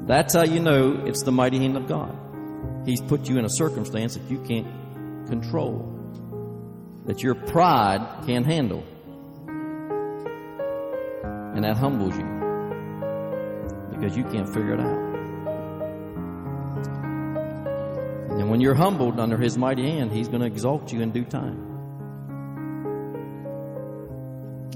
That's 0.01 0.33
how 0.33 0.41
you 0.41 0.59
know 0.59 1.03
it's 1.05 1.21
the 1.21 1.31
mighty 1.31 1.59
hand 1.59 1.77
of 1.77 1.87
God. 1.87 2.17
He's 2.83 2.99
put 2.99 3.29
you 3.29 3.37
in 3.37 3.45
a 3.45 3.49
circumstance 3.49 4.15
that 4.15 4.27
you 4.27 4.39
can't 4.39 4.65
control, 5.27 5.87
that 7.05 7.21
your 7.21 7.35
pride 7.35 8.23
can't 8.25 8.47
handle. 8.47 8.83
And 11.53 11.63
that 11.63 11.77
humbles 11.77 12.17
you 12.17 12.38
because 13.99 14.15
you 14.15 14.23
can't 14.23 14.47
figure 14.47 14.73
it 14.75 14.79
out. 14.79 15.09
And 18.39 18.49
when 18.49 18.61
you're 18.61 18.75
humbled 18.75 19.19
under 19.19 19.37
His 19.37 19.57
mighty 19.57 19.83
hand, 19.83 20.11
He's 20.11 20.29
going 20.29 20.39
to 20.39 20.47
exalt 20.47 20.93
you 20.93 21.01
in 21.01 21.11
due 21.11 21.25
time. 21.25 21.65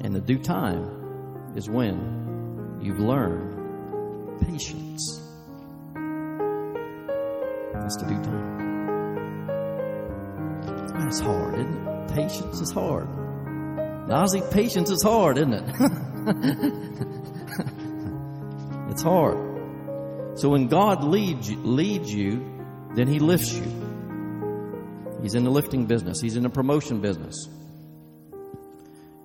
And 0.04 0.14
the 0.14 0.20
due 0.20 0.40
time 0.40 1.54
is 1.56 1.70
when 1.70 2.80
you've 2.82 3.00
learned 3.00 4.42
patience. 4.42 5.22
That's 7.74 7.96
the 7.98 8.08
due 8.10 8.22
time. 8.22 8.54
That's 11.00 11.22
hard, 11.22 11.60
isn't 11.60 11.88
it? 11.88 12.14
Patience 12.14 12.60
is 12.60 12.72
hard. 12.72 13.08
Nazi, 14.10 14.42
patience 14.52 14.90
is 14.90 15.02
hard, 15.02 15.38
isn't 15.38 15.54
it? 15.54 17.20
hard. 19.04 19.38
So 20.36 20.50
when 20.50 20.68
God 20.68 21.04
leads 21.04 21.50
you, 21.50 21.58
leads 21.58 22.12
you, 22.12 22.44
then 22.96 23.08
He 23.08 23.20
lifts 23.20 23.54
you. 23.54 23.84
He's 25.22 25.36
in 25.36 25.44
the 25.44 25.52
lifting 25.52 25.86
business. 25.86 26.20
He's 26.20 26.36
in 26.36 26.44
the 26.44 26.50
promotion 26.50 27.02
business. 27.02 27.48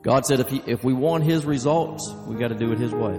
God 0.03 0.26
said 0.26 0.41
if, 0.41 0.49
he, 0.49 0.62
if 0.66 0.85
we 0.85 0.93
want 0.93 1.24
His 1.24 1.45
results, 1.45 2.12
we 2.26 2.37
got 2.37 2.49
to 2.49 2.55
do 2.55 2.72
it 2.72 2.79
His 2.79 2.93
way. 2.93 3.18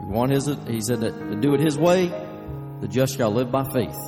We 0.00 0.12
want 0.12 0.32
His, 0.32 0.46
He 0.66 0.80
said 0.80 1.00
that 1.00 1.12
to 1.12 1.36
do 1.36 1.54
it 1.54 1.60
His 1.60 1.76
way, 1.76 2.06
the 2.80 2.88
just 2.88 3.16
shall 3.16 3.30
live 3.30 3.52
by 3.52 3.64
faith. 3.72 3.98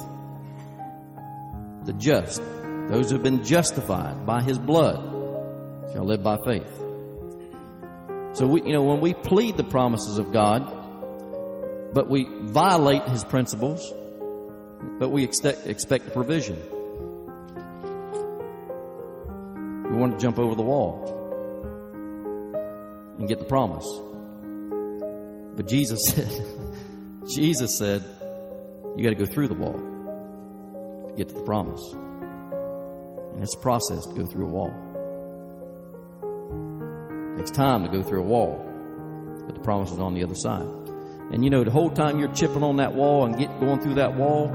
The 1.84 1.92
just, 1.92 2.40
those 2.88 3.10
who 3.10 3.16
have 3.16 3.22
been 3.22 3.44
justified 3.44 4.24
by 4.24 4.42
His 4.42 4.58
blood, 4.58 4.96
shall 5.92 6.04
live 6.04 6.22
by 6.22 6.38
faith. 6.46 6.83
So 8.34 8.48
we, 8.48 8.62
you 8.62 8.72
know, 8.72 8.82
when 8.82 9.00
we 9.00 9.14
plead 9.14 9.56
the 9.56 9.62
promises 9.62 10.18
of 10.18 10.32
God, 10.32 10.62
but 11.94 12.10
we 12.10 12.28
violate 12.42 13.04
His 13.04 13.22
principles, 13.22 13.92
but 14.98 15.10
we 15.10 15.22
expect, 15.22 15.66
expect 15.66 16.12
provision. 16.12 16.60
We 19.88 19.96
want 19.96 20.14
to 20.14 20.18
jump 20.18 20.40
over 20.40 20.56
the 20.56 20.62
wall 20.62 21.12
and 23.18 23.28
get 23.28 23.38
the 23.38 23.44
promise. 23.44 23.86
But 25.56 25.68
Jesus 25.68 26.04
said, 26.08 26.30
Jesus 27.28 27.78
said, 27.78 28.02
you 28.96 29.04
got 29.04 29.10
to 29.10 29.24
go 29.24 29.26
through 29.26 29.46
the 29.46 29.54
wall 29.54 29.78
to 31.08 31.14
get 31.16 31.28
to 31.28 31.34
the 31.34 31.44
promise. 31.44 31.92
And 31.92 33.42
it's 33.44 33.54
a 33.54 33.58
process 33.58 34.06
to 34.06 34.14
go 34.14 34.26
through 34.26 34.46
a 34.46 34.50
wall. 34.50 34.83
It 37.34 37.38
takes 37.38 37.50
time 37.50 37.82
to 37.84 37.88
go 37.90 38.02
through 38.02 38.20
a 38.20 38.26
wall, 38.26 38.64
but 39.46 39.54
the 39.54 39.60
promise 39.60 39.90
is 39.90 39.98
on 39.98 40.14
the 40.14 40.22
other 40.22 40.34
side. 40.34 40.66
And 41.32 41.42
you 41.42 41.50
know, 41.50 41.64
the 41.64 41.70
whole 41.70 41.90
time 41.90 42.18
you're 42.18 42.32
chipping 42.32 42.62
on 42.62 42.76
that 42.76 42.94
wall 42.94 43.24
and 43.24 43.36
get 43.36 43.48
going 43.60 43.80
through 43.80 43.94
that 43.94 44.14
wall, 44.14 44.48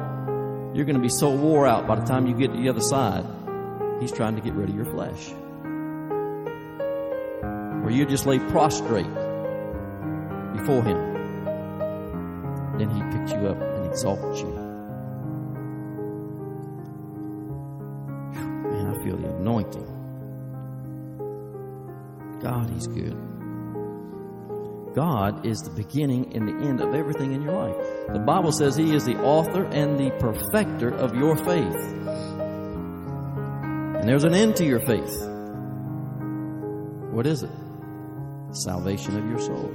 you're 0.73 0.85
going 0.85 0.95
to 0.95 1.01
be 1.01 1.09
so 1.09 1.29
wore 1.29 1.67
out 1.67 1.87
by 1.87 1.95
the 1.95 2.05
time 2.05 2.25
you 2.25 2.33
get 2.33 2.53
to 2.53 2.57
the 2.57 2.69
other 2.69 2.81
side 2.81 3.25
He's 3.99 4.11
trying 4.13 4.35
to 4.35 4.41
get 4.41 4.53
rid 4.53 4.69
of 4.69 4.75
your 4.75 4.85
flesh. 4.85 5.31
Where 7.83 7.91
you 7.91 8.05
just 8.05 8.25
lay 8.25 8.39
prostrate 8.39 9.13
before 10.53 10.81
Him. 10.83 11.17
Then 12.77 12.89
He 12.89 13.01
picks 13.17 13.31
you 13.33 13.47
up 13.49 13.61
and 13.61 13.85
exalts 13.85 14.39
you. 14.39 14.47
Man, 18.69 18.95
I 18.95 19.03
feel 19.03 19.17
the 19.17 19.35
anointing. 19.35 19.98
God, 22.41 22.69
He's 22.69 22.87
good. 22.87 23.17
God 24.95 25.45
is 25.45 25.61
the 25.61 25.69
beginning 25.69 26.35
and 26.35 26.47
the 26.47 26.53
end 26.67 26.81
of 26.81 26.95
everything 26.95 27.33
in 27.33 27.41
your 27.41 27.53
life. 27.53 27.75
The 28.11 28.19
Bible 28.19 28.51
says 28.51 28.75
He 28.75 28.93
is 28.95 29.05
the 29.05 29.17
author 29.21 29.63
and 29.65 29.99
the 29.99 30.11
perfecter 30.19 30.89
of 30.89 31.15
your 31.15 31.35
faith. 31.35 31.75
And 33.99 34.07
there's 34.07 34.23
an 34.23 34.33
end 34.33 34.55
to 34.57 34.65
your 34.65 34.79
faith. 34.79 35.15
What 37.11 37.27
is 37.27 37.43
it? 37.43 37.51
The 38.49 38.55
salvation 38.55 39.17
of 39.17 39.29
your 39.29 39.39
soul. 39.39 39.71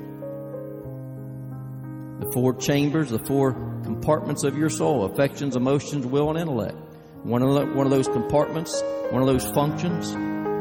The 2.21 2.31
four 2.33 2.55
chambers, 2.55 3.11
the 3.11 3.19
four 3.19 3.53
compartments 3.85 4.45
of 4.45 4.57
your 4.57 4.71
soul 4.71 5.05
affections, 5.05 5.57
emotions, 5.57 6.07
will, 6.07 6.31
and 6.31 6.39
intellect. 6.39 6.77
One 7.23 7.43
of, 7.43 7.55
the, 7.55 7.67
one 7.75 7.87
of 7.87 7.91
those 7.91 8.09
compartments, 8.09 8.83
one 9.11 9.23
of 9.23 9.29
those 9.29 9.47
functions 9.53 10.15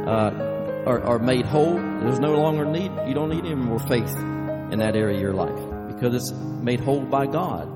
uh, 0.07 0.52
are, 0.86 1.01
are 1.01 1.19
made 1.19 1.45
whole. 1.45 1.75
There's 1.75 2.19
no 2.19 2.34
longer 2.34 2.65
need, 2.65 2.91
you 3.07 3.13
don't 3.13 3.29
need 3.29 3.45
any 3.45 3.55
more 3.55 3.79
faith 3.79 4.15
in 4.71 4.79
that 4.79 4.95
area 4.95 5.15
of 5.15 5.21
your 5.21 5.34
life 5.34 5.88
because 5.88 6.15
it's 6.15 6.31
made 6.31 6.79
whole 6.79 7.01
by 7.01 7.27
God. 7.27 7.69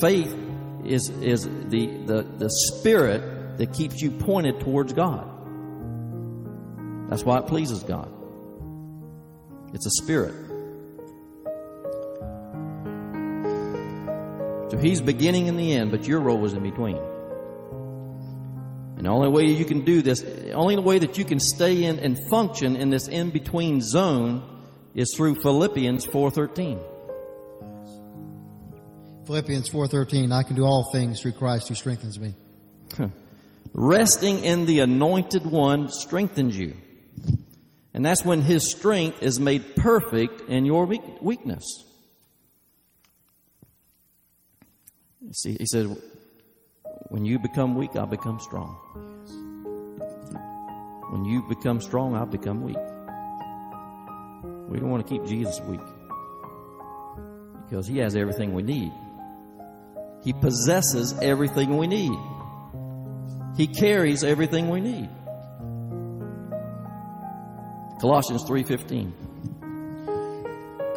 Faith 0.00 0.34
is, 0.84 1.08
is 1.08 1.44
the, 1.44 1.86
the, 2.06 2.22
the 2.22 2.50
spirit 2.50 3.58
that 3.58 3.72
keeps 3.72 4.00
you 4.00 4.10
pointed 4.10 4.60
towards 4.60 4.92
God. 4.92 5.28
That's 7.08 7.24
why 7.24 7.38
it 7.38 7.46
pleases 7.46 7.82
God. 7.82 8.12
It's 9.72 9.86
a 9.86 9.90
spirit. 9.90 10.34
So 14.70 14.78
He's 14.78 15.00
beginning 15.00 15.48
and 15.48 15.58
the 15.58 15.72
end, 15.72 15.90
but 15.90 16.06
your 16.06 16.20
role 16.20 16.44
is 16.44 16.52
in 16.52 16.62
between. 16.62 17.00
And 18.98 19.06
the 19.06 19.10
only 19.10 19.28
way 19.28 19.44
you 19.44 19.64
can 19.64 19.84
do 19.84 20.02
this, 20.02 20.22
the 20.22 20.54
only 20.54 20.76
way 20.76 20.98
that 20.98 21.16
you 21.16 21.24
can 21.24 21.38
stay 21.38 21.84
in 21.84 22.00
and 22.00 22.18
function 22.28 22.74
in 22.74 22.90
this 22.90 23.06
in 23.06 23.30
between 23.30 23.80
zone 23.80 24.42
is 24.92 25.14
through 25.14 25.36
Philippians 25.36 26.04
4:13. 26.04 26.80
Philippians 29.24 29.68
4:13 29.68 30.32
I 30.32 30.42
can 30.42 30.56
do 30.56 30.64
all 30.64 30.90
things 30.90 31.20
through 31.20 31.32
Christ 31.32 31.68
who 31.68 31.76
strengthens 31.76 32.18
me. 32.18 32.34
Resting 33.72 34.42
in 34.42 34.66
the 34.66 34.80
anointed 34.80 35.46
one 35.46 35.90
strengthens 35.90 36.58
you. 36.58 36.74
And 37.94 38.04
that's 38.04 38.24
when 38.24 38.42
his 38.42 38.68
strength 38.68 39.22
is 39.22 39.38
made 39.38 39.76
perfect 39.76 40.40
in 40.48 40.64
your 40.64 40.86
weakness. 41.20 41.84
See, 45.30 45.56
he 45.56 45.66
said, 45.66 45.96
when 47.08 47.24
you 47.24 47.38
become 47.38 47.74
weak, 47.74 47.96
I'll 47.96 48.06
become 48.06 48.38
strong. 48.38 48.76
When 51.10 51.24
you 51.24 51.42
become 51.48 51.80
strong, 51.80 52.14
I'll 52.14 52.26
become 52.26 52.62
weak. 52.62 52.76
We 54.68 54.78
don't 54.78 54.90
want 54.90 55.06
to 55.06 55.12
keep 55.12 55.26
Jesus 55.26 55.60
weak 55.62 55.80
because 57.64 57.86
he 57.86 57.98
has 57.98 58.14
everything 58.14 58.52
we 58.52 58.62
need. 58.62 58.92
He 60.22 60.32
possesses 60.34 61.14
everything 61.22 61.78
we 61.78 61.86
need. 61.86 62.18
He 63.56 63.66
carries 63.66 64.22
everything 64.24 64.68
we 64.68 64.80
need. 64.80 65.08
Colossians 68.00 68.44
3:15. 68.44 69.12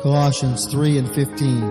Colossians 0.01 0.66
3 0.66 0.97
and 0.97 1.09
15. 1.14 1.64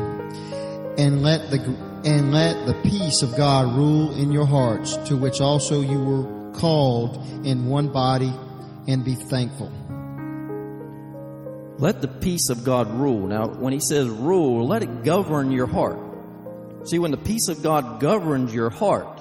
And 0.98 1.22
let 1.22 1.50
the 1.50 1.58
and 2.04 2.32
let 2.32 2.66
the 2.66 2.74
peace 2.82 3.22
of 3.22 3.36
God 3.36 3.76
rule 3.76 4.14
in 4.14 4.32
your 4.32 4.46
hearts, 4.46 4.96
to 5.08 5.16
which 5.16 5.40
also 5.40 5.80
you 5.80 5.98
were 5.98 6.52
called 6.52 7.46
in 7.46 7.66
one 7.66 7.88
body, 7.88 8.32
and 8.88 9.04
be 9.04 9.14
thankful. 9.14 9.70
Let 11.78 12.00
the 12.00 12.08
peace 12.08 12.48
of 12.50 12.64
God 12.64 12.90
rule. 12.90 13.26
Now, 13.26 13.48
when 13.48 13.72
he 13.72 13.80
says 13.80 14.08
rule, 14.08 14.66
let 14.66 14.82
it 14.82 15.04
govern 15.04 15.50
your 15.50 15.66
heart. 15.66 15.98
See, 16.84 16.98
when 16.98 17.10
the 17.10 17.16
peace 17.16 17.48
of 17.48 17.62
God 17.62 18.00
governs 18.00 18.54
your 18.54 18.70
heart, 18.70 19.20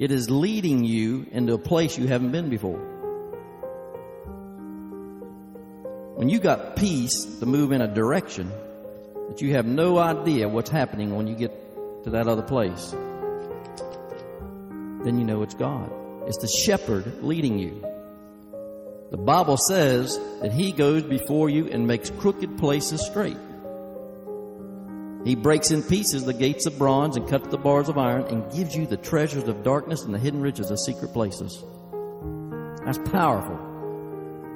It 0.00 0.10
is 0.10 0.30
leading 0.30 0.82
you 0.84 1.26
into 1.30 1.52
a 1.52 1.58
place 1.58 1.98
you 1.98 2.06
haven't 2.06 2.32
been 2.32 2.48
before. 2.48 2.78
When 6.14 6.30
you 6.30 6.38
got 6.38 6.76
peace 6.76 7.26
to 7.40 7.44
move 7.44 7.70
in 7.72 7.82
a 7.82 7.94
direction 7.94 8.50
that 9.30 9.40
you 9.40 9.54
have 9.54 9.64
no 9.64 9.96
idea 9.96 10.48
what's 10.48 10.70
happening 10.70 11.14
when 11.14 11.28
you 11.28 11.36
get 11.36 11.52
to 12.02 12.10
that 12.10 12.26
other 12.26 12.42
place, 12.42 12.90
then 15.04 15.20
you 15.20 15.24
know 15.24 15.42
it's 15.42 15.54
God. 15.54 15.88
It's 16.26 16.38
the 16.38 16.48
shepherd 16.48 17.22
leading 17.22 17.56
you. 17.56 17.80
The 19.12 19.16
Bible 19.16 19.56
says 19.56 20.18
that 20.42 20.52
He 20.52 20.72
goes 20.72 21.04
before 21.04 21.48
you 21.48 21.68
and 21.68 21.86
makes 21.86 22.10
crooked 22.10 22.58
places 22.58 23.06
straight. 23.06 23.36
He 25.24 25.36
breaks 25.36 25.70
in 25.70 25.84
pieces 25.84 26.24
the 26.24 26.34
gates 26.34 26.66
of 26.66 26.76
bronze 26.76 27.16
and 27.16 27.28
cuts 27.28 27.46
the 27.48 27.58
bars 27.58 27.88
of 27.88 27.98
iron 27.98 28.24
and 28.24 28.50
gives 28.52 28.74
you 28.74 28.84
the 28.84 28.96
treasures 28.96 29.46
of 29.46 29.62
darkness 29.62 30.02
and 30.02 30.12
the 30.12 30.18
hidden 30.18 30.40
riches 30.40 30.72
of 30.72 30.80
secret 30.80 31.12
places. 31.12 31.62
That's 32.84 32.98
powerful. 33.10 33.58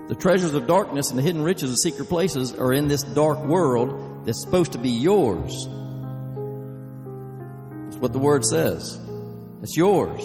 The 0.08 0.16
treasures 0.16 0.54
of 0.54 0.66
darkness 0.66 1.10
and 1.10 1.18
the 1.18 1.22
hidden 1.22 1.42
riches 1.42 1.70
of 1.70 1.78
secret 1.78 2.08
places 2.08 2.52
are 2.54 2.72
in 2.72 2.88
this 2.88 3.04
dark 3.04 3.38
world 3.44 4.10
that's 4.24 4.40
supposed 4.42 4.72
to 4.72 4.78
be 4.78 4.90
yours. 4.90 5.52
That's 7.84 7.96
what 7.96 8.12
the 8.12 8.18
word 8.18 8.44
says. 8.44 8.98
It's 9.62 9.76
yours. 9.76 10.22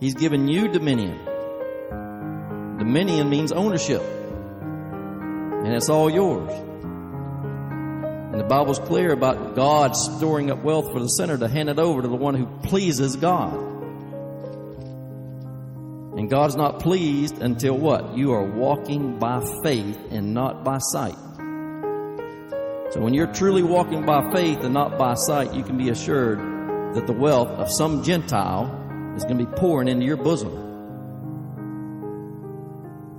He's 0.00 0.14
given 0.14 0.48
you 0.48 0.68
dominion. 0.68 1.18
Dominion 2.78 3.30
means 3.30 3.52
ownership. 3.52 4.02
And 4.02 5.74
it's 5.74 5.88
all 5.88 6.10
yours. 6.10 6.52
And 6.52 8.40
the 8.40 8.44
Bible's 8.44 8.78
clear 8.78 9.12
about 9.12 9.54
God 9.54 9.96
storing 9.96 10.50
up 10.50 10.62
wealth 10.62 10.92
for 10.92 11.00
the 11.00 11.08
sinner 11.08 11.38
to 11.38 11.48
hand 11.48 11.70
it 11.70 11.78
over 11.78 12.02
to 12.02 12.08
the 12.08 12.16
one 12.16 12.34
who 12.34 12.46
pleases 12.68 13.16
God. 13.16 13.54
And 16.18 16.30
God's 16.30 16.56
not 16.56 16.80
pleased 16.80 17.40
until 17.40 17.76
what? 17.76 18.16
You 18.16 18.32
are 18.32 18.44
walking 18.44 19.18
by 19.18 19.42
faith 19.62 19.98
and 20.10 20.34
not 20.34 20.64
by 20.64 20.78
sight. 20.78 21.16
So 22.96 23.02
when 23.02 23.12
you're 23.12 23.26
truly 23.26 23.62
walking 23.62 24.06
by 24.06 24.32
faith 24.32 24.60
and 24.60 24.72
not 24.72 24.96
by 24.96 25.16
sight, 25.16 25.52
you 25.52 25.62
can 25.62 25.76
be 25.76 25.90
assured 25.90 26.38
that 26.94 27.06
the 27.06 27.12
wealth 27.12 27.50
of 27.50 27.70
some 27.70 28.02
Gentile 28.02 28.64
is 29.14 29.22
going 29.24 29.36
to 29.36 29.44
be 29.44 29.52
pouring 29.54 29.86
into 29.86 30.06
your 30.06 30.16
bosom. 30.16 30.50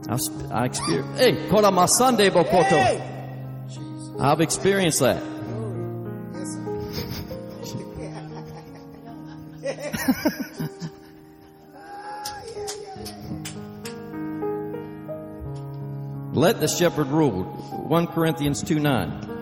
I, 0.09 0.17
I 0.51 0.65
experienced, 0.65 1.19
hey, 1.19 1.47
kola 1.49 1.71
masande 1.71 2.31
bokoto. 2.31 4.19
I've 4.19 4.41
experienced 4.41 5.01
that. 5.01 5.21
Let 16.33 16.61
the 16.61 16.67
shepherd 16.67 17.09
rule. 17.09 17.43
1 17.43 18.07
Corinthians 18.07 18.63
2 18.63 18.79
9. 18.79 19.36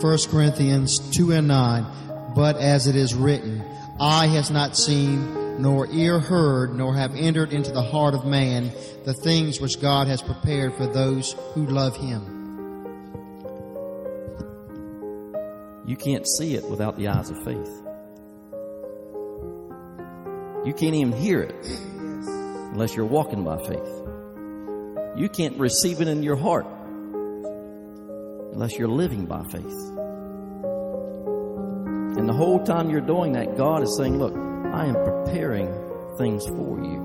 1 0.00 0.18
Corinthians 0.28 0.98
2 1.16 1.32
and 1.32 1.48
9. 1.48 1.86
But 2.34 2.56
as 2.56 2.86
it 2.86 2.96
is 2.96 3.14
written, 3.14 3.64
eye 3.98 4.26
has 4.26 4.50
not 4.50 4.76
seen, 4.76 5.62
nor 5.62 5.86
ear 5.90 6.18
heard, 6.18 6.74
nor 6.74 6.94
have 6.94 7.14
entered 7.14 7.50
into 7.50 7.72
the 7.72 7.82
heart 7.82 8.12
of 8.12 8.26
man 8.26 8.70
the 9.04 9.14
things 9.14 9.58
which 9.58 9.80
God 9.80 10.06
has 10.06 10.20
prepared 10.20 10.74
for 10.74 10.86
those 10.86 11.32
who 11.54 11.64
love 11.66 11.96
him. 11.96 12.34
You 15.86 15.96
can't 15.96 16.26
see 16.28 16.56
it 16.56 16.68
without 16.68 16.98
the 16.98 17.08
eyes 17.08 17.30
of 17.30 17.42
faith. 17.42 17.82
You 20.66 20.74
can't 20.74 20.94
even 20.94 21.12
hear 21.12 21.40
it 21.40 21.64
unless 22.72 22.94
you're 22.94 23.06
walking 23.06 23.44
by 23.44 23.56
faith. 23.56 24.02
You 25.16 25.30
can't 25.30 25.58
receive 25.58 26.02
it 26.02 26.08
in 26.08 26.22
your 26.22 26.36
heart 26.36 26.66
unless 28.56 28.78
you're 28.78 28.88
living 28.88 29.26
by 29.26 29.42
faith. 29.50 29.78
And 32.16 32.26
the 32.26 32.32
whole 32.32 32.64
time 32.64 32.88
you're 32.88 33.02
doing 33.02 33.32
that, 33.32 33.54
God 33.54 33.82
is 33.82 33.94
saying, 33.98 34.18
Look, 34.18 34.34
I 34.34 34.86
am 34.86 34.94
preparing 34.94 35.66
things 36.16 36.46
for 36.46 36.82
you 36.82 37.04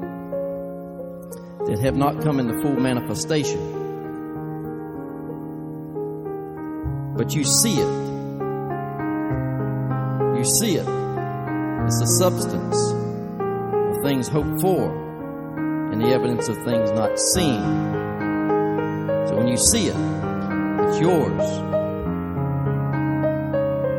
that 1.68 1.80
have 1.84 1.98
not 1.98 2.22
come 2.24 2.40
into 2.40 2.58
full 2.62 2.78
manifestation. 2.80 3.60
But 7.18 7.36
you 7.36 7.44
see 7.44 7.74
it. 7.74 8.02
You 10.38 10.46
see 10.46 10.78
it. 10.78 10.88
It's 10.88 12.00
the 12.00 12.08
substance 12.18 12.78
of 13.98 14.04
things 14.04 14.30
hoped 14.30 14.62
for 14.62 15.92
and 15.92 16.02
the 16.02 16.14
evidence 16.14 16.48
of 16.48 16.56
things 16.64 16.92
not 16.92 17.20
seen. 17.20 17.60
So 19.28 19.36
when 19.36 19.50
you 19.50 19.58
see 19.58 19.88
it, 19.88 20.31
it's 20.92 21.00
yours. 21.00 21.42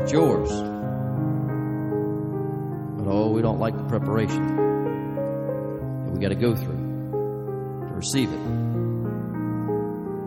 It's 0.02 0.12
yours. 0.12 0.50
But 2.98 3.10
oh, 3.10 3.30
we 3.30 3.40
don't 3.40 3.58
like 3.58 3.74
the 3.78 3.84
preparation 3.84 4.46
that 6.04 6.12
we 6.12 6.20
got 6.20 6.28
to 6.28 6.34
go 6.34 6.54
through 6.54 6.76
to 7.88 7.94
receive 7.94 8.30
it. 8.30 8.38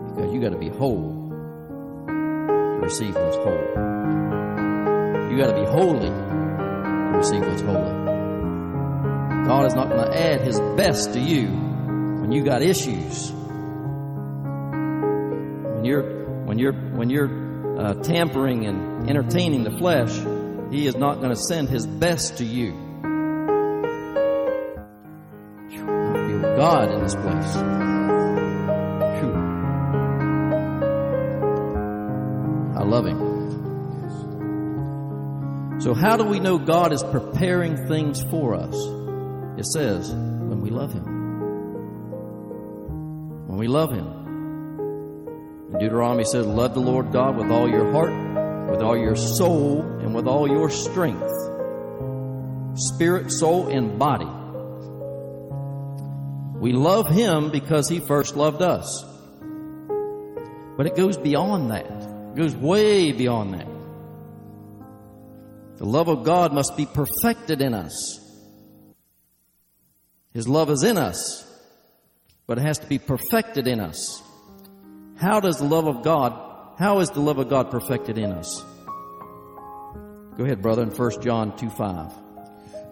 Because 0.08 0.34
you 0.34 0.40
got 0.40 0.50
to 0.50 0.58
be 0.58 0.68
whole 0.68 1.30
to 2.08 2.80
receive 2.82 3.14
what's 3.14 3.36
whole. 3.36 3.52
You 5.30 5.38
got 5.38 5.54
to 5.54 5.60
be 5.60 5.66
holy 5.66 6.08
to 6.08 7.12
receive 7.14 7.46
what's 7.46 7.62
holy. 7.62 8.06
God 9.46 9.66
is 9.66 9.74
not 9.74 9.88
going 9.88 10.04
to 10.04 10.20
add 10.20 10.40
His 10.40 10.58
best 10.76 11.12
to 11.12 11.20
you 11.20 11.46
when 11.46 12.32
you 12.32 12.42
got 12.42 12.60
issues. 12.60 13.35
When 16.46 16.58
you're 16.58 16.72
when 16.72 17.10
you're 17.10 17.78
uh, 17.78 17.94
tampering 17.94 18.66
and 18.66 19.10
entertaining 19.10 19.64
the 19.64 19.76
flesh, 19.76 20.12
He 20.72 20.86
is 20.86 20.94
not 20.96 21.16
going 21.16 21.30
to 21.30 21.36
send 21.36 21.68
His 21.68 21.86
best 21.86 22.38
to 22.38 22.44
you. 22.44 22.72
God 26.56 26.90
in 26.90 27.02
this 27.02 27.14
place. 27.14 27.56
I 32.74 32.82
love 32.82 33.06
Him. 33.06 33.36
So, 35.80 35.92
how 35.92 36.16
do 36.16 36.24
we 36.24 36.40
know 36.40 36.58
God 36.58 36.92
is 36.94 37.02
preparing 37.02 37.86
things 37.86 38.22
for 38.30 38.54
us? 38.54 38.74
It 39.58 39.66
says, 39.66 40.10
when 40.10 40.62
we 40.62 40.70
love 40.70 40.92
Him. 40.92 41.04
When 43.46 43.58
we 43.58 43.68
love 43.68 43.92
Him. 43.92 44.15
Deuteronomy 45.78 46.24
says, 46.24 46.46
Love 46.46 46.74
the 46.74 46.80
Lord 46.80 47.12
God 47.12 47.36
with 47.36 47.50
all 47.50 47.68
your 47.68 47.92
heart, 47.92 48.70
with 48.70 48.82
all 48.82 48.96
your 48.96 49.16
soul, 49.16 49.82
and 49.82 50.14
with 50.14 50.26
all 50.26 50.48
your 50.48 50.70
strength 50.70 51.32
spirit, 52.76 53.32
soul, 53.32 53.68
and 53.68 53.98
body. 53.98 54.28
We 56.60 56.72
love 56.72 57.08
Him 57.08 57.50
because 57.50 57.88
He 57.88 58.00
first 58.00 58.36
loved 58.36 58.62
us. 58.62 59.04
But 60.76 60.86
it 60.86 60.96
goes 60.96 61.16
beyond 61.16 61.70
that, 61.70 61.86
it 61.86 62.36
goes 62.36 62.54
way 62.54 63.12
beyond 63.12 63.54
that. 63.54 63.68
The 65.78 65.86
love 65.86 66.08
of 66.08 66.24
God 66.24 66.52
must 66.52 66.76
be 66.76 66.86
perfected 66.86 67.60
in 67.60 67.74
us. 67.74 68.20
His 70.32 70.48
love 70.48 70.70
is 70.70 70.82
in 70.82 70.96
us, 70.98 71.44
but 72.46 72.58
it 72.58 72.62
has 72.62 72.78
to 72.78 72.86
be 72.86 72.98
perfected 72.98 73.66
in 73.66 73.80
us. 73.80 74.22
How 75.18 75.40
does 75.40 75.58
the 75.58 75.64
love 75.64 75.86
of 75.86 76.02
God, 76.02 76.34
how 76.78 76.98
is 76.98 77.10
the 77.10 77.20
love 77.20 77.38
of 77.38 77.48
God 77.48 77.70
perfected 77.70 78.18
in 78.18 78.32
us? 78.32 78.62
Go 80.36 80.44
ahead, 80.44 80.60
brother, 80.60 80.82
in 80.82 80.90
1 80.90 81.22
John 81.22 81.56
2 81.56 81.70
5. 81.70 82.12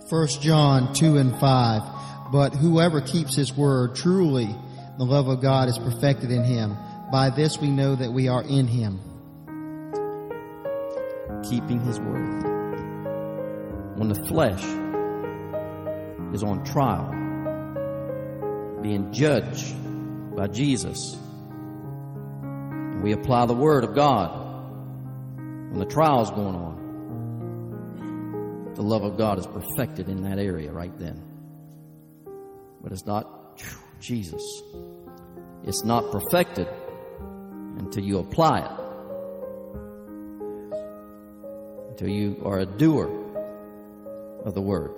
1 0.08 0.28
John 0.40 0.94
2 0.94 1.18
and 1.18 1.38
5. 1.38 1.82
But 2.32 2.54
whoever 2.54 3.02
keeps 3.02 3.36
his 3.36 3.54
word, 3.54 3.94
truly 3.94 4.54
the 4.96 5.04
love 5.04 5.28
of 5.28 5.42
God 5.42 5.68
is 5.68 5.78
perfected 5.78 6.30
in 6.30 6.44
him. 6.44 6.74
By 7.12 7.28
this 7.28 7.58
we 7.58 7.68
know 7.68 7.94
that 7.94 8.10
we 8.10 8.28
are 8.28 8.42
in 8.42 8.66
him. 8.66 9.00
Keeping 11.48 11.80
his 11.80 12.00
word. 12.00 12.42
When 13.98 14.08
the 14.08 14.24
flesh 14.26 14.64
is 16.34 16.42
on 16.42 16.64
trial, 16.64 17.10
being 18.82 19.12
judged 19.12 19.74
by 20.34 20.46
Jesus, 20.46 21.18
we 23.04 23.12
apply 23.12 23.44
the 23.44 23.52
Word 23.52 23.84
of 23.84 23.94
God 23.94 24.30
when 25.36 25.78
the 25.78 25.84
trial 25.84 26.22
is 26.22 26.30
going 26.30 26.54
on. 26.54 28.72
The 28.74 28.80
love 28.80 29.02
of 29.02 29.18
God 29.18 29.38
is 29.38 29.46
perfected 29.46 30.08
in 30.08 30.22
that 30.22 30.38
area 30.38 30.72
right 30.72 30.98
then. 30.98 31.22
But 32.82 32.92
it's 32.92 33.04
not 33.04 33.60
Jesus. 34.00 34.40
It's 35.64 35.84
not 35.84 36.10
perfected 36.10 36.66
until 37.76 38.02
you 38.02 38.20
apply 38.20 38.60
it. 38.60 38.70
Until 41.90 42.08
you 42.08 42.40
are 42.42 42.60
a 42.60 42.66
doer 42.66 43.10
of 44.46 44.54
the 44.54 44.62
word. 44.62 44.94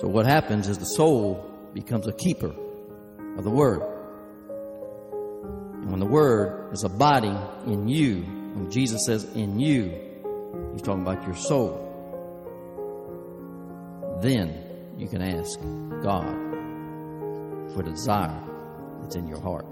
So 0.00 0.06
what 0.06 0.26
happens 0.26 0.68
is 0.68 0.78
the 0.78 0.84
soul 0.84 1.44
becomes 1.74 2.06
a 2.06 2.12
keeper 2.12 2.54
of 3.36 3.44
the 3.44 3.50
Word. 3.50 3.82
And 5.74 5.90
when 5.90 6.00
the 6.00 6.06
Word 6.06 6.72
is 6.72 6.84
abiding 6.84 7.38
in 7.66 7.88
you, 7.88 8.22
when 8.54 8.70
Jesus 8.70 9.04
says 9.06 9.24
in 9.34 9.58
you, 9.58 9.90
He's 10.72 10.82
talking 10.82 11.02
about 11.02 11.24
your 11.24 11.36
soul. 11.36 11.86
Then 14.20 14.94
you 14.98 15.08
can 15.08 15.22
ask 15.22 15.58
God 16.02 16.28
for 17.72 17.82
the 17.82 17.90
desire 17.90 18.42
that's 19.00 19.16
in 19.16 19.26
your 19.26 19.40
heart. 19.40 19.66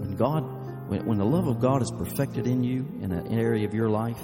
When 0.00 0.16
God, 0.16 0.42
when, 0.88 1.04
when 1.04 1.18
the 1.18 1.24
love 1.24 1.48
of 1.48 1.60
God 1.60 1.82
is 1.82 1.90
perfected 1.90 2.46
in 2.46 2.64
you 2.64 2.86
in 3.02 3.12
an 3.12 3.32
area 3.32 3.66
of 3.66 3.74
your 3.74 3.90
life, 3.90 4.22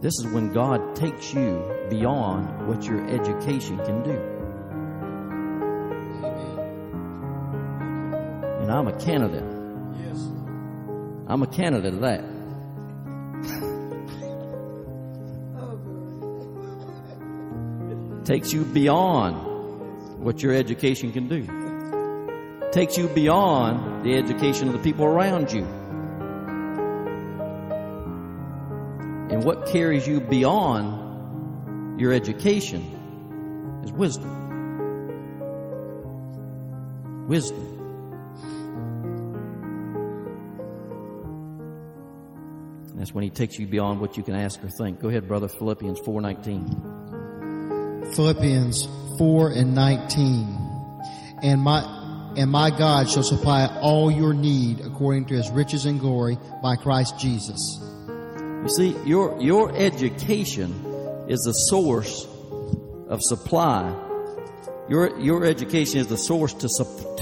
this 0.00 0.18
is 0.18 0.26
when 0.26 0.52
God 0.52 0.94
takes 0.94 1.32
you 1.32 1.64
beyond 1.88 2.68
what 2.68 2.84
your 2.84 3.06
education 3.08 3.78
can 3.78 4.02
do. 4.02 4.20
And 8.62 8.70
I'm 8.70 8.88
a 8.88 8.98
candidate. 8.98 9.44
Yes. 10.00 10.28
I'm 11.28 11.42
a 11.42 11.46
candidate 11.46 11.94
of 11.94 12.00
that. 12.00 12.24
Takes 18.24 18.52
you 18.52 18.64
beyond 18.64 20.20
what 20.20 20.42
your 20.42 20.52
education 20.52 21.12
can 21.12 21.28
do. 21.28 21.46
Takes 22.72 22.98
you 22.98 23.06
beyond 23.08 24.04
the 24.04 24.16
education 24.16 24.66
of 24.66 24.74
the 24.74 24.80
people 24.80 25.04
around 25.04 25.52
you. 25.52 25.64
What 29.46 29.66
carries 29.66 30.06
you 30.08 30.20
beyond 30.20 32.00
your 32.00 32.12
education 32.12 32.82
is 33.84 33.92
wisdom. 33.92 34.28
Wisdom. 37.28 37.64
That's 42.96 43.14
when 43.14 43.22
he 43.22 43.30
takes 43.30 43.56
you 43.56 43.68
beyond 43.68 44.00
what 44.00 44.16
you 44.16 44.24
can 44.24 44.34
ask 44.34 44.64
or 44.64 44.68
think. 44.68 44.98
Go 44.98 45.10
ahead, 45.10 45.28
brother. 45.28 45.46
Philippians 45.46 46.00
4:19. 46.00 48.14
Philippians 48.16 48.88
4 49.16 49.52
and 49.52 49.76
19. 49.76 50.58
And 51.44 51.62
my, 51.62 51.84
and 52.36 52.50
my 52.50 52.70
God 52.70 53.08
shall 53.08 53.22
supply 53.22 53.66
all 53.80 54.10
your 54.10 54.34
need 54.34 54.80
according 54.80 55.26
to 55.26 55.34
his 55.34 55.48
riches 55.50 55.84
and 55.84 56.00
glory 56.00 56.36
by 56.64 56.74
Christ 56.74 57.20
Jesus. 57.20 57.78
You 58.66 58.72
see, 58.72 58.96
your 59.04 59.40
your 59.40 59.72
education 59.76 60.72
is 61.28 61.38
the 61.42 61.52
source 61.52 62.26
of 63.08 63.22
supply. 63.22 63.94
Your 64.88 65.16
your 65.20 65.44
education 65.44 66.00
is 66.00 66.08
the 66.08 66.18
source 66.18 66.52
to 66.52 66.68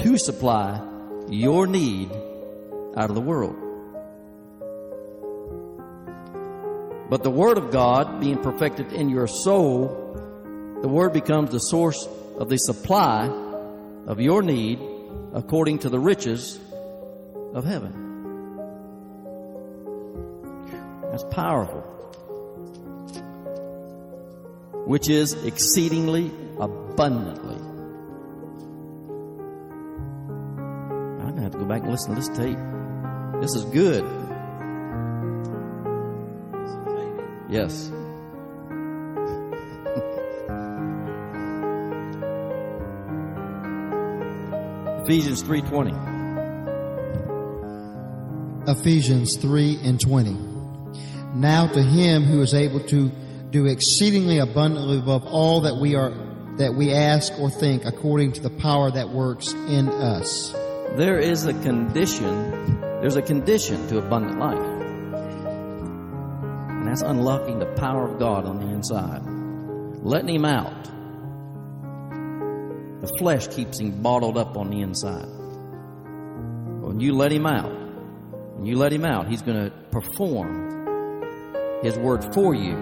to 0.03 0.17
supply 0.17 0.81
your 1.29 1.67
need 1.67 2.09
out 2.97 3.11
of 3.11 3.13
the 3.13 3.21
world. 3.21 3.55
But 7.11 7.21
the 7.21 7.29
Word 7.29 7.59
of 7.59 7.69
God 7.69 8.19
being 8.19 8.41
perfected 8.41 8.91
in 8.91 9.09
your 9.09 9.27
soul, 9.27 10.79
the 10.81 10.87
Word 10.87 11.13
becomes 11.13 11.51
the 11.51 11.59
source 11.59 12.07
of 12.39 12.49
the 12.49 12.57
supply 12.57 13.27
of 14.07 14.19
your 14.19 14.41
need 14.41 14.79
according 15.31 15.77
to 15.85 15.89
the 15.89 15.99
riches 15.99 16.59
of 17.53 17.65
heaven. 17.65 18.04
That's 21.15 21.33
powerful. 21.33 21.79
Which 24.85 25.07
is 25.07 25.31
exceedingly 25.45 26.29
abundantly. 26.59 27.55
I'm 31.21 31.21
going 31.21 31.35
to 31.37 31.41
have 31.43 31.53
to 31.53 31.57
go 31.57 31.63
back 31.63 31.83
and 31.83 31.91
listen 31.91 32.09
to 32.09 32.15
this 32.19 32.27
tape. 32.27 32.57
This 33.39 33.55
is 33.55 33.63
good. 33.63 34.03
Yes. 37.47 37.87
Ephesians 45.05 45.43
3:20. 45.43 45.93
Ephesians 48.67 49.37
3 49.37 49.79
and 49.81 50.01
20. 50.01 50.54
Now 51.35 51.67
to 51.67 51.83
him 51.83 52.23
who 52.23 52.41
is 52.41 52.53
able 52.53 52.79
to 52.79 53.11
do 53.49 53.65
exceedingly 53.65 54.39
abundantly 54.39 54.99
above 54.99 55.25
all 55.25 55.61
that 55.61 55.75
we 55.75 55.93
are, 55.93 56.13
that 56.55 56.75
we 56.75 56.93
ask 56.93 57.37
or 57.37 57.49
think 57.49 57.83
according 57.83 58.31
to 58.33 58.41
the 58.41 58.49
power 58.49 58.89
that 58.89 59.09
works 59.09 59.51
in 59.51 59.89
us. 59.89 60.53
There 60.95 61.19
is 61.19 61.45
a 61.45 61.51
condition, 61.51 62.79
there's 63.01 63.17
a 63.17 63.21
condition 63.21 63.85
to 63.89 63.97
abundant 63.97 64.39
life. 64.39 64.57
And 66.69 66.87
that's 66.87 67.01
unlocking 67.01 67.59
the 67.59 67.65
power 67.65 68.09
of 68.09 68.17
God 68.17 68.45
on 68.45 68.59
the 68.59 68.67
inside. 68.67 69.23
Letting 70.05 70.35
him 70.35 70.45
out. 70.45 70.85
The 73.01 73.13
flesh 73.19 73.49
keeps 73.49 73.77
him 73.77 74.01
bottled 74.01 74.37
up 74.37 74.55
on 74.55 74.69
the 74.69 74.79
inside. 74.79 75.27
When 76.81 77.01
you 77.01 77.13
let 77.13 77.33
him 77.33 77.45
out, 77.45 77.73
when 78.55 78.65
you 78.65 78.77
let 78.77 78.93
him 78.93 79.03
out, 79.03 79.27
he's 79.27 79.41
going 79.41 79.65
to 79.65 79.71
perform 79.91 80.84
his 81.85 81.97
word 81.99 82.33
for 82.33 82.55
you. 82.55 82.75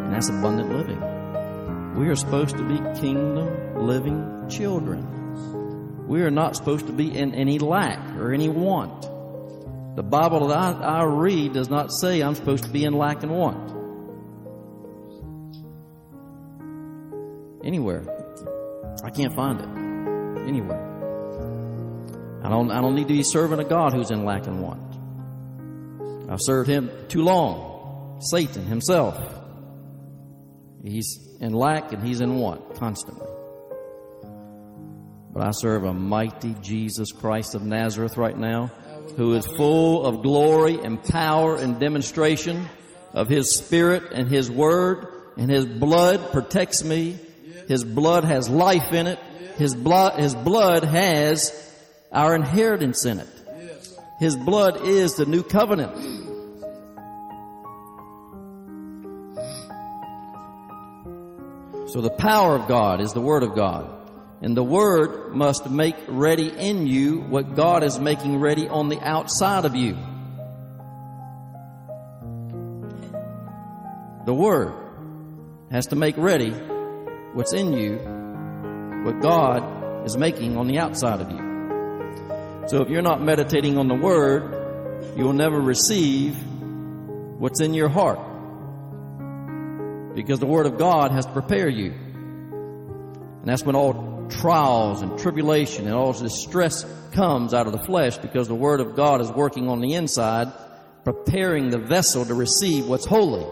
And 0.00 0.12
that's 0.14 0.30
abundant 0.30 0.72
living. 0.72 0.98
We 1.94 2.08
are 2.08 2.16
supposed 2.16 2.56
to 2.56 2.66
be 2.66 2.78
kingdom 2.98 3.86
living 3.86 4.48
children. 4.48 6.06
We 6.08 6.22
are 6.22 6.30
not 6.30 6.56
supposed 6.56 6.86
to 6.86 6.92
be 6.92 7.14
in 7.14 7.34
any 7.34 7.58
lack 7.58 7.98
or 8.16 8.32
any 8.32 8.48
want. 8.48 9.02
The 9.94 10.02
Bible 10.02 10.48
that 10.48 10.56
I, 10.56 11.00
I 11.00 11.04
read 11.04 11.52
does 11.52 11.68
not 11.68 11.92
say 11.92 12.22
I'm 12.22 12.34
supposed 12.34 12.64
to 12.64 12.70
be 12.70 12.84
in 12.84 12.94
lack 12.94 13.22
and 13.22 13.32
want. 13.32 13.76
Anywhere. 17.62 18.04
I 19.04 19.10
can't 19.10 19.34
find 19.34 19.60
it. 19.60 19.68
Anywhere. 20.48 20.86
I 22.42 22.48
don't, 22.48 22.70
I 22.70 22.80
don't 22.80 22.94
need 22.94 23.08
to 23.08 23.14
be 23.14 23.22
serving 23.22 23.58
a 23.58 23.64
God 23.64 23.92
who's 23.92 24.10
in 24.10 24.24
lack 24.24 24.46
and 24.46 24.62
want. 24.62 24.89
I've 26.30 26.40
served 26.40 26.70
him 26.70 26.90
too 27.08 27.22
long. 27.22 28.20
Satan 28.30 28.64
himself. 28.64 29.18
He's 30.84 31.18
in 31.40 31.52
lack 31.52 31.92
and 31.92 32.06
he's 32.06 32.20
in 32.20 32.36
want 32.36 32.76
constantly. 32.76 33.26
But 35.32 35.42
I 35.42 35.50
serve 35.50 35.84
a 35.84 35.92
mighty 35.92 36.54
Jesus 36.62 37.10
Christ 37.10 37.54
of 37.54 37.62
Nazareth 37.62 38.16
right 38.16 38.36
now 38.36 38.70
who 39.16 39.34
is 39.34 39.44
full 39.44 40.06
of 40.06 40.22
glory 40.22 40.78
and 40.80 41.02
power 41.02 41.56
and 41.56 41.80
demonstration 41.80 42.68
of 43.12 43.28
his 43.28 43.56
spirit 43.56 44.12
and 44.12 44.28
his 44.28 44.50
word 44.50 45.06
and 45.36 45.50
his 45.50 45.66
blood 45.66 46.30
protects 46.30 46.84
me. 46.84 47.18
His 47.66 47.82
blood 47.84 48.24
has 48.24 48.48
life 48.48 48.92
in 48.92 49.06
it. 49.08 49.18
His 49.56 49.74
blood, 49.74 50.20
his 50.20 50.34
blood 50.34 50.84
has 50.84 51.52
our 52.12 52.34
inheritance 52.34 53.04
in 53.04 53.18
it. 53.18 53.28
His 54.20 54.36
blood 54.36 54.82
is 54.84 55.14
the 55.14 55.26
new 55.26 55.42
covenant. 55.42 56.19
So 61.90 62.00
the 62.00 62.10
power 62.10 62.54
of 62.54 62.68
God 62.68 63.00
is 63.00 63.14
the 63.14 63.20
Word 63.20 63.42
of 63.42 63.56
God. 63.56 63.90
And 64.42 64.56
the 64.56 64.62
Word 64.62 65.34
must 65.34 65.68
make 65.68 65.96
ready 66.06 66.48
in 66.48 66.86
you 66.86 67.20
what 67.20 67.56
God 67.56 67.82
is 67.82 67.98
making 67.98 68.38
ready 68.38 68.68
on 68.68 68.88
the 68.88 69.00
outside 69.00 69.64
of 69.64 69.74
you. 69.74 69.98
The 74.24 74.32
Word 74.32 74.72
has 75.72 75.88
to 75.88 75.96
make 75.96 76.16
ready 76.16 76.52
what's 77.32 77.52
in 77.52 77.72
you, 77.72 77.96
what 79.04 79.20
God 79.20 80.06
is 80.06 80.16
making 80.16 80.56
on 80.56 80.68
the 80.68 80.78
outside 80.78 81.20
of 81.20 81.28
you. 81.28 82.68
So 82.68 82.82
if 82.82 82.88
you're 82.88 83.02
not 83.02 83.20
meditating 83.20 83.78
on 83.78 83.88
the 83.88 83.96
Word, 83.96 85.16
you'll 85.16 85.32
never 85.32 85.60
receive 85.60 86.36
what's 87.40 87.60
in 87.60 87.74
your 87.74 87.88
heart. 87.88 88.29
Because 90.14 90.40
the 90.40 90.46
Word 90.46 90.66
of 90.66 90.78
God 90.78 91.12
has 91.12 91.26
to 91.26 91.32
prepare 91.32 91.68
you. 91.68 91.92
And 91.92 93.44
that's 93.44 93.62
when 93.62 93.76
all 93.76 94.28
trials 94.30 95.02
and 95.02 95.18
tribulation 95.18 95.86
and 95.86 95.94
all 95.94 96.12
distress 96.12 96.84
comes 97.12 97.52
out 97.54 97.66
of 97.66 97.72
the 97.72 97.82
flesh 97.84 98.18
because 98.18 98.48
the 98.48 98.54
Word 98.54 98.80
of 98.80 98.94
God 98.94 99.20
is 99.20 99.30
working 99.30 99.68
on 99.68 99.80
the 99.80 99.94
inside, 99.94 100.52
preparing 101.04 101.70
the 101.70 101.78
vessel 101.78 102.24
to 102.24 102.34
receive 102.34 102.86
what's 102.86 103.06
holy. 103.06 103.46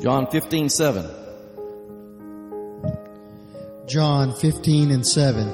John 0.00 0.26
15, 0.26 0.68
7. 0.68 1.06
John 3.86 4.34
15 4.34 4.90
and 4.90 5.06
7. 5.06 5.52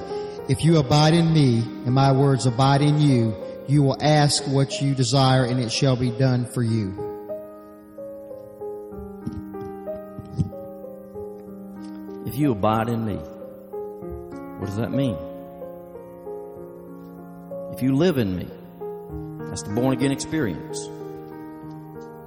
If 0.49 0.65
you 0.65 0.79
abide 0.79 1.13
in 1.13 1.33
me 1.33 1.59
and 1.59 1.95
my 1.95 2.13
words 2.13 2.47
abide 2.47 2.81
in 2.81 3.01
you, 3.01 3.37
you 3.67 3.83
will 3.83 3.99
ask 4.01 4.47
what 4.47 4.81
you 4.81 4.95
desire 4.95 5.45
and 5.45 5.61
it 5.61 5.71
shall 5.71 5.97
be 5.97 6.11
done 6.11 6.47
for 6.47 6.63
you. 6.63 7.08
If 12.29 12.37
you 12.37 12.53
abide 12.53 12.91
in 12.91 13.07
me, 13.07 13.15
what 13.15 14.67
does 14.67 14.77
that 14.77 14.93
mean? 14.93 15.17
If 17.73 17.81
you 17.81 17.97
live 17.97 18.19
in 18.19 18.37
me, 18.37 18.47
that's 19.49 19.63
the 19.63 19.71
born 19.71 19.95
again 19.95 20.13
experience. 20.13 20.79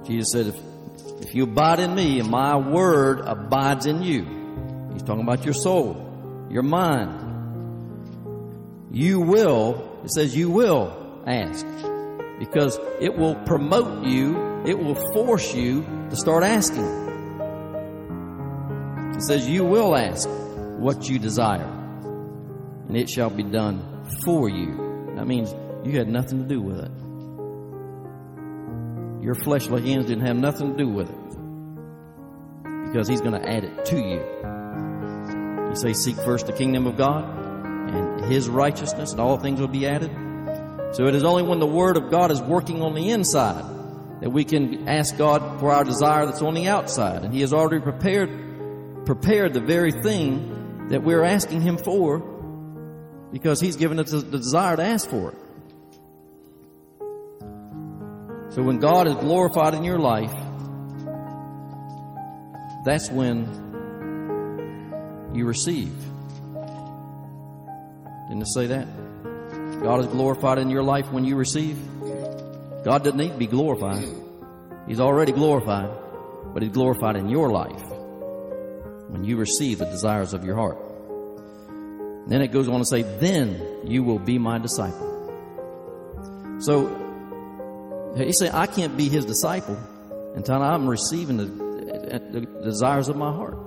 Jesus 0.04 0.32
said, 0.32 0.46
if, 0.48 0.56
if 1.20 1.36
you 1.36 1.44
abide 1.44 1.78
in 1.78 1.94
me 1.94 2.18
and 2.18 2.28
my 2.28 2.56
word 2.56 3.20
abides 3.20 3.86
in 3.86 4.02
you, 4.02 4.26
he's 4.92 5.04
talking 5.04 5.22
about 5.22 5.44
your 5.44 5.54
soul, 5.54 5.94
your 6.50 6.64
mind, 6.64 7.20
you 8.90 9.20
will, 9.20 10.00
it 10.02 10.10
says 10.10 10.36
you 10.36 10.50
will 10.50 11.22
ask 11.28 11.64
because 12.40 12.76
it 13.00 13.16
will 13.16 13.36
promote 13.36 14.04
you, 14.04 14.64
it 14.66 14.76
will 14.76 14.96
force 15.12 15.54
you 15.54 15.86
to 16.10 16.16
start 16.16 16.42
asking. 16.42 17.01
It 19.22 19.26
says 19.26 19.48
you 19.48 19.62
will 19.64 19.94
ask 19.96 20.28
what 20.80 21.08
you 21.08 21.20
desire 21.20 21.62
and 22.88 22.96
it 22.96 23.08
shall 23.08 23.30
be 23.30 23.44
done 23.44 24.04
for 24.24 24.48
you. 24.48 25.12
That 25.14 25.28
means 25.28 25.54
you 25.86 25.96
had 25.96 26.08
nothing 26.08 26.42
to 26.42 26.48
do 26.48 26.60
with 26.60 26.80
it. 26.80 26.90
Your 29.24 29.36
fleshly 29.36 29.88
hands 29.88 30.06
didn't 30.06 30.26
have 30.26 30.34
nothing 30.34 30.72
to 30.72 30.76
do 30.76 30.88
with 30.88 31.08
it 31.08 32.88
because 32.88 33.06
he's 33.06 33.20
going 33.20 33.40
to 33.40 33.48
add 33.48 33.62
it 33.62 33.84
to 33.84 33.96
you. 33.96 34.24
You 35.68 35.76
say, 35.76 35.92
seek 35.92 36.16
first 36.16 36.48
the 36.48 36.52
kingdom 36.52 36.88
of 36.88 36.96
God 36.96 37.24
and 37.94 38.24
his 38.24 38.48
righteousness, 38.48 39.12
and 39.12 39.20
all 39.20 39.38
things 39.38 39.60
will 39.60 39.68
be 39.68 39.86
added. 39.86 40.10
So 40.96 41.06
it 41.06 41.14
is 41.14 41.22
only 41.22 41.44
when 41.44 41.60
the 41.60 41.66
word 41.66 41.96
of 41.96 42.10
God 42.10 42.32
is 42.32 42.42
working 42.42 42.82
on 42.82 42.94
the 42.96 43.10
inside 43.10 43.62
that 44.20 44.30
we 44.30 44.42
can 44.42 44.88
ask 44.88 45.16
God 45.16 45.60
for 45.60 45.70
our 45.70 45.84
desire 45.84 46.26
that's 46.26 46.42
on 46.42 46.54
the 46.54 46.66
outside. 46.66 47.22
And 47.22 47.32
he 47.32 47.40
has 47.42 47.52
already 47.52 47.80
prepared, 47.80 48.41
prepared 49.04 49.52
the 49.52 49.60
very 49.60 49.92
thing 49.92 50.88
that 50.88 51.02
we're 51.02 51.24
asking 51.24 51.60
him 51.60 51.78
for 51.78 52.20
because 53.32 53.60
he's 53.60 53.76
given 53.76 53.98
us 53.98 54.10
the 54.10 54.22
desire 54.22 54.76
to 54.76 54.82
ask 54.82 55.08
for 55.08 55.32
it. 55.32 55.38
So 58.52 58.62
when 58.62 58.78
God 58.78 59.08
is 59.08 59.14
glorified 59.14 59.74
in 59.74 59.82
your 59.82 59.98
life, 59.98 60.32
that's 62.84 63.10
when 63.10 63.46
you 65.32 65.46
receive. 65.46 65.94
Didn't 68.28 68.42
it 68.42 68.48
say 68.48 68.66
that? 68.66 68.86
God 69.82 70.00
is 70.00 70.06
glorified 70.08 70.58
in 70.58 70.68
your 70.68 70.82
life 70.82 71.10
when 71.10 71.24
you 71.24 71.36
receive. 71.36 71.78
God 72.84 73.04
doesn't 73.04 73.16
need 73.16 73.32
to 73.32 73.38
be 73.38 73.46
glorified. 73.46 74.04
He's 74.86 75.00
already 75.00 75.32
glorified, 75.32 75.88
but 76.52 76.62
He's 76.62 76.72
glorified 76.72 77.16
in 77.16 77.28
your 77.30 77.50
life 77.50 77.91
when 79.12 79.24
you 79.24 79.36
receive 79.36 79.78
the 79.78 79.84
desires 79.84 80.32
of 80.32 80.42
your 80.42 80.56
heart. 80.56 80.78
Then 82.26 82.40
it 82.40 82.48
goes 82.48 82.66
on 82.66 82.78
to 82.78 82.84
say, 82.86 83.02
then 83.02 83.60
you 83.84 84.02
will 84.02 84.18
be 84.18 84.38
my 84.38 84.58
disciple. 84.58 85.10
So 86.60 86.88
he 88.16 88.32
said, 88.32 88.54
I 88.54 88.66
can't 88.66 88.96
be 88.96 89.10
his 89.10 89.26
disciple 89.26 89.78
until 90.34 90.62
I'm 90.62 90.88
receiving 90.88 91.36
the, 91.36 91.44
the, 91.44 92.40
desires 92.64 93.10
of 93.10 93.16
my 93.16 93.30
heart. 93.30 93.58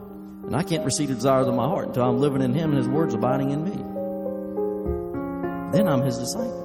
And 0.45 0.55
I 0.55 0.63
can't 0.63 0.83
receive 0.83 1.09
the 1.09 1.15
desires 1.15 1.47
of 1.47 1.53
my 1.53 1.67
heart 1.67 1.89
until 1.89 2.03
I'm 2.03 2.17
living 2.19 2.41
in 2.41 2.53
him 2.53 2.71
and 2.71 2.79
his 2.79 2.87
words 2.87 3.13
abiding 3.13 3.51
in 3.51 3.63
me. 3.63 3.75
Then 5.77 5.87
I'm 5.87 6.01
his 6.01 6.17
disciple. 6.17 6.63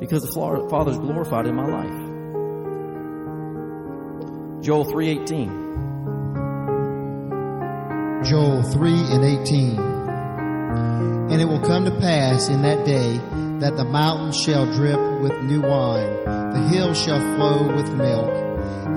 Because 0.00 0.22
the 0.22 0.68
Father's 0.68 0.98
glorified 0.98 1.46
in 1.46 1.54
my 1.54 1.66
life. 1.66 2.12
Joel 4.62 4.84
3.18 4.84 5.62
Joel 8.24 8.62
3 8.62 8.92
and 8.92 9.24
18 9.24 9.78
And 11.30 11.40
it 11.40 11.46
will 11.46 11.60
come 11.60 11.84
to 11.84 11.90
pass 11.90 12.48
in 12.48 12.62
that 12.62 12.86
day 12.86 13.18
that 13.58 13.76
the 13.76 13.84
mountains 13.84 14.40
shall 14.40 14.64
drip 14.72 14.98
with 15.20 15.32
new 15.42 15.60
wine, 15.60 16.24
the 16.24 16.68
hills 16.72 17.00
shall 17.00 17.20
flow 17.36 17.74
with 17.74 17.92
milk, 17.94 18.30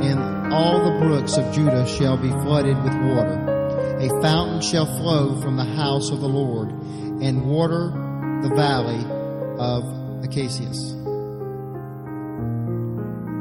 and 0.02 0.54
all 0.54 0.84
the 0.84 1.00
brooks 1.00 1.38
of 1.38 1.54
Judah 1.54 1.88
shall 1.88 2.18
be 2.18 2.30
flooded 2.30 2.76
with 2.84 2.94
water. 2.94 3.98
A 4.00 4.10
fountain 4.22 4.62
shall 4.62 4.86
flow 4.98 5.40
from 5.42 5.56
the 5.56 5.66
house 5.66 6.10
of 6.10 6.20
the 6.20 6.28
Lord, 6.28 6.70
and 7.22 7.46
water 7.46 7.90
the 8.42 8.54
valley 8.56 9.06
of 9.60 9.84
Acacias. 10.24 10.94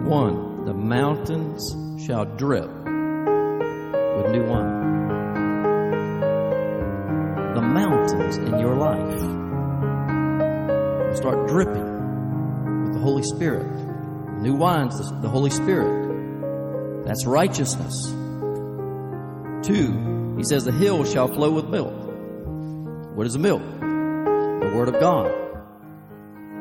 One, 0.06 0.64
the 0.66 0.74
mountains 0.74 1.74
shall 2.04 2.24
drip 2.24 2.68
with 2.68 4.30
new 4.30 4.44
wine. 4.44 4.83
Mountains 7.74 8.36
in 8.36 8.60
your 8.60 8.76
life 8.76 9.18
start 11.16 11.48
dripping 11.48 12.84
with 12.84 12.92
the 12.94 13.00
Holy 13.00 13.24
Spirit. 13.24 13.66
New 14.40 14.54
wine's 14.54 14.96
the 15.22 15.28
Holy 15.28 15.50
Spirit. 15.50 17.04
That's 17.04 17.26
righteousness. 17.26 18.12
Two, 19.66 20.34
he 20.36 20.44
says 20.44 20.64
the 20.64 20.70
hill 20.70 21.04
shall 21.04 21.26
flow 21.26 21.50
with 21.50 21.66
milk. 21.66 21.94
What 23.16 23.26
is 23.26 23.32
the 23.32 23.40
milk? 23.40 23.62
The 23.62 24.72
Word 24.72 24.88
of 24.88 25.00
God. 25.00 25.32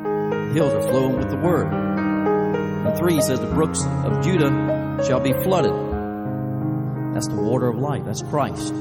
The 0.04 0.54
hills 0.56 0.74
are 0.74 0.82
flowing 0.82 1.18
with 1.18 1.30
the 1.30 1.38
Word. 1.38 1.68
And 1.72 2.98
three, 2.98 3.16
he 3.16 3.22
says 3.22 3.40
the 3.40 3.48
brooks 3.48 3.84
of 4.04 4.24
Judah 4.24 5.04
shall 5.06 5.20
be 5.20 5.34
flooded. 5.44 5.74
That's 7.14 7.28
the 7.28 7.40
water 7.40 7.68
of 7.68 7.78
life. 7.78 8.04
That's 8.04 8.24
Christ. 8.24 8.74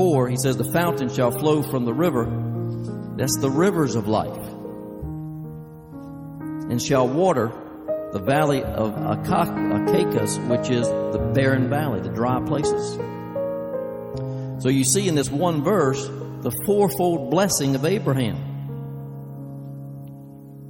Four, 0.00 0.30
he 0.30 0.38
says 0.38 0.56
the 0.56 0.72
fountain 0.72 1.10
shall 1.10 1.30
flow 1.30 1.62
from 1.62 1.84
the 1.84 1.92
river. 1.92 2.24
That's 3.18 3.36
the 3.36 3.50
rivers 3.50 3.96
of 3.96 4.08
life. 4.08 4.34
And 6.70 6.80
shall 6.80 7.06
water 7.06 7.52
the 8.10 8.18
valley 8.18 8.62
of 8.62 8.96
Acacias, 8.96 10.38
which 10.38 10.70
is 10.70 10.88
the 10.88 11.32
barren 11.34 11.68
valley, 11.68 12.00
the 12.00 12.08
dry 12.08 12.40
places. 12.46 12.94
So 14.62 14.70
you 14.70 14.84
see 14.84 15.06
in 15.06 15.16
this 15.16 15.30
one 15.30 15.62
verse 15.62 16.02
the 16.06 16.52
fourfold 16.64 17.30
blessing 17.30 17.74
of 17.74 17.84
Abraham 17.84 18.46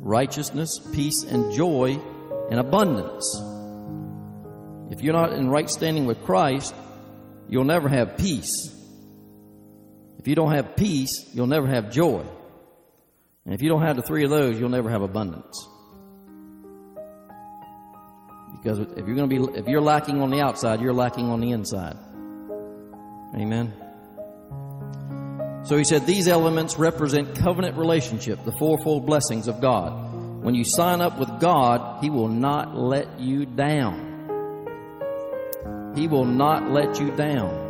righteousness, 0.00 0.80
peace, 0.92 1.22
and 1.22 1.52
joy, 1.52 2.00
and 2.50 2.58
abundance. 2.58 3.40
If 4.90 5.02
you're 5.02 5.14
not 5.14 5.34
in 5.34 5.48
right 5.48 5.70
standing 5.70 6.06
with 6.06 6.20
Christ, 6.24 6.74
you'll 7.48 7.62
never 7.62 7.88
have 7.88 8.18
peace. 8.18 8.74
If 10.20 10.28
you 10.28 10.34
don't 10.34 10.52
have 10.52 10.76
peace, 10.76 11.30
you'll 11.32 11.46
never 11.46 11.66
have 11.66 11.90
joy. 11.90 12.22
And 13.46 13.54
if 13.54 13.62
you 13.62 13.70
don't 13.70 13.80
have 13.80 13.96
the 13.96 14.02
three 14.02 14.22
of 14.22 14.28
those, 14.28 14.60
you'll 14.60 14.68
never 14.68 14.90
have 14.90 15.00
abundance. 15.00 15.66
Because 18.52 18.80
if 18.80 19.06
you're 19.06 19.16
going 19.16 19.30
to 19.30 19.48
be, 19.48 19.58
if 19.58 19.66
you're 19.66 19.80
lacking 19.80 20.20
on 20.20 20.28
the 20.28 20.42
outside, 20.42 20.82
you're 20.82 20.92
lacking 20.92 21.30
on 21.30 21.40
the 21.40 21.52
inside. 21.52 21.96
Amen. 23.34 23.72
So 25.64 25.78
he 25.78 25.84
said 25.84 26.04
these 26.04 26.28
elements 26.28 26.78
represent 26.78 27.34
covenant 27.36 27.78
relationship, 27.78 28.44
the 28.44 28.52
fourfold 28.58 29.06
blessings 29.06 29.48
of 29.48 29.62
God. 29.62 30.44
When 30.44 30.54
you 30.54 30.64
sign 30.64 31.00
up 31.00 31.18
with 31.18 31.40
God, 31.40 32.04
He 32.04 32.10
will 32.10 32.28
not 32.28 32.76
let 32.76 33.18
you 33.18 33.46
down. 33.46 34.08
He 35.96 36.08
will 36.08 36.26
not 36.26 36.70
let 36.70 37.00
you 37.00 37.10
down. 37.16 37.69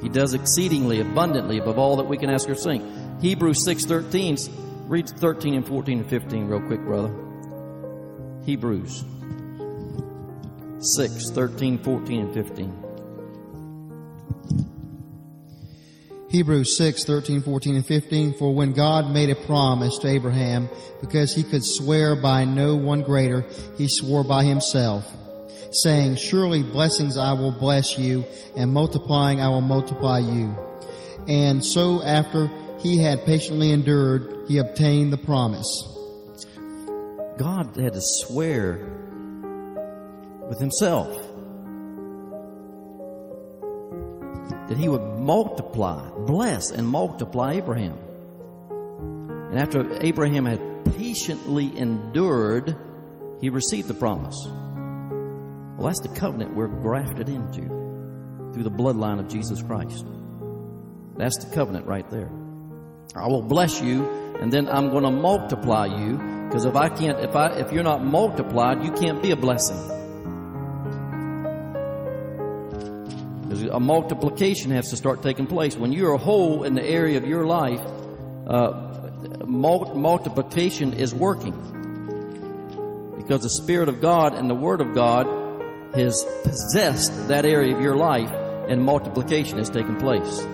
He 0.00 0.08
does 0.08 0.34
exceedingly 0.34 1.00
abundantly 1.00 1.58
above 1.58 1.78
all 1.78 1.96
that 1.96 2.04
we 2.04 2.16
can 2.16 2.30
ask 2.30 2.48
or 2.48 2.54
think. 2.54 2.84
Hebrews 3.20 3.64
6:13 3.64 4.48
read 4.86 5.08
13 5.08 5.54
and 5.54 5.66
14 5.66 5.98
and 5.98 6.08
15 6.08 6.46
real 6.46 6.60
quick, 6.60 6.80
brother. 6.80 7.12
Hebrews 8.44 9.04
6, 10.80 11.30
13, 11.30 11.78
14, 11.78 12.20
and 12.20 12.34
15. 12.34 12.84
Hebrews 16.30 16.76
6, 16.76 17.04
13, 17.04 17.42
14, 17.42 17.74
and 17.76 17.86
15. 17.86 18.34
For 18.34 18.54
when 18.54 18.72
God 18.72 19.10
made 19.10 19.30
a 19.30 19.34
promise 19.34 19.98
to 19.98 20.08
Abraham, 20.08 20.68
because 21.00 21.34
he 21.34 21.42
could 21.42 21.64
swear 21.64 22.14
by 22.14 22.44
no 22.44 22.76
one 22.76 23.02
greater, 23.02 23.44
he 23.76 23.88
swore 23.88 24.24
by 24.24 24.44
himself 24.44 25.12
saying, 25.72 26.16
Surely 26.16 26.62
blessings 26.62 27.16
I 27.16 27.32
will 27.32 27.52
bless 27.52 27.98
you, 27.98 28.24
and 28.56 28.72
multiplying 28.72 29.40
I 29.40 29.48
will 29.48 29.60
multiply 29.60 30.18
you. 30.18 30.56
And 31.26 31.64
so 31.64 32.02
after 32.02 32.50
he 32.78 32.98
had 32.98 33.24
patiently 33.24 33.72
endured, 33.72 34.46
he 34.48 34.58
obtained 34.58 35.12
the 35.12 35.18
promise. 35.18 35.86
God 37.36 37.76
had 37.76 37.92
to 37.92 38.00
swear 38.00 38.78
with 40.48 40.58
himself 40.58 41.08
that 44.68 44.76
he 44.76 44.88
would 44.88 45.02
multiply, 45.18 46.08
bless, 46.26 46.70
and 46.70 46.86
multiply 46.86 47.54
Abraham. 47.54 47.98
And 49.50 49.58
after 49.58 50.02
Abraham 50.02 50.44
had 50.44 50.60
patiently 50.96 51.76
endured, 51.76 52.76
he 53.40 53.50
received 53.50 53.88
the 53.88 53.94
promise. 53.94 54.46
Well, 55.78 55.86
that's 55.86 56.00
the 56.00 56.08
covenant 56.08 56.56
we're 56.56 56.66
grafted 56.66 57.28
into 57.28 57.60
through 58.52 58.64
the 58.64 58.70
bloodline 58.70 59.20
of 59.20 59.28
Jesus 59.28 59.62
Christ. 59.62 60.04
That's 61.16 61.38
the 61.44 61.54
covenant 61.54 61.86
right 61.86 62.08
there. 62.10 62.28
I 63.14 63.28
will 63.28 63.42
bless 63.42 63.80
you, 63.80 64.04
and 64.40 64.52
then 64.52 64.68
I'm 64.68 64.90
going 64.90 65.04
to 65.04 65.12
multiply 65.12 65.86
you. 65.86 66.16
Because 66.48 66.64
if 66.64 66.74
I 66.74 66.88
can't, 66.88 67.20
if 67.20 67.36
I, 67.36 67.52
if 67.60 67.70
you're 67.72 67.84
not 67.84 68.04
multiplied, 68.04 68.82
you 68.82 68.90
can't 68.90 69.22
be 69.22 69.30
a 69.30 69.36
blessing. 69.36 69.76
Because 73.42 73.62
a 73.62 73.78
multiplication 73.78 74.72
has 74.72 74.90
to 74.90 74.96
start 74.96 75.22
taking 75.22 75.46
place. 75.46 75.76
When 75.76 75.92
you're 75.92 76.16
whole 76.16 76.64
in 76.64 76.74
the 76.74 76.82
area 76.82 77.18
of 77.18 77.24
your 77.24 77.46
life, 77.46 77.80
uh, 78.48 78.72
multiplication 79.46 80.94
is 80.94 81.14
working. 81.14 81.54
Because 83.16 83.42
the 83.42 83.50
Spirit 83.50 83.88
of 83.88 84.00
God 84.00 84.34
and 84.34 84.50
the 84.50 84.56
Word 84.56 84.80
of 84.80 84.92
God 84.92 85.37
has 85.98 86.24
possessed 86.44 87.28
that 87.28 87.44
area 87.44 87.74
of 87.74 87.82
your 87.82 87.96
life 87.96 88.30
and 88.68 88.82
multiplication 88.82 89.58
has 89.58 89.70
taken 89.70 89.96
place. 89.96 90.46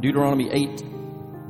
Deuteronomy 0.00 0.50
8 0.50 0.82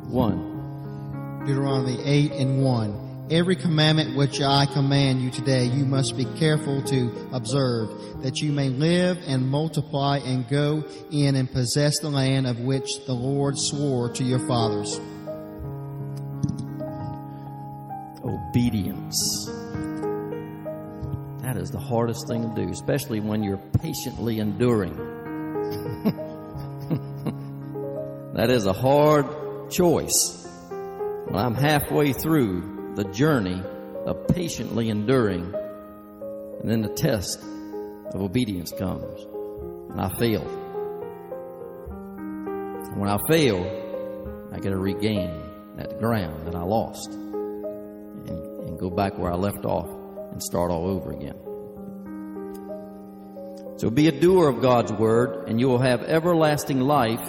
1. 0.08 1.44
Deuteronomy 1.46 2.02
8 2.02 2.32
and 2.32 2.62
1. 2.62 3.28
Every 3.28 3.56
commandment 3.56 4.16
which 4.16 4.40
I 4.40 4.66
command 4.66 5.20
you 5.20 5.30
today, 5.30 5.64
you 5.64 5.84
must 5.84 6.16
be 6.16 6.24
careful 6.38 6.80
to 6.84 7.28
observe, 7.32 8.22
that 8.22 8.40
you 8.40 8.52
may 8.52 8.68
live 8.68 9.18
and 9.26 9.48
multiply 9.48 10.18
and 10.18 10.48
go 10.48 10.84
in 11.10 11.34
and 11.34 11.50
possess 11.50 11.98
the 11.98 12.08
land 12.08 12.46
of 12.46 12.60
which 12.60 13.04
the 13.06 13.14
Lord 13.14 13.58
swore 13.58 14.10
to 14.10 14.22
your 14.22 14.38
fathers. 14.46 15.00
Obedience. 18.24 19.45
That 21.56 21.62
is 21.62 21.70
the 21.70 21.80
hardest 21.80 22.28
thing 22.28 22.42
to 22.42 22.54
do, 22.54 22.70
especially 22.70 23.20
when 23.20 23.42
you're 23.42 23.62
patiently 23.80 24.40
enduring. 24.40 24.94
that 28.34 28.50
is 28.50 28.66
a 28.66 28.74
hard 28.74 29.70
choice. 29.70 30.46
When 30.68 31.36
I'm 31.36 31.54
halfway 31.54 32.12
through 32.12 32.92
the 32.94 33.04
journey 33.04 33.62
of 34.04 34.28
patiently 34.28 34.90
enduring, 34.90 35.54
and 36.60 36.70
then 36.70 36.82
the 36.82 36.92
test 36.92 37.42
of 38.12 38.20
obedience 38.20 38.70
comes, 38.78 39.18
and 39.88 39.98
I 39.98 40.10
fail. 40.18 40.44
When 42.96 43.08
I 43.08 43.16
fail, 43.30 43.64
I 44.52 44.58
get 44.58 44.72
to 44.72 44.76
regain 44.76 45.42
that 45.76 45.98
ground 46.00 46.46
that 46.46 46.54
I 46.54 46.64
lost 46.64 47.12
and, 47.12 48.28
and 48.28 48.78
go 48.78 48.90
back 48.90 49.16
where 49.16 49.32
I 49.32 49.36
left 49.36 49.64
off 49.64 49.88
and 50.32 50.42
start 50.42 50.70
all 50.70 50.86
over 50.86 51.12
again. 51.12 51.45
So 53.76 53.90
be 53.90 54.08
a 54.08 54.12
doer 54.12 54.48
of 54.48 54.62
God's 54.62 54.90
word, 54.90 55.48
and 55.48 55.60
you 55.60 55.68
will 55.68 55.80
have 55.80 56.02
everlasting 56.02 56.80
life 56.80 57.20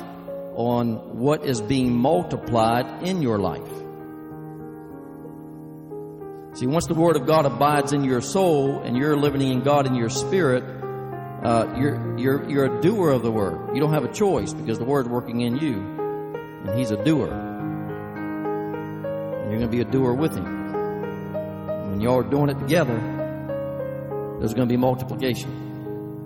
on 0.55 1.19
what 1.19 1.43
is 1.45 1.61
being 1.61 1.93
multiplied 1.93 3.03
in 3.03 3.21
your 3.21 3.37
life. 3.37 3.67
See, 6.57 6.65
once 6.65 6.87
the 6.87 6.95
Word 6.95 7.17
of 7.17 7.27
God 7.27 7.45
abides 7.45 7.91
in 7.93 8.03
your 8.03 8.21
soul 8.21 8.79
and 8.79 8.97
you're 8.97 9.15
living 9.15 9.41
in 9.41 9.61
God 9.61 9.85
in 9.85 9.93
your 9.93 10.09
spirit, 10.09 10.63
uh, 11.43 11.75
you're, 11.77 12.17
you're, 12.17 12.49
you're 12.49 12.77
a 12.77 12.81
doer 12.81 13.11
of 13.11 13.21
the 13.23 13.31
Word. 13.31 13.75
You 13.75 13.81
don't 13.81 13.93
have 13.93 14.05
a 14.05 14.11
choice 14.11 14.53
because 14.53 14.79
the 14.79 14.85
Word's 14.85 15.09
working 15.09 15.41
in 15.41 15.57
you, 15.57 15.73
and 15.73 16.79
He's 16.79 16.91
a 16.91 17.03
doer. 17.03 17.27
And 19.37 19.51
you're 19.51 19.59
going 19.59 19.69
to 19.69 19.77
be 19.77 19.81
a 19.81 19.85
doer 19.85 20.13
with 20.13 20.33
Him. 20.33 20.45
When 21.91 22.01
y'all 22.01 22.19
are 22.19 22.23
doing 22.23 22.49
it 22.49 22.57
together, 22.57 22.97
there's 24.39 24.53
going 24.53 24.67
to 24.67 24.73
be 24.73 24.77
multiplication. 24.77 25.66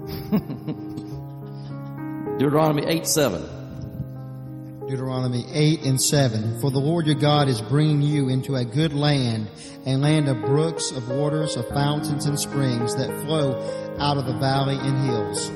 Deuteronomy 2.37 2.85
8 2.85 3.05
7. 3.05 4.87
Deuteronomy 4.87 5.45
8 5.53 5.83
and 5.83 6.01
7. 6.01 6.59
For 6.59 6.71
the 6.71 6.79
Lord 6.79 7.05
your 7.05 7.15
God 7.15 7.47
is 7.47 7.61
bringing 7.61 8.01
you 8.01 8.29
into 8.29 8.55
a 8.55 8.65
good 8.65 8.93
land, 8.93 9.49
a 9.85 9.95
land 9.95 10.27
of 10.27 10.41
brooks, 10.41 10.91
of 10.91 11.07
waters, 11.09 11.55
of 11.55 11.67
fountains 11.69 12.25
and 12.25 12.39
springs 12.39 12.95
that 12.95 13.09
flow 13.25 13.53
out 13.99 14.17
of 14.17 14.25
the 14.25 14.37
valley 14.39 14.77
and 14.77 15.05
hills. 15.05 15.49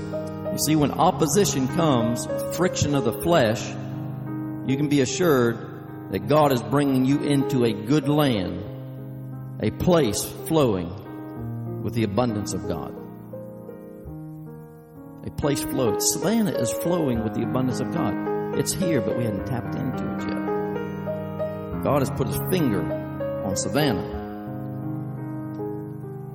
You 0.51 0.59
see, 0.59 0.75
when 0.75 0.91
opposition 0.91 1.67
comes, 1.69 2.27
friction 2.55 2.93
of 2.95 3.03
the 3.03 3.19
flesh, 3.23 3.67
you 4.67 4.77
can 4.77 4.87
be 4.87 5.01
assured 5.01 6.11
that 6.11 6.27
God 6.27 6.51
is 6.51 6.61
bringing 6.61 7.03
you 7.03 7.23
into 7.23 7.65
a 7.65 7.73
good 7.73 8.07
land, 8.07 8.63
a 9.61 9.71
place 9.71 10.23
flowing 10.47 11.83
with 11.83 11.93
the 11.93 12.03
abundance 12.03 12.53
of 12.53 12.67
God. 12.67 13.04
A 15.25 15.31
place 15.31 15.63
flowing. 15.63 15.99
Savannah 15.99 16.51
is 16.51 16.71
flowing 16.71 17.23
with 17.23 17.33
the 17.33 17.43
abundance 17.43 17.79
of 17.79 17.91
God. 17.91 18.13
It's 18.57 18.73
here, 18.73 19.01
but 19.01 19.17
we 19.17 19.25
hadn't 19.25 19.47
tapped 19.47 19.75
into 19.75 20.03
it 20.13 20.21
yet. 20.29 21.83
God 21.83 22.01
has 22.01 22.09
put 22.11 22.27
his 22.27 22.39
finger 22.49 22.81
on 23.43 23.55
Savannah. 23.55 24.23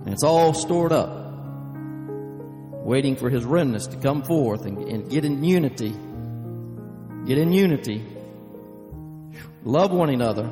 And 0.05 0.12
it's 0.12 0.24
all 0.24 0.55
stored 0.55 0.93
up, 0.93 1.11
waiting 2.84 3.16
for 3.16 3.30
his 3.30 3.45
remnants 3.45 3.86
to 3.88 3.97
come 3.97 4.22
forth 4.22 4.64
and, 4.64 4.78
and 4.78 5.09
get 5.11 5.24
in 5.24 5.45
unity. 5.45 5.95
Get 7.26 7.38
in 7.38 7.53
unity. 7.53 8.05
Love 9.62 9.93
one 9.93 10.11
another. 10.11 10.51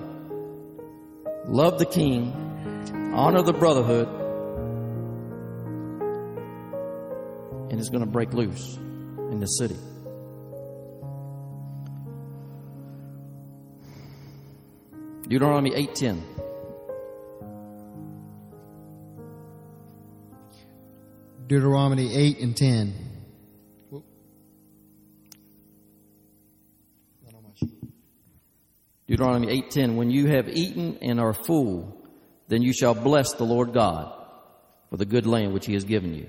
Love 1.47 1.79
the 1.79 1.87
king. 1.87 2.33
Honor 3.15 3.43
the 3.43 3.53
brotherhood. 3.53 4.18
And 7.71 7.79
it's 7.79 7.91
going 7.91 8.05
to 8.05 8.11
break 8.11 8.33
loose 8.33 8.77
in 8.77 9.41
the 9.41 9.47
city. 9.47 9.77
Deuteronomy 15.29 15.71
8:10. 15.73 16.23
Deuteronomy 21.47 22.15
8 22.15 22.41
and 22.41 22.57
10. 22.57 22.95
Deuteronomy 29.07 29.63
8:10 29.63 29.97
When 29.97 30.11
you 30.11 30.27
have 30.27 30.49
eaten 30.49 30.99
and 31.01 31.19
are 31.19 31.33
full 31.33 31.99
then 32.49 32.63
you 32.63 32.73
shall 32.73 32.95
bless 32.95 33.35
the 33.35 33.45
Lord 33.45 33.73
God 33.73 34.13
for 34.91 34.97
the 34.97 35.05
good 35.05 35.27
land 35.27 35.53
which 35.53 35.67
he 35.67 35.75
has 35.75 35.85
given 35.85 36.15
you. 36.15 36.27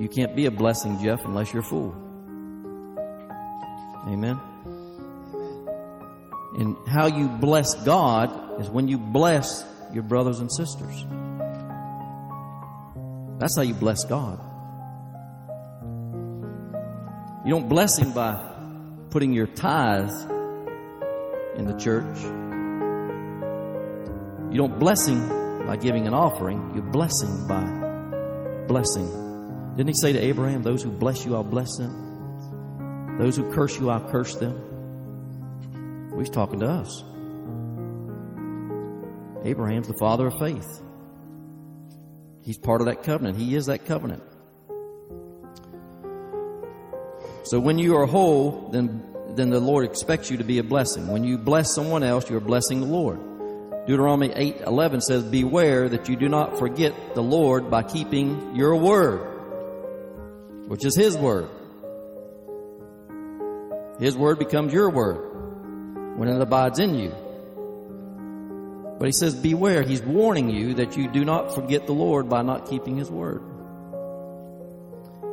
You 0.00 0.08
can't 0.08 0.34
be 0.34 0.46
a 0.46 0.50
blessing, 0.50 0.98
Jeff, 1.02 1.26
unless 1.26 1.52
you're 1.52 1.62
full. 1.62 1.94
Amen. 4.08 4.40
And 6.56 6.74
how 6.88 7.06
you 7.06 7.28
bless 7.28 7.74
God 7.84 8.62
is 8.62 8.70
when 8.70 8.88
you 8.88 8.96
bless 8.96 9.62
your 9.92 10.02
brothers 10.02 10.40
and 10.40 10.50
sisters. 10.50 11.04
That's 13.38 13.54
how 13.54 13.60
you 13.60 13.74
bless 13.74 14.04
God. 14.04 14.40
You 17.44 17.50
don't 17.50 17.68
bless 17.68 17.98
Him 17.98 18.14
by 18.14 18.42
putting 19.10 19.34
your 19.34 19.48
tithe 19.48 20.08
in 21.58 21.66
the 21.66 21.76
church. 21.78 22.18
You 24.50 24.56
don't 24.56 24.78
bless 24.78 25.06
Him 25.06 25.66
by 25.66 25.76
giving 25.76 26.06
an 26.06 26.14
offering. 26.14 26.72
You 26.74 26.80
bless 26.80 27.20
Him 27.20 27.46
by 27.46 28.66
blessing. 28.66 29.29
Didn't 29.80 29.88
He 29.88 29.94
say 29.94 30.12
to 30.12 30.18
Abraham, 30.18 30.62
Those 30.62 30.82
who 30.82 30.90
bless 30.90 31.24
you, 31.24 31.34
I'll 31.34 31.42
bless 31.42 31.78
them. 31.78 33.16
Those 33.18 33.34
who 33.34 33.50
curse 33.50 33.80
you, 33.80 33.88
I'll 33.88 34.06
curse 34.10 34.34
them. 34.34 36.12
He's 36.18 36.28
talking 36.28 36.60
to 36.60 36.66
us. 36.66 37.02
Abraham's 39.42 39.88
the 39.88 39.96
father 39.98 40.26
of 40.26 40.38
faith. 40.38 40.68
He's 42.42 42.58
part 42.58 42.82
of 42.82 42.88
that 42.88 43.04
covenant. 43.04 43.38
He 43.38 43.54
is 43.54 43.64
that 43.66 43.86
covenant. 43.86 44.22
So 47.44 47.58
when 47.58 47.78
you 47.78 47.96
are 47.96 48.04
whole, 48.04 48.68
then 48.70 49.02
then 49.30 49.48
the 49.48 49.60
Lord 49.60 49.86
expects 49.86 50.30
you 50.30 50.36
to 50.36 50.44
be 50.44 50.58
a 50.58 50.62
blessing. 50.62 51.06
When 51.06 51.24
you 51.24 51.38
bless 51.38 51.74
someone 51.74 52.02
else, 52.02 52.28
you're 52.28 52.40
blessing 52.40 52.80
the 52.80 52.86
Lord. 52.86 53.18
Deuteronomy 53.86 54.30
8:11 54.36 55.00
says, 55.00 55.22
"Beware 55.22 55.88
that 55.88 56.06
you 56.06 56.16
do 56.16 56.28
not 56.28 56.58
forget 56.58 56.92
the 57.14 57.22
Lord 57.22 57.70
by 57.70 57.82
keeping 57.82 58.54
your 58.54 58.76
word, 58.76 59.29
which 60.70 60.84
is 60.84 60.94
his 60.94 61.18
word. 61.18 61.48
His 63.98 64.16
word 64.16 64.38
becomes 64.38 64.72
your 64.72 64.88
word 64.88 66.16
when 66.16 66.28
it 66.28 66.40
abides 66.40 66.78
in 66.78 66.94
you. 66.94 67.12
But 69.00 69.06
he 69.06 69.10
says, 69.10 69.34
beware. 69.34 69.82
He's 69.82 70.00
warning 70.00 70.48
you 70.48 70.74
that 70.74 70.96
you 70.96 71.10
do 71.10 71.24
not 71.24 71.56
forget 71.56 71.88
the 71.88 71.92
Lord 71.92 72.28
by 72.28 72.42
not 72.42 72.70
keeping 72.70 72.96
his 72.96 73.10
word. 73.10 73.42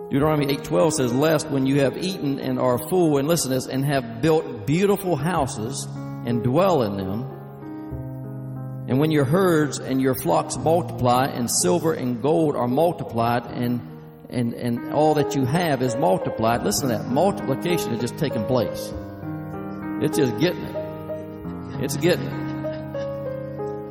Deuteronomy 0.10 0.48
8:12 0.56 0.94
says, 0.94 1.14
"Lest 1.14 1.52
when 1.52 1.68
you 1.68 1.82
have 1.82 1.98
eaten 2.00 2.40
and 2.40 2.58
are 2.58 2.80
full, 2.80 3.18
and 3.18 3.28
listen 3.28 3.52
to 3.52 3.58
this, 3.58 3.68
and 3.68 3.86
have 3.86 4.24
built 4.24 4.66
beautiful 4.66 5.16
houses 5.16 5.88
and 6.26 6.42
dwell 6.42 6.82
in 6.82 6.98
them, 6.98 7.26
and 8.88 9.00
when 9.00 9.12
your 9.12 9.26
herds 9.26 9.78
and 9.78 10.02
your 10.02 10.16
flocks 10.16 10.58
multiply, 10.58 11.28
and 11.28 11.52
silver 11.52 11.94
and 11.94 12.24
gold 12.24 12.56
are 12.56 12.68
multiplied, 12.68 13.46
and 13.48 13.82
and 14.30 14.54
and 14.54 14.94
all 14.94 15.14
that 15.16 15.36
you 15.36 15.46
have 15.46 15.82
is 15.82 15.96
multiplied. 15.96 16.64
Listen 16.64 16.90
to 16.90 16.98
that 16.98 17.08
multiplication 17.10 17.94
is 17.94 18.02
just 18.02 18.18
taking 18.18 18.46
place. 18.46 18.94
It's 20.02 20.18
just 20.18 20.38
getting 20.40 20.64
it. 20.64 21.84
It's 21.84 21.98
getting 21.98 22.26
it. 22.26 22.48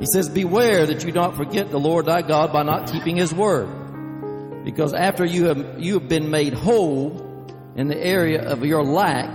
He 0.01 0.07
says, 0.07 0.29
Beware 0.29 0.87
that 0.87 1.05
you 1.05 1.13
don't 1.13 1.35
forget 1.35 1.71
the 1.71 1.81
Lord 1.81 2.07
thy 2.07 2.23
God 2.23 2.53
by 2.53 2.63
not 2.63 2.91
keeping 2.91 3.17
his 3.17 3.33
word. 3.33 4.65
Because 4.65 4.93
after 4.93 5.25
you 5.25 5.47
have, 5.47 5.81
you 5.81 5.95
have 5.95 6.09
been 6.09 6.31
made 6.31 6.53
whole 6.53 7.23
in 7.77 7.89
the 7.89 7.97
area 7.97 8.43
of 8.43 8.65
your 8.65 8.85
lack, 8.85 9.31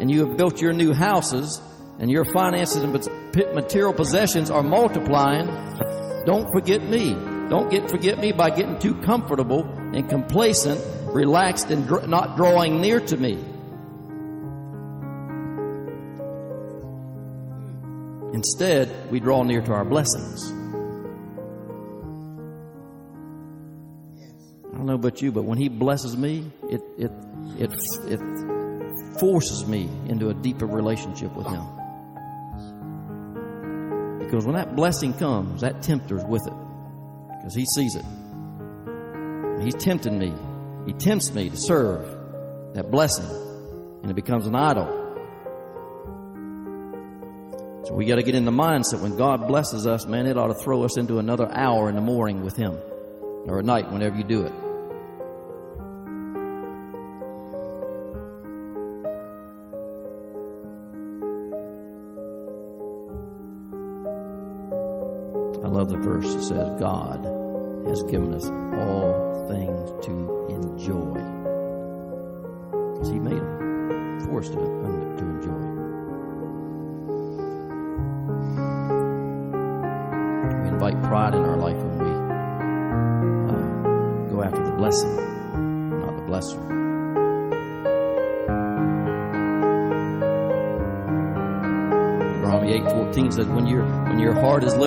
and 0.00 0.10
you 0.10 0.26
have 0.26 0.36
built 0.36 0.60
your 0.60 0.72
new 0.72 0.92
houses, 0.92 1.60
and 1.98 2.10
your 2.10 2.24
finances 2.24 2.82
and 2.82 2.92
material 3.54 3.92
possessions 3.92 4.50
are 4.50 4.62
multiplying, 4.62 5.46
don't 6.26 6.50
forget 6.52 6.82
me. 6.82 7.14
Don't 7.48 7.70
get 7.70 7.90
forget 7.90 8.18
me 8.18 8.32
by 8.32 8.50
getting 8.50 8.78
too 8.78 8.94
comfortable 9.02 9.62
and 9.94 10.08
complacent, 10.08 10.80
relaxed, 11.14 11.70
and 11.70 11.86
dr- 11.86 12.08
not 12.08 12.36
drawing 12.36 12.80
near 12.80 12.98
to 12.98 13.16
me. 13.16 13.38
Instead, 18.34 18.90
we 19.12 19.20
draw 19.20 19.44
near 19.44 19.62
to 19.62 19.72
our 19.72 19.84
blessings. 19.84 20.50
I 24.72 24.76
don't 24.76 24.86
know 24.86 24.94
about 24.94 25.22
you, 25.22 25.30
but 25.30 25.44
when 25.44 25.58
He 25.58 25.68
blesses 25.68 26.16
me, 26.16 26.50
it 26.68 26.82
it 26.98 27.12
it 27.58 27.72
it 28.08 28.20
forces 29.20 29.64
me 29.68 29.88
into 30.08 30.30
a 30.30 30.34
deeper 30.34 30.66
relationship 30.66 31.32
with 31.36 31.46
Him. 31.46 31.64
Because 34.18 34.44
when 34.44 34.56
that 34.56 34.74
blessing 34.74 35.14
comes, 35.14 35.60
that 35.60 35.82
tempter's 35.82 36.24
with 36.24 36.44
it, 36.48 36.54
because 37.38 37.54
He 37.54 37.64
sees 37.66 37.94
it. 37.94 38.04
He's 39.62 39.74
tempting 39.74 40.18
me. 40.18 40.34
He 40.86 40.92
tempts 40.92 41.32
me 41.32 41.48
to 41.50 41.56
serve 41.56 42.04
that 42.74 42.90
blessing, 42.90 43.26
and 44.02 44.10
it 44.10 44.14
becomes 44.14 44.46
an 44.46 44.54
idol. 44.54 44.86
So 47.84 47.94
we 47.94 48.06
got 48.06 48.16
to 48.16 48.22
get 48.22 48.34
in 48.34 48.44
the 48.44 48.50
mindset 48.50 49.00
when 49.00 49.16
God 49.16 49.46
blesses 49.46 49.86
us, 49.86 50.06
man, 50.06 50.26
it 50.26 50.38
ought 50.38 50.48
to 50.48 50.54
throw 50.54 50.84
us 50.84 50.96
into 50.96 51.18
another 51.18 51.48
hour 51.50 51.88
in 51.88 51.94
the 51.94 52.00
morning 52.00 52.42
with 52.42 52.56
Him 52.56 52.78
or 53.46 53.58
at 53.58 53.64
night, 53.64 53.92
whenever 53.92 54.16
you 54.16 54.24
do 54.24 54.46
it. 54.46 54.52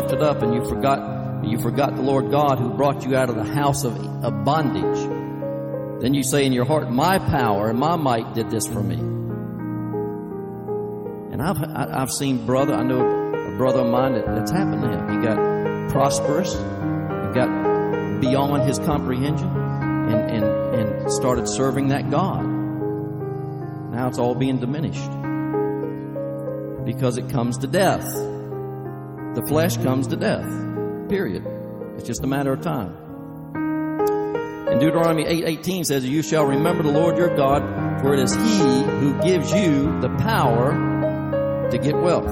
Lifted 0.07 0.23
up 0.25 0.41
and 0.41 0.53
you 0.53 0.63
forgot 0.63 1.43
you 1.43 1.59
forgot 1.59 1.95
the 1.95 2.01
Lord 2.01 2.31
God 2.31 2.59
who 2.59 2.69
brought 2.69 3.05
you 3.05 3.15
out 3.15 3.29
of 3.29 3.35
the 3.35 3.43
house 3.43 3.83
of, 3.83 3.95
of 4.23 4.43
bondage, 4.43 4.97
then 6.01 6.13
you 6.13 6.23
say 6.23 6.45
in 6.45 6.53
your 6.53 6.65
heart, 6.65 6.89
My 6.89 7.19
power 7.19 7.69
and 7.69 7.77
my 7.77 7.95
might 7.97 8.33
did 8.33 8.49
this 8.49 8.65
for 8.67 8.81
me." 8.81 8.95
And 11.33 11.41
I've 11.41 11.61
I, 11.61 11.79
have 11.79 11.89
i 11.89 11.99
have 11.99 12.11
seen 12.11 12.45
brother, 12.45 12.73
I 12.73 12.83
know 12.83 13.01
a 13.01 13.57
brother 13.57 13.81
of 13.81 13.87
mine 13.87 14.13
that, 14.13 14.25
that's 14.27 14.51
happened 14.51 14.81
to 14.83 14.89
him. 14.89 15.09
He 15.09 15.25
got 15.25 15.37
prosperous, 15.89 16.53
he 16.53 17.33
got 17.33 18.21
beyond 18.21 18.63
his 18.63 18.79
comprehension, 18.79 19.49
and 19.49 20.31
and 20.31 20.45
and 20.75 21.11
started 21.11 21.49
serving 21.49 21.89
that 21.89 22.09
God. 22.09 22.45
Now 23.91 24.07
it's 24.07 24.19
all 24.19 24.35
being 24.35 24.59
diminished 24.59 25.11
because 26.85 27.17
it 27.17 27.29
comes 27.29 27.57
to 27.57 27.67
death. 27.67 28.36
The 29.38 29.45
flesh 29.45 29.77
comes 29.77 30.07
to 30.07 30.15
death. 30.15 30.49
Period. 31.09 31.45
It's 31.95 32.07
just 32.07 32.23
a 32.23 32.27
matter 32.27 32.53
of 32.53 32.61
time. 32.61 32.91
And 34.67 34.79
Deuteronomy 34.79 35.25
8:18 35.27 35.83
says, 35.83 36.03
"You 36.03 36.23
shall 36.23 36.43
remember 36.43 36.81
the 36.81 36.91
Lord 36.91 37.19
your 37.19 37.35
God, 37.35 37.61
for 38.01 38.15
it 38.15 38.19
is 38.19 38.33
he 38.33 38.81
who 38.99 39.13
gives 39.21 39.53
you 39.53 40.01
the 40.01 40.09
power 40.17 41.69
to 41.69 41.77
get 41.77 41.95
wealth." 42.01 42.25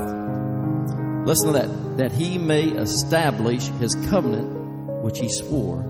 Listen 1.28 1.54
to 1.54 1.54
that, 1.54 1.70
that 1.98 2.12
he 2.12 2.40
may 2.40 2.70
establish 2.70 3.70
his 3.80 3.94
covenant 4.10 4.50
which 5.04 5.20
he 5.20 5.30
swore 5.30 5.86